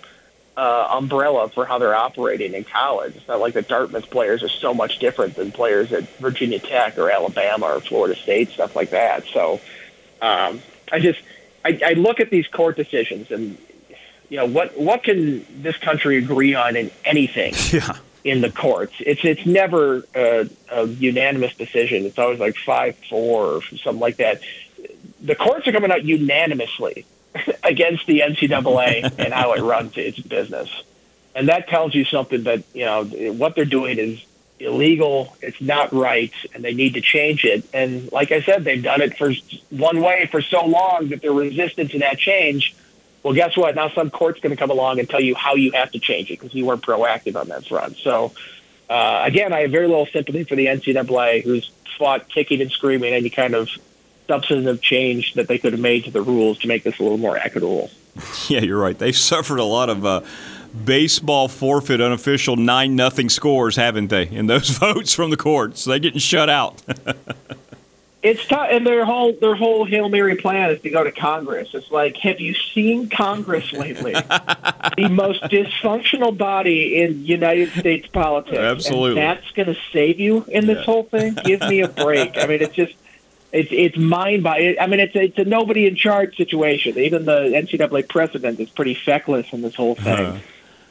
uh, 0.58 0.88
umbrella 0.90 1.48
for 1.48 1.64
how 1.64 1.78
they're 1.78 1.94
operating 1.94 2.52
in 2.52 2.64
college. 2.64 3.16
It's 3.16 3.26
not 3.26 3.40
like 3.40 3.54
the 3.54 3.62
Dartmouth 3.62 4.10
players 4.10 4.42
are 4.42 4.50
so 4.50 4.74
much 4.74 4.98
different 4.98 5.34
than 5.34 5.50
players 5.50 5.92
at 5.92 6.06
Virginia 6.18 6.58
Tech 6.58 6.98
or 6.98 7.10
Alabama 7.10 7.66
or 7.66 7.80
Florida 7.80 8.14
State, 8.14 8.50
stuff 8.50 8.76
like 8.76 8.90
that. 8.90 9.24
So 9.32 9.60
um, 10.20 10.60
I 10.92 10.98
just 10.98 11.20
I, 11.64 11.80
I 11.84 11.92
look 11.94 12.20
at 12.20 12.28
these 12.28 12.46
court 12.48 12.76
decisions 12.76 13.30
and 13.30 13.56
you 14.28 14.36
know 14.36 14.46
what 14.46 14.76
what 14.78 15.02
can 15.02 15.46
this 15.62 15.78
country 15.78 16.18
agree 16.18 16.54
on 16.54 16.76
in 16.76 16.90
anything? 17.04 17.54
Yeah. 17.72 17.96
In 18.22 18.42
the 18.42 18.50
courts, 18.50 18.94
it's 19.00 19.24
it's 19.24 19.46
never 19.46 20.04
a, 20.14 20.48
a 20.70 20.86
unanimous 20.86 21.54
decision. 21.54 22.04
It's 22.04 22.18
always 22.18 22.38
like 22.38 22.56
five 22.56 22.96
four 23.08 23.46
or 23.46 23.62
something 23.62 23.98
like 23.98 24.16
that. 24.16 24.42
The 25.22 25.34
courts 25.34 25.66
are 25.68 25.72
coming 25.72 25.90
out 25.90 26.04
unanimously 26.04 27.06
against 27.64 28.06
the 28.06 28.20
NCAA 28.20 29.14
and 29.18 29.32
how 29.32 29.54
it 29.54 29.62
runs 29.62 29.96
its 29.96 30.18
business. 30.18 30.68
And 31.34 31.48
that 31.48 31.68
tells 31.68 31.94
you 31.94 32.04
something 32.04 32.42
that, 32.42 32.64
you 32.74 32.84
know, 32.84 33.04
what 33.04 33.54
they're 33.54 33.64
doing 33.64 33.98
is 33.98 34.22
illegal, 34.58 35.34
it's 35.40 35.60
not 35.60 35.92
right, 35.92 36.32
and 36.54 36.62
they 36.62 36.74
need 36.74 36.94
to 36.94 37.00
change 37.00 37.44
it. 37.44 37.64
And 37.72 38.10
like 38.12 38.30
I 38.32 38.42
said, 38.42 38.64
they've 38.64 38.82
done 38.82 39.00
it 39.00 39.16
for 39.16 39.32
one 39.70 40.00
way 40.00 40.28
for 40.30 40.42
so 40.42 40.66
long 40.66 41.08
that 41.08 41.22
they're 41.22 41.32
resistant 41.32 41.92
to 41.92 42.00
that 42.00 42.18
change. 42.18 42.74
Well, 43.22 43.34
guess 43.34 43.56
what? 43.56 43.74
Now 43.74 43.90
some 43.90 44.10
court's 44.10 44.40
going 44.40 44.50
to 44.50 44.56
come 44.56 44.70
along 44.70 44.98
and 44.98 45.08
tell 45.08 45.20
you 45.20 45.34
how 45.34 45.54
you 45.54 45.72
have 45.72 45.90
to 45.92 45.98
change 45.98 46.30
it 46.30 46.40
because 46.40 46.54
you 46.54 46.64
weren't 46.64 46.82
proactive 46.82 47.38
on 47.38 47.48
that 47.48 47.66
front. 47.66 47.96
So, 47.98 48.32
uh, 48.88 49.22
again, 49.24 49.52
I 49.52 49.60
have 49.60 49.70
very 49.70 49.86
little 49.86 50.06
sympathy 50.06 50.44
for 50.44 50.56
the 50.56 50.66
NCAA, 50.66 51.44
who's 51.44 51.70
fought 51.98 52.28
kicking 52.28 52.60
and 52.62 52.70
screaming 52.70 53.12
any 53.12 53.30
kind 53.30 53.54
of 53.54 53.68
substantive 54.26 54.80
change 54.80 55.34
that 55.34 55.48
they 55.48 55.58
could 55.58 55.72
have 55.72 55.80
made 55.80 56.04
to 56.04 56.10
the 56.10 56.22
rules 56.22 56.58
to 56.58 56.68
make 56.68 56.82
this 56.84 56.98
a 56.98 57.02
little 57.02 57.18
more 57.18 57.36
equitable. 57.36 57.90
Yeah, 58.48 58.60
you're 58.60 58.78
right. 58.78 58.98
They've 58.98 59.16
suffered 59.16 59.60
a 59.60 59.64
lot 59.64 59.88
of 59.88 60.04
uh, 60.04 60.22
baseball 60.84 61.46
forfeit 61.48 62.00
unofficial 62.00 62.56
nine 62.56 62.96
nothing 62.96 63.28
scores, 63.28 63.76
haven't 63.76 64.08
they? 64.08 64.28
In 64.28 64.46
those 64.46 64.68
votes 64.78 65.14
from 65.14 65.30
the 65.30 65.36
courts, 65.36 65.84
they're 65.84 66.00
getting 66.00 66.18
shut 66.18 66.50
out. 66.50 66.82
it's 68.22 68.46
tough, 68.46 68.68
and 68.70 68.86
their 68.86 69.04
whole 69.04 69.32
their 69.32 69.54
whole 69.54 69.84
hail 69.84 70.08
mary 70.08 70.36
plan 70.36 70.70
is 70.70 70.80
to 70.82 70.90
go 70.90 71.02
to 71.02 71.12
Congress. 71.12 71.70
It's 71.72 71.90
like, 71.90 72.16
have 72.18 72.40
you 72.40 72.54
seen 72.54 73.08
Congress 73.08 73.72
lately? 73.72 74.12
the 74.96 75.08
most 75.10 75.42
dysfunctional 75.44 76.36
body 76.36 77.02
in 77.02 77.24
United 77.24 77.70
States 77.72 78.06
politics. 78.08 78.58
Absolutely, 78.58 79.20
and 79.20 79.38
that's 79.38 79.50
going 79.52 79.68
to 79.68 79.80
save 79.92 80.20
you 80.20 80.44
in 80.48 80.66
this 80.66 80.78
yeah. 80.78 80.84
whole 80.84 81.04
thing. 81.04 81.34
Give 81.44 81.60
me 81.60 81.80
a 81.80 81.88
break. 81.88 82.36
I 82.36 82.46
mean, 82.46 82.60
it's 82.60 82.74
just 82.74 82.94
it's 83.52 83.70
it's 83.72 83.96
mind 83.96 84.42
by. 84.42 84.76
I 84.78 84.86
mean, 84.86 85.00
it's 85.00 85.16
a, 85.16 85.22
it's 85.22 85.38
a 85.38 85.44
nobody 85.44 85.86
in 85.86 85.96
charge 85.96 86.36
situation. 86.36 86.98
Even 86.98 87.24
the 87.24 87.40
NCAA 87.40 88.08
president 88.08 88.60
is 88.60 88.68
pretty 88.68 88.94
feckless 88.94 89.52
in 89.52 89.62
this 89.62 89.74
whole 89.74 89.94
thing. 89.94 90.26
Uh-huh. 90.26 90.38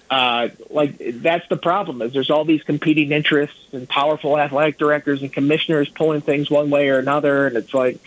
Uh, 0.10 0.49
like 0.72 0.95
that's 1.22 1.47
the 1.49 1.57
problem 1.57 2.01
is 2.01 2.12
there's 2.14 2.32
all 2.32 2.43
these 2.43 2.64
competing 2.64 3.12
interests 3.12 3.60
and 3.72 3.88
powerful 3.88 4.39
athletic 4.39 4.78
directors 4.80 5.22
and 5.22 5.32
commissioners 5.32 5.88
pulling 5.88 6.22
things 6.22 6.49
one 6.49 6.72
way 6.72 6.89
or 6.89 6.97
another, 6.97 7.45
and 7.45 7.55
it's 7.55 7.74
like 7.74 7.99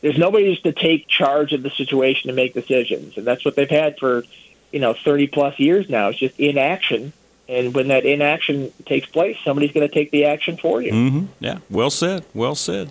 there's 0.00 0.16
nobody 0.16 0.50
just 0.50 0.64
to 0.64 0.72
take 0.72 1.06
charge 1.08 1.52
of 1.52 1.62
the 1.62 1.70
situation 1.70 2.30
and 2.30 2.36
make 2.36 2.54
decisions, 2.54 3.18
and 3.18 3.26
that's 3.26 3.44
what 3.44 3.54
they've 3.54 3.68
had 3.68 3.98
for 3.98 4.24
you 4.72 4.80
know 4.80 4.94
30 4.94 5.26
plus 5.26 5.58
years 5.58 5.90
now. 5.90 6.08
It's 6.08 6.18
just 6.18 6.40
inaction, 6.40 7.12
and 7.48 7.74
when 7.74 7.88
that 7.88 8.06
inaction 8.06 8.72
takes 8.86 9.06
place, 9.08 9.36
somebody's 9.44 9.72
going 9.72 9.86
to 9.86 9.92
take 9.92 10.10
the 10.10 10.24
action 10.24 10.56
for 10.56 10.80
you. 10.80 10.92
Mm-hmm. 10.92 11.26
Yeah, 11.40 11.58
well 11.68 11.90
said. 11.90 12.24
Well 12.32 12.54
said. 12.54 12.90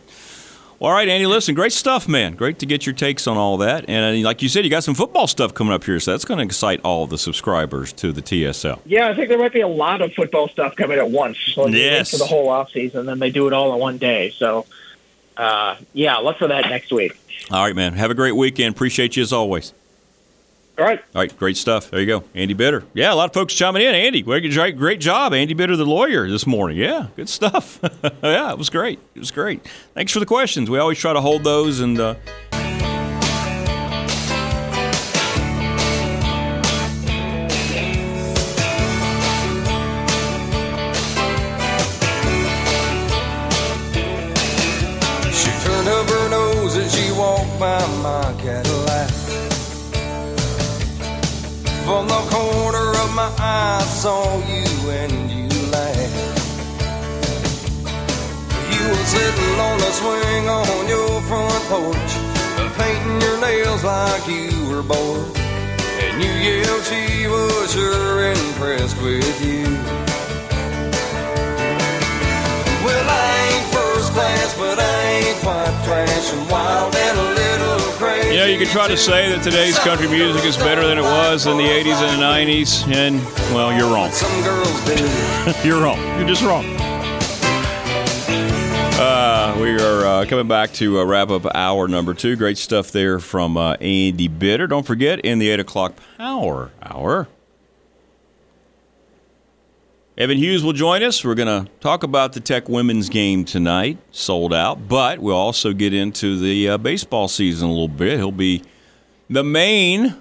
All 0.81 0.91
right, 0.91 1.07
Andy, 1.07 1.27
listen, 1.27 1.53
great 1.53 1.73
stuff, 1.73 2.07
man. 2.07 2.33
Great 2.33 2.57
to 2.57 2.65
get 2.65 2.87
your 2.87 2.95
takes 2.95 3.27
on 3.27 3.37
all 3.37 3.57
that. 3.57 3.85
And 3.87 4.17
uh, 4.17 4.27
like 4.27 4.41
you 4.41 4.49
said, 4.49 4.63
you 4.63 4.71
got 4.71 4.83
some 4.83 4.95
football 4.95 5.27
stuff 5.27 5.53
coming 5.53 5.73
up 5.73 5.83
here, 5.83 5.99
so 5.99 6.09
that's 6.09 6.25
going 6.25 6.39
to 6.39 6.43
excite 6.43 6.81
all 6.83 7.05
the 7.05 7.19
subscribers 7.19 7.93
to 7.93 8.11
the 8.11 8.23
TSL. 8.23 8.79
Yeah, 8.87 9.07
I 9.07 9.13
think 9.13 9.29
there 9.29 9.37
might 9.37 9.53
be 9.53 9.61
a 9.61 9.67
lot 9.67 10.01
of 10.01 10.11
football 10.13 10.47
stuff 10.47 10.75
coming 10.75 10.97
at 10.97 11.11
once. 11.11 11.37
So 11.53 11.67
yes. 11.67 12.09
For 12.09 12.17
the 12.17 12.25
whole 12.25 12.47
offseason, 12.47 13.05
then 13.05 13.19
they 13.19 13.29
do 13.29 13.45
it 13.45 13.53
all 13.53 13.71
in 13.75 13.79
one 13.79 13.99
day. 13.99 14.31
So, 14.31 14.65
uh, 15.37 15.75
yeah, 15.93 16.17
look 16.17 16.39
for 16.39 16.47
that 16.47 16.67
next 16.67 16.91
week. 16.91 17.15
All 17.51 17.63
right, 17.63 17.75
man. 17.75 17.93
Have 17.93 18.09
a 18.09 18.15
great 18.15 18.35
weekend. 18.35 18.73
Appreciate 18.73 19.15
you 19.15 19.21
as 19.21 19.31
always. 19.31 19.73
All 20.77 20.85
right. 20.85 20.99
All 21.13 21.21
right. 21.21 21.37
Great 21.37 21.57
stuff. 21.57 21.91
There 21.91 21.99
you 21.99 22.05
go. 22.05 22.23
Andy 22.33 22.53
Bitter. 22.53 22.83
Yeah, 22.93 23.13
a 23.13 23.15
lot 23.15 23.29
of 23.29 23.33
folks 23.33 23.53
chiming 23.53 23.81
in. 23.81 23.93
Andy, 23.93 24.21
great, 24.21 24.99
job. 24.99 25.33
Andy 25.33 25.53
Bitter, 25.53 25.75
the 25.75 25.85
lawyer, 25.85 26.29
this 26.29 26.47
morning. 26.47 26.77
Yeah, 26.77 27.07
good 27.15 27.29
stuff. 27.29 27.79
yeah, 28.23 28.51
it 28.51 28.57
was 28.57 28.69
great. 28.69 28.99
It 29.13 29.19
was 29.19 29.31
great. 29.31 29.67
Thanks 29.93 30.11
for 30.11 30.19
the 30.19 30.25
questions. 30.25 30.69
We 30.69 30.79
always 30.79 30.97
try 30.97 31.13
to 31.13 31.21
hold 31.21 31.43
those 31.43 31.79
and. 31.79 31.99
Uh, 31.99 32.15
saw 54.01 54.35
you 54.47 54.89
and 54.89 55.29
you 55.29 55.47
laughed. 55.69 56.39
You 58.73 58.87
were 58.89 59.05
sitting 59.05 59.59
on 59.59 59.77
the 59.77 59.91
swing 59.91 60.49
on 60.49 60.87
your 60.87 61.21
front 61.29 61.63
porch, 61.69 62.13
painting 62.79 63.21
your 63.21 63.39
nails 63.39 63.83
like 63.83 64.27
you 64.27 64.49
were 64.69 64.81
bored. 64.81 65.37
And 65.37 66.23
you 66.23 66.31
yelled 66.31 66.83
she 66.85 67.27
was 67.27 67.73
sure 67.73 68.31
impressed 68.31 68.99
with 69.03 69.45
you. 69.45 69.90
Know, 78.41 78.47
you 78.47 78.57
could 78.57 78.69
try 78.69 78.87
to 78.87 78.97
say 78.97 79.29
that 79.29 79.43
today's 79.43 79.77
country 79.79 80.07
music 80.07 80.43
is 80.45 80.57
better 80.57 80.87
than 80.87 80.97
it 80.97 81.03
was 81.03 81.45
in 81.45 81.57
the 81.57 81.63
80s 81.63 82.01
and 82.01 82.19
the 82.19 82.25
90s, 82.25 82.91
and, 82.91 83.15
well, 83.53 83.71
you're 83.71 83.93
wrong. 83.93 84.09
Some 84.11 84.43
girls 84.43 84.85
do. 84.85 85.63
you're 85.67 85.81
wrong. 85.81 85.99
You're 86.17 86.27
just 86.27 86.41
wrong. 86.41 86.65
Uh, 88.99 89.57
we 89.61 89.79
are 89.79 90.05
uh, 90.05 90.25
coming 90.25 90.47
back 90.47 90.73
to 90.73 90.99
uh, 90.99 91.05
wrap 91.05 91.29
up 91.29 91.45
hour 91.53 91.87
number 91.87 92.15
two. 92.15 92.35
Great 92.35 92.57
stuff 92.57 92.91
there 92.91 93.19
from 93.19 93.57
uh, 93.57 93.73
Andy 93.75 94.27
Bitter. 94.27 94.65
Don't 94.65 94.87
forget, 94.87 95.19
in 95.19 95.37
the 95.37 95.49
8 95.49 95.59
o'clock 95.59 95.93
power 96.17 96.71
hour, 96.81 97.27
Evan 100.21 100.37
Hughes 100.37 100.63
will 100.63 100.73
join 100.73 101.01
us. 101.01 101.25
We're 101.25 101.33
going 101.33 101.65
to 101.65 101.71
talk 101.79 102.03
about 102.03 102.33
the 102.33 102.39
Tech 102.39 102.69
women's 102.69 103.09
game 103.09 103.43
tonight, 103.43 103.97
sold 104.11 104.53
out, 104.53 104.87
but 104.87 105.17
we'll 105.17 105.35
also 105.35 105.73
get 105.73 105.95
into 105.95 106.37
the 106.37 106.69
uh, 106.69 106.77
baseball 106.77 107.27
season 107.27 107.69
a 107.69 107.71
little 107.71 107.87
bit. 107.87 108.19
He'll 108.19 108.31
be 108.31 108.61
the 109.31 109.43
main 109.43 110.15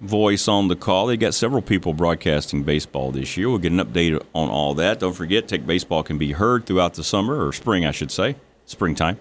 voice 0.00 0.46
on 0.46 0.68
the 0.68 0.76
call. 0.76 1.08
They 1.08 1.16
got 1.16 1.34
several 1.34 1.62
people 1.62 1.94
broadcasting 1.94 2.62
baseball 2.62 3.10
this 3.10 3.36
year. 3.36 3.48
We'll 3.48 3.58
get 3.58 3.72
an 3.72 3.78
update 3.78 4.24
on 4.36 4.48
all 4.48 4.72
that. 4.74 5.00
Don't 5.00 5.14
forget, 5.14 5.48
Tech 5.48 5.66
Baseball 5.66 6.04
can 6.04 6.16
be 6.16 6.30
heard 6.30 6.64
throughout 6.64 6.94
the 6.94 7.02
summer, 7.02 7.44
or 7.44 7.52
spring, 7.52 7.84
I 7.84 7.90
should 7.90 8.12
say, 8.12 8.36
springtime, 8.66 9.18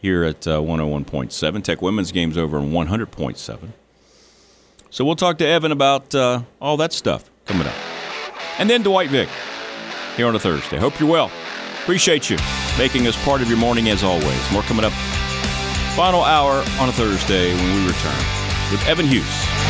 here 0.00 0.24
at 0.24 0.46
uh, 0.46 0.60
101.7. 0.60 1.62
Tech 1.62 1.82
Women's 1.82 2.10
Game's 2.10 2.38
over 2.38 2.56
on 2.56 2.70
100.7. 2.70 3.68
So 4.88 5.04
we'll 5.04 5.14
talk 5.14 5.36
to 5.36 5.46
Evan 5.46 5.72
about 5.72 6.14
uh, 6.14 6.44
all 6.58 6.78
that 6.78 6.94
stuff 6.94 7.28
coming 7.44 7.66
up. 7.66 7.95
And 8.58 8.70
then 8.70 8.82
Dwight 8.82 9.10
Vick 9.10 9.28
here 10.16 10.26
on 10.26 10.34
a 10.34 10.38
Thursday. 10.38 10.78
Hope 10.78 10.98
you're 10.98 11.08
well. 11.08 11.30
Appreciate 11.82 12.30
you 12.30 12.36
making 12.78 13.06
us 13.06 13.16
part 13.24 13.42
of 13.42 13.48
your 13.48 13.58
morning 13.58 13.88
as 13.88 14.02
always. 14.02 14.52
More 14.52 14.62
coming 14.62 14.84
up. 14.84 14.92
Final 15.94 16.22
hour 16.22 16.64
on 16.80 16.88
a 16.88 16.92
Thursday 16.92 17.54
when 17.54 17.74
we 17.74 17.86
return 17.86 18.18
with 18.70 18.84
Evan 18.86 19.06
Hughes. 19.06 19.65